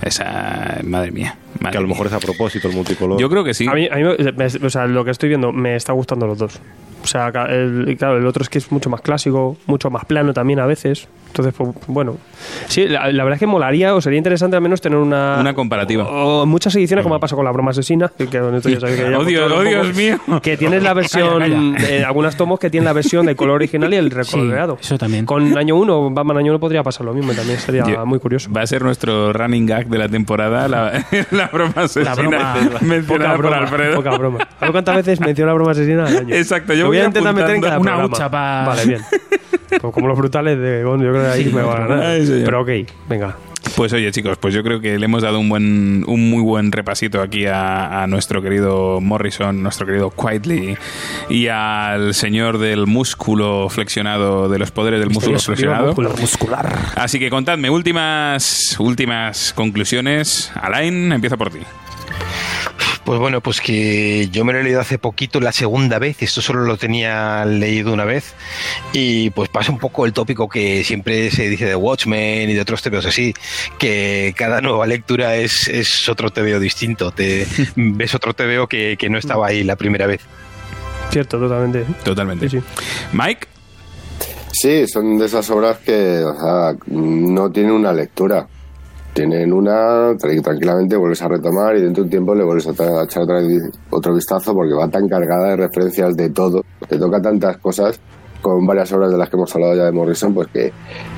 Esa, 0.02 0.80
madre 0.84 1.12
mía. 1.12 1.36
que 1.70 1.78
a 1.78 1.80
lo 1.80 1.88
mejor 1.88 2.08
es 2.08 2.12
a 2.12 2.18
propósito 2.18 2.68
el 2.68 2.74
multicolor. 2.74 3.20
Yo 3.20 3.30
creo 3.30 3.44
que 3.44 3.54
sí. 3.54 3.66
A 3.68 3.74
mí, 3.74 3.88
o 3.88 4.70
sea, 4.70 4.86
lo 4.86 5.04
que 5.04 5.12
estoy 5.12 5.28
viendo 5.28 5.52
me 5.52 5.76
está 5.76 5.92
gustando 5.92 6.26
los 6.26 6.38
dos. 6.38 6.60
O 7.02 7.06
sea, 7.06 7.28
el, 7.48 7.96
claro, 7.98 8.18
el 8.18 8.26
otro 8.26 8.42
es 8.42 8.48
que 8.48 8.58
es 8.58 8.70
mucho 8.70 8.90
más 8.90 9.00
clásico, 9.00 9.56
mucho 9.66 9.90
más 9.90 10.04
plano 10.04 10.32
también 10.32 10.60
a 10.60 10.66
veces. 10.66 11.08
Entonces, 11.32 11.54
pues, 11.56 11.70
bueno. 11.86 12.18
Sí, 12.66 12.86
la, 12.86 13.06
verdad 13.06 13.32
es 13.32 13.38
que 13.38 13.46
molaría 13.46 13.94
o 13.94 14.02
sería 14.02 14.18
interesante 14.18 14.54
al 14.54 14.62
menos 14.62 14.82
tener 14.82 14.98
una. 14.98 15.38
Una 15.40 15.54
comparativa. 15.54 16.06
O, 16.06 16.44
muchas 16.44 16.76
ediciones, 16.76 17.02
como 17.02 17.14
ha 17.14 17.20
pasado 17.20 17.38
con 17.38 17.46
la 17.46 17.52
broma 17.52 17.70
asesina. 17.70 18.12
Que, 18.16 18.26
que, 18.26 18.38
oh, 18.38 18.50
Dios, 19.24 19.96
mío. 19.96 20.20
Que 20.42 20.58
tienes 20.58 20.82
la 20.82 20.92
versión. 20.92 21.74
Eh, 21.78 22.04
algunas 22.04 22.36
tomos 22.36 22.60
que 22.60 22.68
tienen 22.68 22.84
la 22.84 22.92
versión 22.92 23.24
de 23.24 23.34
color 23.34 23.54
original 23.56 23.92
y 23.94 23.96
el 23.96 24.10
recoloreado. 24.10 24.76
eso 24.78 24.98
también. 24.98 25.24
Con 25.24 25.56
año 25.56 25.76
1, 25.76 26.10
Batman 26.10 26.36
año 26.36 26.52
1 26.52 26.60
podría 26.60 26.82
pasar 26.82 27.06
lo 27.06 27.14
mismo 27.14 27.32
y 27.32 27.36
también 27.36 27.58
sería 27.58 28.04
muy 28.04 28.18
curioso. 28.18 28.50
Va 28.52 28.60
a 28.60 28.66
ser 28.66 28.82
nuestro 28.82 29.32
running 29.32 29.64
gag 29.64 29.88
de 29.88 29.98
la 29.98 30.08
temporada, 30.10 30.68
la, 30.68 31.06
la 31.30 31.46
broma 31.46 31.72
asesina. 31.76 32.14
La 32.14 32.22
broma, 32.22 32.78
mencionada 32.82 33.36
por 33.36 33.54
Alfredo. 33.54 33.96
Poca 33.96 34.18
broma. 34.18 34.48
¿Cuántas 34.70 34.96
veces 34.96 35.20
menciona 35.20 35.52
la 35.52 35.54
broma 35.54 35.70
asesina 35.70 36.04
al 36.04 36.16
año? 36.18 36.34
Exacto, 36.34 36.74
yo 36.74 36.90
voy, 36.96 37.04
a 37.04 37.06
intentar 37.06 37.34
meter 37.34 37.56
en 37.56 37.60
cada 37.60 37.78
una 37.78 38.04
hucha 38.04 38.30
para. 38.30 38.66
Vale, 38.66 38.86
bien. 38.86 39.02
Pues 39.80 39.94
como 39.94 40.06
los 40.06 40.18
brutales 40.18 40.58
de 40.58 40.82
yo 40.82 40.98
creo 40.98 41.12
que 41.14 41.28
ahí 41.28 41.44
me 41.46 41.62
va 41.62 41.76
a 41.76 41.86
ganar. 41.86 42.18
Pero 42.44 42.60
ok, 42.60 42.70
venga. 43.08 43.36
Pues 43.76 43.92
oye, 43.92 44.10
chicos, 44.12 44.36
pues 44.38 44.52
yo 44.52 44.62
creo 44.62 44.80
que 44.80 44.98
le 44.98 45.04
hemos 45.06 45.22
dado 45.22 45.38
un 45.38 45.48
buen, 45.48 46.04
un 46.06 46.28
muy 46.28 46.42
buen 46.42 46.72
repasito 46.72 47.22
aquí 47.22 47.46
a, 47.46 48.04
nuestro 48.08 48.42
querido 48.42 49.00
Morrison, 49.00 49.62
nuestro 49.62 49.86
querido 49.86 50.10
Quietly 50.10 50.76
y 51.30 51.46
al 51.48 52.12
señor 52.12 52.58
del 52.58 52.86
músculo 52.86 53.68
flexionado, 53.70 54.48
de 54.48 54.58
los 54.58 54.70
poderes 54.70 55.00
del 55.00 55.10
músculo 55.10 55.38
flexionado. 55.38 55.94
muscular. 55.94 56.76
Así 56.96 57.18
que 57.18 57.30
contadme, 57.30 57.70
últimas, 57.70 58.76
últimas 58.78 59.52
conclusiones. 59.54 60.52
Alain, 60.60 61.12
empieza 61.12 61.36
por 61.36 61.50
ti. 61.50 61.60
Pues 63.04 63.18
bueno, 63.18 63.40
pues 63.40 63.60
que 63.60 64.28
yo 64.30 64.44
me 64.44 64.52
lo 64.52 64.60
he 64.60 64.62
leído 64.62 64.80
hace 64.80 64.96
poquito 64.96 65.40
la 65.40 65.50
segunda 65.50 65.98
vez, 65.98 66.22
esto 66.22 66.40
solo 66.40 66.62
lo 66.62 66.76
tenía 66.76 67.44
leído 67.44 67.92
una 67.92 68.04
vez, 68.04 68.34
y 68.92 69.30
pues 69.30 69.48
pasa 69.48 69.72
un 69.72 69.78
poco 69.78 70.06
el 70.06 70.12
tópico 70.12 70.48
que 70.48 70.84
siempre 70.84 71.30
se 71.32 71.48
dice 71.48 71.66
de 71.66 71.74
Watchmen 71.74 72.48
y 72.48 72.54
de 72.54 72.60
otros 72.60 72.80
TVOs 72.80 73.06
así, 73.06 73.34
que 73.78 74.34
cada 74.36 74.60
nueva 74.60 74.86
lectura 74.86 75.34
es, 75.34 75.66
es 75.66 76.08
otro 76.08 76.30
TVO 76.30 76.60
distinto, 76.60 77.10
te 77.10 77.44
ves 77.76 78.14
otro 78.14 78.34
TVO 78.34 78.68
que, 78.68 78.96
que 78.96 79.10
no 79.10 79.18
estaba 79.18 79.48
ahí 79.48 79.64
la 79.64 79.74
primera 79.74 80.06
vez. 80.06 80.20
Cierto, 81.10 81.38
totalmente. 81.38 81.84
Totalmente. 82.04 82.48
Sí, 82.48 82.60
Mike. 83.12 83.48
Sí, 84.52 84.86
son 84.86 85.18
de 85.18 85.26
esas 85.26 85.50
obras 85.50 85.78
que 85.78 86.22
o 86.22 86.34
sea, 86.34 86.76
no 86.86 87.50
tienen 87.50 87.72
una 87.72 87.92
lectura 87.92 88.46
tienen 89.12 89.52
una, 89.52 90.16
tranquilamente 90.16 90.96
vuelves 90.96 91.22
a 91.22 91.28
retomar 91.28 91.76
y 91.76 91.82
dentro 91.82 92.02
de 92.02 92.06
un 92.06 92.10
tiempo 92.10 92.34
le 92.34 92.44
vuelves 92.44 92.66
a 92.68 93.04
echar 93.04 93.24
otro 93.90 94.14
vistazo 94.14 94.54
porque 94.54 94.74
va 94.74 94.88
tan 94.88 95.08
cargada 95.08 95.50
de 95.50 95.56
referencias 95.56 96.16
de 96.16 96.30
todo, 96.30 96.64
te 96.88 96.98
toca 96.98 97.20
tantas 97.20 97.58
cosas 97.58 98.00
con 98.40 98.66
varias 98.66 98.92
obras 98.92 99.10
de 99.10 99.18
las 99.18 99.30
que 99.30 99.36
hemos 99.36 99.54
hablado 99.54 99.76
ya 99.76 99.84
de 99.84 99.92
Morrison, 99.92 100.34
pues 100.34 100.48
que 100.48 100.72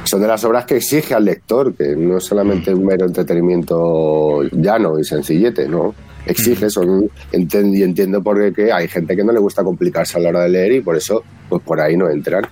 son 0.05 0.21
de 0.21 0.29
las 0.29 0.45
obras 0.45 0.67
que 0.67 0.77
exige 0.77 1.15
al 1.15 1.25
lector, 1.25 1.75
que 1.75 1.97
no 1.97 2.19
es 2.19 2.25
solamente 2.25 2.75
un 2.75 2.85
mero 2.85 3.07
entretenimiento 3.07 4.43
llano 4.53 4.99
y 4.99 5.05
sencillete, 5.05 5.67
¿no? 5.67 5.95
Exige, 6.27 6.71
son, 6.71 7.11
y 7.33 7.83
entiendo 7.83 8.23
por 8.23 8.53
qué 8.53 8.73
hay 8.73 8.89
gente 8.89 9.17
que 9.17 9.25
no 9.25 9.33
le 9.33 9.41
gusta 9.41 9.63
complicarse 9.63 10.19
a 10.19 10.21
la 10.21 10.31
hora 10.31 10.43
de 10.43 10.49
leer 10.49 10.73
y 10.73 10.81
por 10.81 10.97
eso, 10.97 11.23
pues 11.49 11.63
por 11.63 11.81
ahí 11.81 11.97
no 11.97 12.09
entran. 12.09 12.47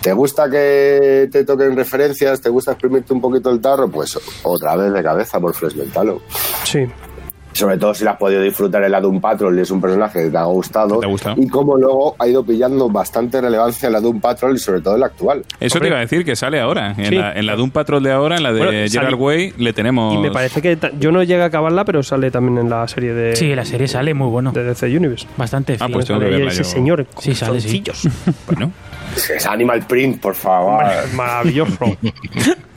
¿Te 0.00 0.12
gusta 0.12 0.50
que 0.50 1.28
te 1.30 1.44
toquen 1.44 1.76
referencias? 1.76 2.40
¿Te 2.40 2.50
gusta 2.50 2.72
exprimirte 2.72 3.12
un 3.12 3.20
poquito 3.20 3.50
el 3.50 3.60
tarro? 3.60 3.88
Pues 3.88 4.18
otra 4.42 4.76
vez 4.76 4.92
de 4.92 5.02
cabeza 5.02 5.40
por 5.40 5.54
Fresh 5.54 5.76
Mentalo. 5.76 6.20
Sí, 6.64 6.86
sobre 7.54 7.78
todo 7.78 7.94
si 7.94 8.04
la 8.04 8.12
has 8.12 8.16
podido 8.16 8.42
disfrutar 8.42 8.82
el 8.82 8.92
Doom 8.92 9.20
Patrol 9.20 9.56
y 9.58 9.62
es 9.62 9.70
un 9.70 9.80
personaje 9.80 10.24
que 10.24 10.30
te 10.30 10.38
ha 10.38 10.44
gustado 10.44 11.00
y 11.36 11.48
como 11.48 11.76
luego 11.76 12.16
ha 12.18 12.26
ido 12.26 12.44
pillando 12.44 12.88
bastante 12.88 13.40
relevancia 13.40 13.86
en 13.86 13.92
la 13.92 14.00
Doom 14.00 14.20
Patrol 14.20 14.56
y 14.56 14.58
sobre 14.58 14.80
todo 14.80 14.94
en 14.94 15.00
la 15.00 15.06
actual. 15.06 15.44
Eso 15.60 15.78
te 15.80 15.86
iba 15.86 15.96
a 15.96 16.00
decir 16.00 16.24
que 16.24 16.36
sale 16.36 16.60
ahora. 16.60 16.94
En, 16.96 17.16
la, 17.16 17.32
en, 17.32 17.46
la, 17.46 17.56
Doom 17.56 17.70
Patrol 17.70 18.02
de 18.02 18.12
ahora 18.12 18.36
en 18.36 18.42
la 18.42 18.52
de 18.52 18.88
Gerald 18.88 19.16
Way 19.18 19.54
le 19.58 19.72
tenemos 19.72 20.14
y 20.14 20.18
me 20.18 20.30
parece 20.30 20.60
que 20.60 20.78
yo 20.98 21.12
no 21.12 21.22
llega 21.22 21.44
a 21.44 21.46
acabarla 21.46 21.84
pero 21.84 22.02
sale 22.02 22.30
también 22.30 22.58
en 22.58 22.70
la 22.70 22.86
serie 22.88 23.14
de 23.14 23.36
sí 23.36 23.54
la 23.54 23.64
serie 23.64 23.88
sale 23.88 24.14
muy 24.14 24.28
bueno. 24.28 24.52
de 24.52 24.64
DC 24.64 24.86
Universe. 24.86 25.26
Bastante 25.36 25.76
ah, 25.80 25.88
pues 25.92 26.08
ese 26.10 26.64
señor 26.64 27.06
sí 27.18 27.34
sale 27.34 27.60
sí. 27.60 27.82
bueno 28.46 28.72
es 29.16 29.46
Animal 29.46 29.86
Print 29.86 30.20
por 30.20 30.34
favor 30.34 30.84
maravilloso 31.14 31.96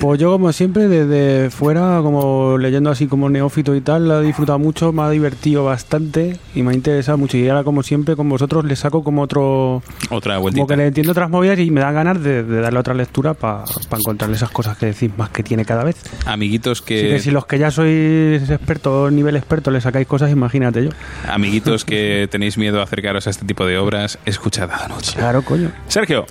Pues 0.00 0.20
yo, 0.20 0.30
como 0.30 0.52
siempre, 0.52 0.88
desde 0.88 1.50
fuera, 1.50 2.00
como 2.02 2.56
leyendo 2.56 2.88
así 2.90 3.06
como 3.06 3.28
neófito 3.28 3.74
y 3.74 3.82
tal, 3.82 4.08
la 4.08 4.20
he 4.20 4.22
disfrutado 4.22 4.58
mucho, 4.58 4.90
me 4.90 5.02
ha 5.02 5.10
divertido 5.10 5.64
bastante 5.64 6.38
y 6.54 6.62
me 6.62 6.70
ha 6.70 6.74
interesado 6.74 7.18
mucho. 7.18 7.36
Y 7.36 7.46
ahora, 7.48 7.62
como 7.62 7.82
siempre, 7.82 8.16
con 8.16 8.26
vosotros 8.26 8.64
le 8.64 8.74
saco 8.74 9.04
como 9.04 9.20
otro. 9.20 9.82
Otra 10.08 10.38
vueltita. 10.38 10.60
Como 10.60 10.68
que 10.68 10.76
le 10.78 10.86
entiendo 10.86 11.12
otras 11.12 11.28
movidas 11.28 11.58
y 11.58 11.70
me 11.70 11.82
da 11.82 11.92
ganas 11.92 12.22
de, 12.22 12.42
darle 12.42 12.78
otra 12.78 12.94
lectura 12.94 13.34
para 13.34 13.64
encontrarle 13.98 14.36
esas 14.36 14.50
cosas 14.50 14.78
que 14.78 14.86
decís 14.86 15.10
más 15.14 15.28
que 15.28 15.42
tiene 15.42 15.66
cada 15.66 15.84
vez. 15.84 15.96
Amiguitos 16.24 16.80
que. 16.80 17.18
si 17.20 17.30
los 17.30 17.44
que 17.44 17.58
ya 17.58 17.70
sois 17.70 18.48
expertos, 18.48 19.12
nivel 19.12 19.36
experto, 19.36 19.70
le 19.70 19.82
sacáis 19.82 20.06
cosas, 20.06 20.30
imagínate 20.30 20.84
yo. 20.84 20.90
Amiguitos 21.28 21.84
que 21.84 22.28
tenéis 22.30 22.56
miedo 22.56 22.80
a 22.80 22.84
acercaros 22.84 23.26
a 23.26 23.30
este 23.30 23.44
tipo 23.44 23.66
de 23.66 23.76
obras, 23.76 24.18
escuchad 24.24 24.70
a 24.70 24.88
noche. 24.88 25.12
Claro, 25.16 25.42
coño. 25.42 25.63
Sergio. 25.88 26.26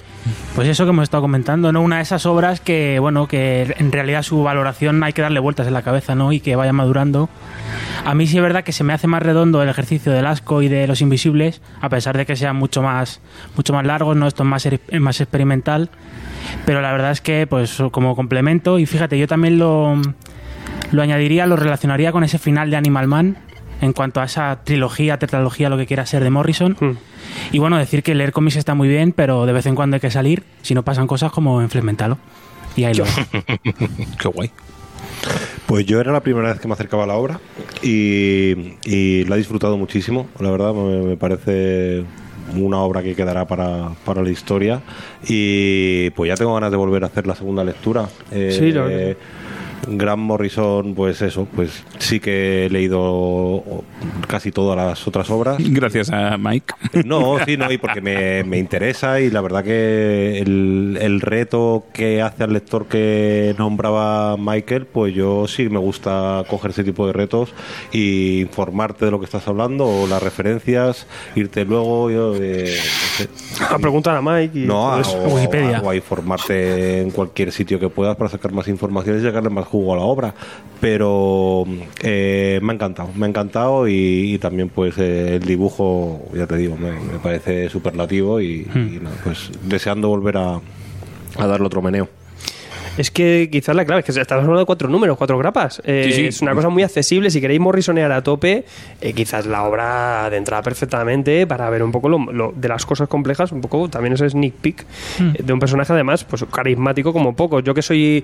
Pues 0.56 0.68
eso 0.68 0.86
que 0.86 0.92
hemos 0.92 1.04
estado 1.04 1.22
comentando, 1.22 1.72
¿no? 1.72 1.82
Una 1.82 1.98
de 1.98 2.04
esas 2.04 2.26
obras 2.26 2.62
que, 2.62 3.00
bueno, 3.00 3.28
que 3.28 3.76
en 3.78 3.92
realidad 3.92 4.22
su 4.22 4.42
valoración 4.42 5.04
hay 5.04 5.12
que 5.12 5.22
darle 5.22 5.40
vueltas 5.40 5.68
en 5.68 5.74
la 5.74 5.82
cabeza, 5.82 6.16
¿no? 6.16 6.32
Y 6.32 6.40
que 6.40 6.56
vaya 6.56 6.72
madurando. 6.72 7.30
A 8.06 8.14
mí 8.16 8.28
sí 8.28 8.38
es 8.38 8.44
verdad 8.44 8.64
que 8.64 8.72
se 8.72 8.84
me 8.84 8.94
hace 8.94 9.08
más 9.08 9.22
redondo 9.22 9.62
el 9.62 9.70
ejercicio 9.70 10.12
del 10.12 10.26
asco 10.26 10.62
y 10.62 10.70
de 10.70 10.88
los 10.88 11.02
invisibles, 11.02 11.62
a 11.82 11.90
pesar 11.90 12.16
de 12.18 12.26
que 12.26 12.36
sean 12.36 12.56
mucho 12.56 12.82
más, 12.82 13.20
mucho 13.58 13.74
más 13.74 13.86
largos, 13.86 14.16
¿no? 14.16 14.28
Esto 14.28 14.44
es 14.44 14.50
más, 14.50 14.68
más 15.00 15.20
experimental. 15.20 15.90
Pero 16.66 16.82
la 16.82 16.92
verdad 16.92 17.12
es 17.12 17.22
que, 17.22 17.48
pues, 17.48 17.82
como 17.92 18.16
complemento, 18.16 18.80
y 18.80 18.86
fíjate, 18.86 19.18
yo 19.18 19.28
también 19.28 19.58
lo, 19.58 19.96
lo 20.92 21.02
añadiría, 21.02 21.48
lo 21.48 21.56
relacionaría 21.56 22.12
con 22.12 22.24
ese 22.24 22.38
final 22.38 22.70
de 22.70 22.78
Animal 22.78 23.08
Man, 23.08 23.38
en 23.84 23.92
cuanto 23.92 24.22
a 24.22 24.24
esa 24.24 24.62
trilogía, 24.64 25.20
tetralogía, 25.20 25.70
lo 25.70 25.78
que 25.78 25.86
quiera 25.86 26.06
ser 26.06 26.24
de 26.24 26.30
Morrison. 26.30 26.78
Hmm. 26.80 26.98
Y 27.52 27.60
bueno, 27.60 27.78
decir 27.78 28.02
que 28.02 28.16
leer 28.16 28.32
cómics 28.32 28.56
está 28.56 28.76
muy 28.76 28.88
bien, 28.88 29.12
pero 29.12 29.46
de 29.46 29.52
vez 29.52 29.66
en 29.66 29.76
cuando 29.76 29.96
hay 29.96 30.00
que 30.00 30.10
salir, 30.10 30.44
si 30.62 30.74
no 30.74 30.84
pasan 30.84 31.06
cosas 31.06 31.32
como 31.32 31.62
en 31.62 31.70
Flementalo. 31.70 32.18
Y 32.78 32.86
ahí 32.86 32.94
lo 32.94 33.04
Qué 34.20 34.28
guay. 34.30 34.52
Pues 35.66 35.86
yo 35.86 36.00
era 36.00 36.14
la 36.14 36.22
primera 36.22 36.50
vez 36.50 36.60
que 36.60 36.68
me 36.68 36.74
acercaba 36.74 37.04
a 37.04 37.08
la 37.08 37.16
obra 37.16 37.40
y, 37.82 38.76
y 38.86 39.26
la 39.26 39.36
he 39.36 39.38
disfrutado 39.38 39.78
muchísimo, 39.78 40.28
la 40.40 40.50
verdad, 40.50 40.74
me, 40.74 41.18
parece 41.18 42.04
una 42.56 42.80
obra 42.80 43.04
que 43.04 43.16
quedará 43.16 43.46
para, 43.48 43.90
para 44.06 44.22
la 44.22 44.30
historia 44.30 44.82
y 45.28 46.10
pues 46.12 46.30
ya 46.30 46.36
tengo 46.36 46.54
ganas 46.54 46.72
de 46.72 46.78
volver 46.78 47.04
a 47.04 47.08
hacer 47.08 47.28
la 47.28 47.36
segunda 47.36 47.64
lectura. 47.64 48.08
sí, 48.32 48.72
lo 48.72 48.88
Gran 49.88 50.20
Morrison, 50.20 50.94
pues 50.96 51.22
eso, 51.22 51.48
pues 51.56 51.84
sí 52.00 52.20
que 52.20 52.66
he 52.66 52.70
leído 52.70 53.64
casi 54.28 54.52
todas 54.52 54.78
las 54.78 55.08
otras 55.08 55.30
obras. 55.30 55.58
Gracias 55.60 56.10
a 56.12 56.38
Mike. 56.38 56.74
No, 57.06 57.38
sí, 57.46 57.58
no, 57.58 57.72
y 57.72 57.78
porque 57.78 58.02
me, 58.02 58.44
me 58.44 58.58
interesa 58.58 59.20
y 59.20 59.30
la 59.30 59.42
verdad 59.42 59.64
que 59.64 60.40
el, 60.40 60.98
el, 61.02 61.22
reto 61.22 61.86
que 61.94 62.22
hace 62.22 62.44
al 62.44 62.54
lector 62.54 62.88
que 62.88 63.56
nombraba 63.58 64.38
Michael, 64.38 64.86
pues 64.86 65.14
yo 65.14 65.48
sí 65.48 65.70
me 65.70 65.80
gusta 65.80 66.44
coger 66.50 66.72
ese 66.72 66.84
tipo 66.84 67.06
de 67.08 67.14
retos 67.14 67.54
y 67.92 68.42
informarte 68.42 69.06
de 69.06 69.12
lo 69.12 69.20
que 69.20 69.26
estás 69.26 69.48
hablando 69.48 69.86
o 69.86 70.08
las 70.08 70.22
referencias, 70.22 71.08
irte 71.36 71.66
luego... 71.66 72.10
Yo, 72.10 72.36
eh, 72.36 72.76
a 73.70 73.78
preguntar 73.78 74.18
a 74.18 74.22
Mike 74.22 74.60
y 74.60 74.66
no, 74.66 74.92
a, 74.92 75.02
Wikipedia. 75.28 75.82
O 75.82 75.90
a 75.90 75.96
informarte 75.96 77.02
en 77.02 77.12
cualquier 77.12 77.52
sitio 77.52 77.80
que 77.80 77.90
puedas 77.90 78.16
para 78.16 78.30
sacar 78.30 78.52
más 78.52 78.68
información 78.68 79.20
y 79.20 79.24
sacarle 79.24 79.50
más 79.50 79.66
jugo 79.74 79.94
a 79.94 79.98
la 79.98 80.04
obra. 80.04 80.34
Pero 80.80 81.64
eh, 82.02 82.60
me 82.62 82.74
ha 82.74 82.76
encantado, 82.76 83.10
me 83.16 83.26
ha 83.26 83.30
encantado 83.30 83.88
y, 83.88 84.38
también 84.40 84.68
pues 84.68 84.98
eh, 84.98 85.36
el 85.36 85.44
dibujo, 85.44 86.28
ya 86.34 86.46
te 86.46 86.58
digo, 86.58 86.76
me, 86.76 86.92
parece 87.20 87.70
superlativo 87.70 88.42
y, 88.42 88.68
y 88.76 89.00
hmm. 89.00 89.08
pues 89.24 89.50
deseando 89.64 90.10
volver 90.10 90.38
a, 90.38 90.60
a 91.38 91.48
darle 91.48 91.68
otro 91.68 91.82
meneo. 91.82 92.10
Es 92.98 93.10
que 93.10 93.50
quizás 93.52 93.76
la 93.76 93.86
clave 93.86 94.02
es 94.02 94.06
que 94.06 94.22
estamos 94.22 94.44
hablando 94.44 94.60
de 94.60 94.66
cuatro 94.66 94.88
números, 94.88 95.18
cuatro 95.18 95.38
grapas. 95.38 95.82
Eh, 95.84 96.28
es 96.28 96.42
una 96.42 96.54
cosa 96.54 96.70
muy 96.70 96.84
accesible. 96.84 97.32
Si 97.32 97.42
queréis 97.42 97.60
morrisonear 97.60 98.12
a 98.12 98.22
tope, 98.22 98.66
eh, 99.02 99.14
quizás 99.14 99.48
la 99.48 99.64
obra 99.64 100.30
de 100.30 100.38
entrada 100.38 100.62
perfectamente 100.62 101.48
para 101.48 101.70
ver 101.72 101.82
un 101.82 101.92
poco 101.92 102.10
lo, 102.10 102.54
de 102.56 102.68
las 102.68 102.86
cosas 102.86 103.08
complejas, 103.08 103.52
un 103.52 103.62
poco 103.62 103.90
también 103.90 104.14
ese 104.14 104.30
sneak 104.30 104.54
peek 104.54 104.86
hmm. 105.20 105.30
eh, 105.30 105.44
de 105.44 105.54
un 105.54 105.60
personaje 105.60 105.92
además 105.92 106.24
pues 106.24 106.46
carismático 106.52 107.14
como 107.14 107.36
poco. 107.36 107.62
Yo 107.62 107.74
que 107.74 107.82
soy 107.82 108.24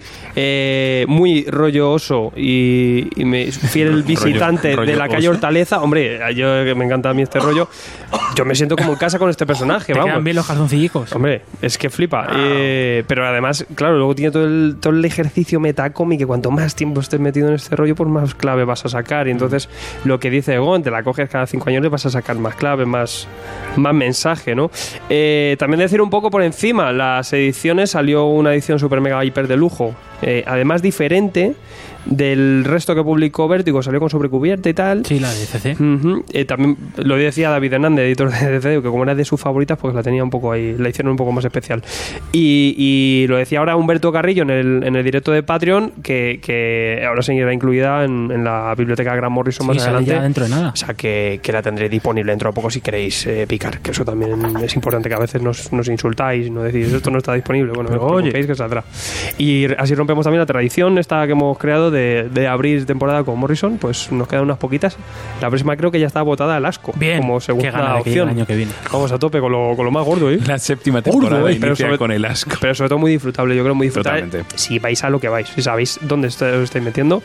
muy 1.07 1.45
rolloso 1.45 2.31
y, 2.35 3.09
me, 3.17 3.51
fiel 3.51 4.03
visitante 4.07 4.75
de 4.75 4.95
la 4.95 5.07
calle 5.07 5.29
Hortaleza, 5.29 5.81
hombre, 5.81 6.19
yo 6.35 6.63
que 6.63 6.75
me 6.75 6.85
encanta 6.85 7.09
a 7.09 7.13
mí 7.13 7.23
este 7.23 7.39
rollo, 7.39 7.69
yo 8.35 8.45
me 8.45 8.55
siento 8.55 8.75
como 8.75 8.93
en 8.93 8.99
casa 8.99 9.17
con 9.17 9.29
este 9.29 9.45
personaje. 9.45 9.93
¿Te 9.93 9.99
vamos. 9.99 10.11
quedan 10.11 10.23
bien 10.23 10.35
los 10.35 10.45
calzoncillicos? 10.45 11.11
Hombre, 11.13 11.41
es 11.61 11.77
que 11.77 11.89
flipa. 11.89 12.27
pero 13.07 13.27
además, 13.27 13.65
claro, 13.75 13.97
luego 13.97 14.13
tiene 14.13 14.31
todo 14.31 14.45
el 14.45 14.58
todo 14.79 14.93
el 14.93 15.03
ejercicio 15.05 15.59
que 16.17 16.25
cuanto 16.25 16.51
más 16.51 16.75
tiempo 16.75 17.01
estés 17.01 17.19
metido 17.19 17.47
en 17.49 17.55
este 17.55 17.75
rollo, 17.75 17.95
pues 17.95 18.09
más 18.09 18.35
clave 18.35 18.65
vas 18.65 18.85
a 18.85 18.89
sacar. 18.89 19.27
Y 19.27 19.31
entonces 19.31 19.69
lo 20.05 20.19
que 20.19 20.29
dice 20.29 20.55
Egon, 20.55 20.83
te 20.83 20.91
la 20.91 21.03
coges 21.03 21.29
cada 21.29 21.45
cinco 21.47 21.69
años 21.69 21.85
y 21.85 21.87
vas 21.87 22.05
a 22.05 22.09
sacar 22.09 22.37
más 22.37 22.55
clave, 22.55 22.85
más, 22.85 23.27
más 23.75 23.93
mensaje, 23.93 24.55
¿no? 24.55 24.71
Eh, 25.09 25.55
también 25.59 25.79
decir 25.79 26.01
un 26.01 26.09
poco 26.09 26.29
por 26.29 26.43
encima, 26.43 26.91
las 26.91 27.31
ediciones 27.33 27.91
salió 27.91 28.25
una 28.25 28.53
edición 28.53 28.79
super 28.79 29.01
mega 29.01 29.23
hiper 29.23 29.47
de 29.47 29.57
lujo, 29.57 29.95
eh, 30.21 30.43
además 30.45 30.81
diferente 30.81 31.55
del 32.05 32.63
resto 32.65 32.95
que 32.95 33.03
publicó 33.03 33.47
Vértigo 33.47 33.81
salió 33.81 33.99
con 33.99 34.09
sobrecubierta 34.09 34.69
y 34.69 34.73
tal. 34.73 35.05
Sí, 35.05 35.19
la 35.19 35.31
de 35.31 35.39
DC. 35.39 35.77
Eh, 36.33 36.45
también 36.45 36.77
lo 36.97 37.15
decía 37.15 37.49
David 37.49 37.73
Hernández, 37.73 38.05
editor 38.05 38.31
de 38.31 38.51
DC, 38.59 38.81
que 38.81 38.89
como 38.89 39.03
era 39.03 39.15
de 39.15 39.25
sus 39.25 39.39
favoritas, 39.39 39.77
pues 39.77 39.93
la 39.93 40.03
tenía 40.03 40.23
un 40.23 40.29
poco 40.29 40.51
ahí, 40.51 40.75
la 40.77 40.89
hicieron 40.89 41.11
un 41.11 41.17
poco 41.17 41.31
más 41.31 41.45
especial. 41.45 41.83
Y, 42.31 43.25
lo 43.27 43.37
decía 43.37 43.59
ahora 43.59 43.75
Humberto 43.75 44.11
Carrillo 44.11 44.43
en 44.43 44.49
el, 44.49 44.83
en 44.83 44.95
el 44.95 45.03
directo 45.03 45.31
de 45.31 45.43
Patreon, 45.43 45.91
que, 46.03 46.39
que 46.41 47.03
ahora 47.07 47.21
seguirá 47.21 47.53
incluida 47.53 48.03
en, 48.03 48.43
la 48.43 48.73
biblioteca 48.77 49.15
Gran 49.15 49.31
Morrison 49.31 49.67
más 49.67 49.83
adelante. 49.83 50.19
dentro 50.19 50.43
de 50.45 50.49
nada. 50.49 50.69
O 50.69 50.75
sea, 50.75 50.93
que, 50.93 51.39
que, 51.43 51.51
la 51.51 51.61
tendré 51.61 51.89
disponible 51.89 52.31
dentro 52.31 52.49
de 52.49 52.53
poco 52.53 52.69
si 52.69 52.81
queréis 52.81 53.25
eh, 53.27 53.45
picar, 53.47 53.79
que 53.79 53.91
eso 53.91 54.05
también 54.05 54.31
es 54.63 54.75
importante, 54.75 55.09
que 55.09 55.15
a 55.15 55.19
veces 55.19 55.41
nos, 55.41 55.71
nos 55.73 55.87
insultáis 55.87 56.47
y 56.47 56.49
no 56.49 56.63
decís 56.63 56.91
esto 56.91 57.11
no 57.11 57.17
está 57.17 57.33
disponible. 57.33 57.73
Bueno, 57.73 57.89
oye, 58.01 58.31
que 58.31 58.55
saldrá. 58.55 58.83
Y 59.37 59.65
así 59.77 59.95
rompemos 59.95 60.23
también 60.23 60.39
la 60.39 60.45
tradición 60.45 60.97
esta 60.97 61.25
que 61.25 61.33
hemos 61.33 61.57
creado 61.57 61.88
de, 61.91 62.47
abrir 62.49 62.85
temporada 62.85 63.23
con 63.23 63.37
Morrison, 63.37 63.77
pues 63.77 64.11
nos 64.11 64.27
quedan 64.27 64.43
unas 64.43 64.57
poquitas. 64.57 64.97
La 65.41 65.49
próxima 65.49 65.75
creo 65.77 65.91
que 65.91 65.99
ya 65.99 66.07
está 66.07 66.21
votada 66.21 66.55
al 66.55 66.65
asco 66.65 66.93
Bien, 66.95 67.19
como 67.19 67.39
segunda 67.39 67.97
opción. 67.97 68.29
año 68.29 68.45
que 68.45 68.55
viene. 68.55 68.71
Vamos 68.91 69.11
a 69.11 69.19
tope 69.19 69.39
con 69.39 69.51
lo, 69.51 69.75
con 69.75 69.85
lo 69.85 69.91
más 69.91 70.05
gordo, 70.05 70.31
¿eh? 70.31 70.39
La 70.45 70.57
séptima 70.57 71.01
temporada 71.01 71.49
pero 71.59 71.97
con 71.97 72.11
el 72.11 72.25
asco. 72.25 72.57
Pero 72.59 72.73
sobre 72.75 72.89
todo 72.89 72.99
muy 72.99 73.11
disfrutable, 73.11 73.55
yo 73.55 73.63
creo 73.63 73.75
muy 73.75 73.87
disfrutable. 73.87 74.43
Si 74.55 74.79
vais 74.79 75.03
a 75.03 75.09
lo 75.09 75.19
que 75.19 75.29
vais, 75.29 75.47
si 75.47 75.61
sabéis 75.61 75.99
dónde 76.01 76.27
os 76.27 76.41
estáis 76.41 76.83
metiendo 76.83 77.21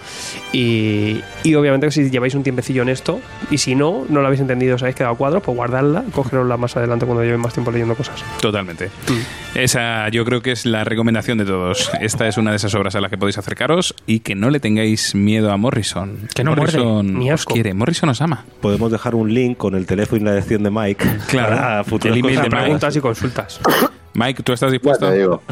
y, 0.52 1.20
y 1.42 1.54
obviamente 1.54 1.90
si 1.90 2.10
lleváis 2.10 2.34
un 2.34 2.42
tiempecillo 2.42 2.82
en 2.82 2.88
esto 2.88 3.20
y 3.50 3.58
si 3.58 3.74
no, 3.74 4.04
no 4.08 4.20
lo 4.20 4.26
habéis 4.26 4.40
entendido, 4.40 4.76
os 4.76 4.82
habéis 4.82 4.96
quedado 4.96 5.14
cuadros, 5.16 5.42
pues 5.42 5.56
guardadla, 5.56 6.04
cogerosla 6.12 6.56
más 6.56 6.76
adelante 6.76 7.06
cuando 7.06 7.22
lleven 7.22 7.40
más 7.40 7.52
tiempo 7.52 7.70
leyendo 7.70 7.94
cosas. 7.94 8.24
Totalmente. 8.40 8.86
Mm. 8.86 9.58
Esa 9.58 10.08
yo 10.08 10.24
creo 10.24 10.42
que 10.42 10.52
es 10.52 10.66
la 10.66 10.84
recomendación 10.84 11.38
de 11.38 11.44
todos. 11.44 11.90
Esta 12.00 12.26
es 12.28 12.36
una 12.36 12.50
de 12.50 12.56
esas 12.56 12.74
obras 12.74 12.94
a 12.94 13.00
las 13.00 13.10
que 13.10 13.18
podéis 13.18 13.38
acercaros 13.38 13.94
y 14.06 14.20
que 14.20 14.34
no 14.34 14.50
le 14.54 14.60
tengáis 14.60 15.16
miedo 15.16 15.50
a 15.50 15.56
Morrison. 15.56 16.28
Que 16.32 16.44
no 16.44 16.54
Morrison 16.54 17.28
os 17.30 17.44
quiere, 17.44 17.74
Morrison 17.74 18.08
os 18.08 18.22
ama. 18.22 18.44
Podemos 18.60 18.92
dejar 18.92 19.16
un 19.16 19.34
link 19.34 19.58
con 19.58 19.74
el 19.74 19.84
teléfono 19.84 20.22
y 20.22 20.24
la 20.24 20.30
dirección 20.30 20.62
de 20.62 20.70
Mike 20.70 21.04
claro, 21.28 21.56
para 21.56 21.84
futuras 21.84 22.16
de 22.16 22.50
preguntas 22.50 22.96
y 22.96 23.00
consultas. 23.00 23.60
Mike, 24.14 24.44
¿tú 24.44 24.52
estás 24.52 24.70
dispuesto? 24.70 25.06
Ya 25.06 25.12
te 25.12 25.18
digo. 25.18 25.42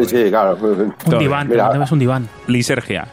sí, 0.00 0.04
sí, 0.06 0.24
claro. 0.30 0.58
Un 0.60 1.18
diván, 1.18 1.48
Mira, 1.48 1.70
un 1.70 1.98
diván. 1.98 2.28
Lisergia. 2.48 3.06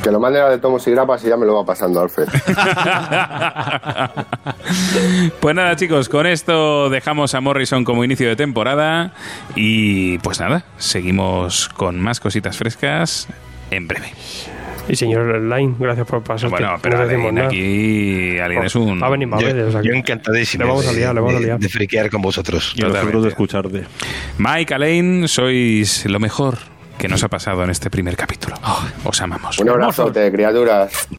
Que 0.00 0.12
lo 0.12 0.20
mande 0.20 0.38
de 0.38 0.58
tomos 0.58 0.86
y 0.86 0.92
grapas 0.92 1.24
y 1.24 1.28
ya 1.28 1.36
me 1.36 1.44
lo 1.44 1.56
va 1.56 1.64
pasando, 1.64 2.00
Alfred. 2.00 2.28
pues 5.40 5.56
nada, 5.56 5.74
chicos, 5.74 6.08
con 6.08 6.26
esto 6.26 6.88
dejamos 6.88 7.34
a 7.34 7.40
Morrison 7.40 7.84
como 7.84 8.04
inicio 8.04 8.28
de 8.28 8.36
temporada. 8.36 9.10
Y 9.56 10.18
pues 10.18 10.38
nada, 10.38 10.62
seguimos 10.76 11.68
con 11.70 12.00
más 12.00 12.20
cositas 12.20 12.56
frescas 12.56 13.26
en 13.70 13.88
breve. 13.88 14.12
Y 14.88 14.94
señor 14.94 15.40
Line, 15.40 15.74
gracias 15.78 16.06
por 16.06 16.22
pasar. 16.22 16.48
Bueno, 16.48 16.76
pero 16.80 17.02
aquí 17.02 18.38
alguien 18.38 18.64
es 18.64 18.74
un. 18.76 19.02
Va 19.02 19.08
a 19.08 19.10
venir 19.10 19.26
más 19.26 19.42
veces. 19.42 19.74
Yo 19.82 19.92
encantadísimo 19.92 20.64
le 20.64 20.70
vamos 20.70 20.86
a 20.86 20.92
liar, 20.92 21.14
le 21.14 21.20
vamos 21.20 21.36
a 21.36 21.40
liar. 21.40 21.58
de 21.58 21.68
friquear 21.68 22.10
con 22.10 22.22
vosotros. 22.22 22.72
Y 22.76 22.82
nosotros 22.82 23.24
de 23.24 23.28
escucharte. 23.30 23.84
Mike, 24.38 24.74
Alain, 24.74 25.28
sois 25.28 26.06
lo 26.06 26.20
mejor 26.20 26.58
que 26.98 27.08
nos 27.08 27.22
ha 27.24 27.28
pasado 27.28 27.62
en 27.64 27.70
este 27.70 27.90
primer 27.90 28.16
capítulo. 28.16 28.56
Oh, 28.64 28.84
os 29.04 29.20
amamos. 29.20 29.58
Un 29.58 29.68
abrazote, 29.68 30.30
criaturas. 30.32 31.08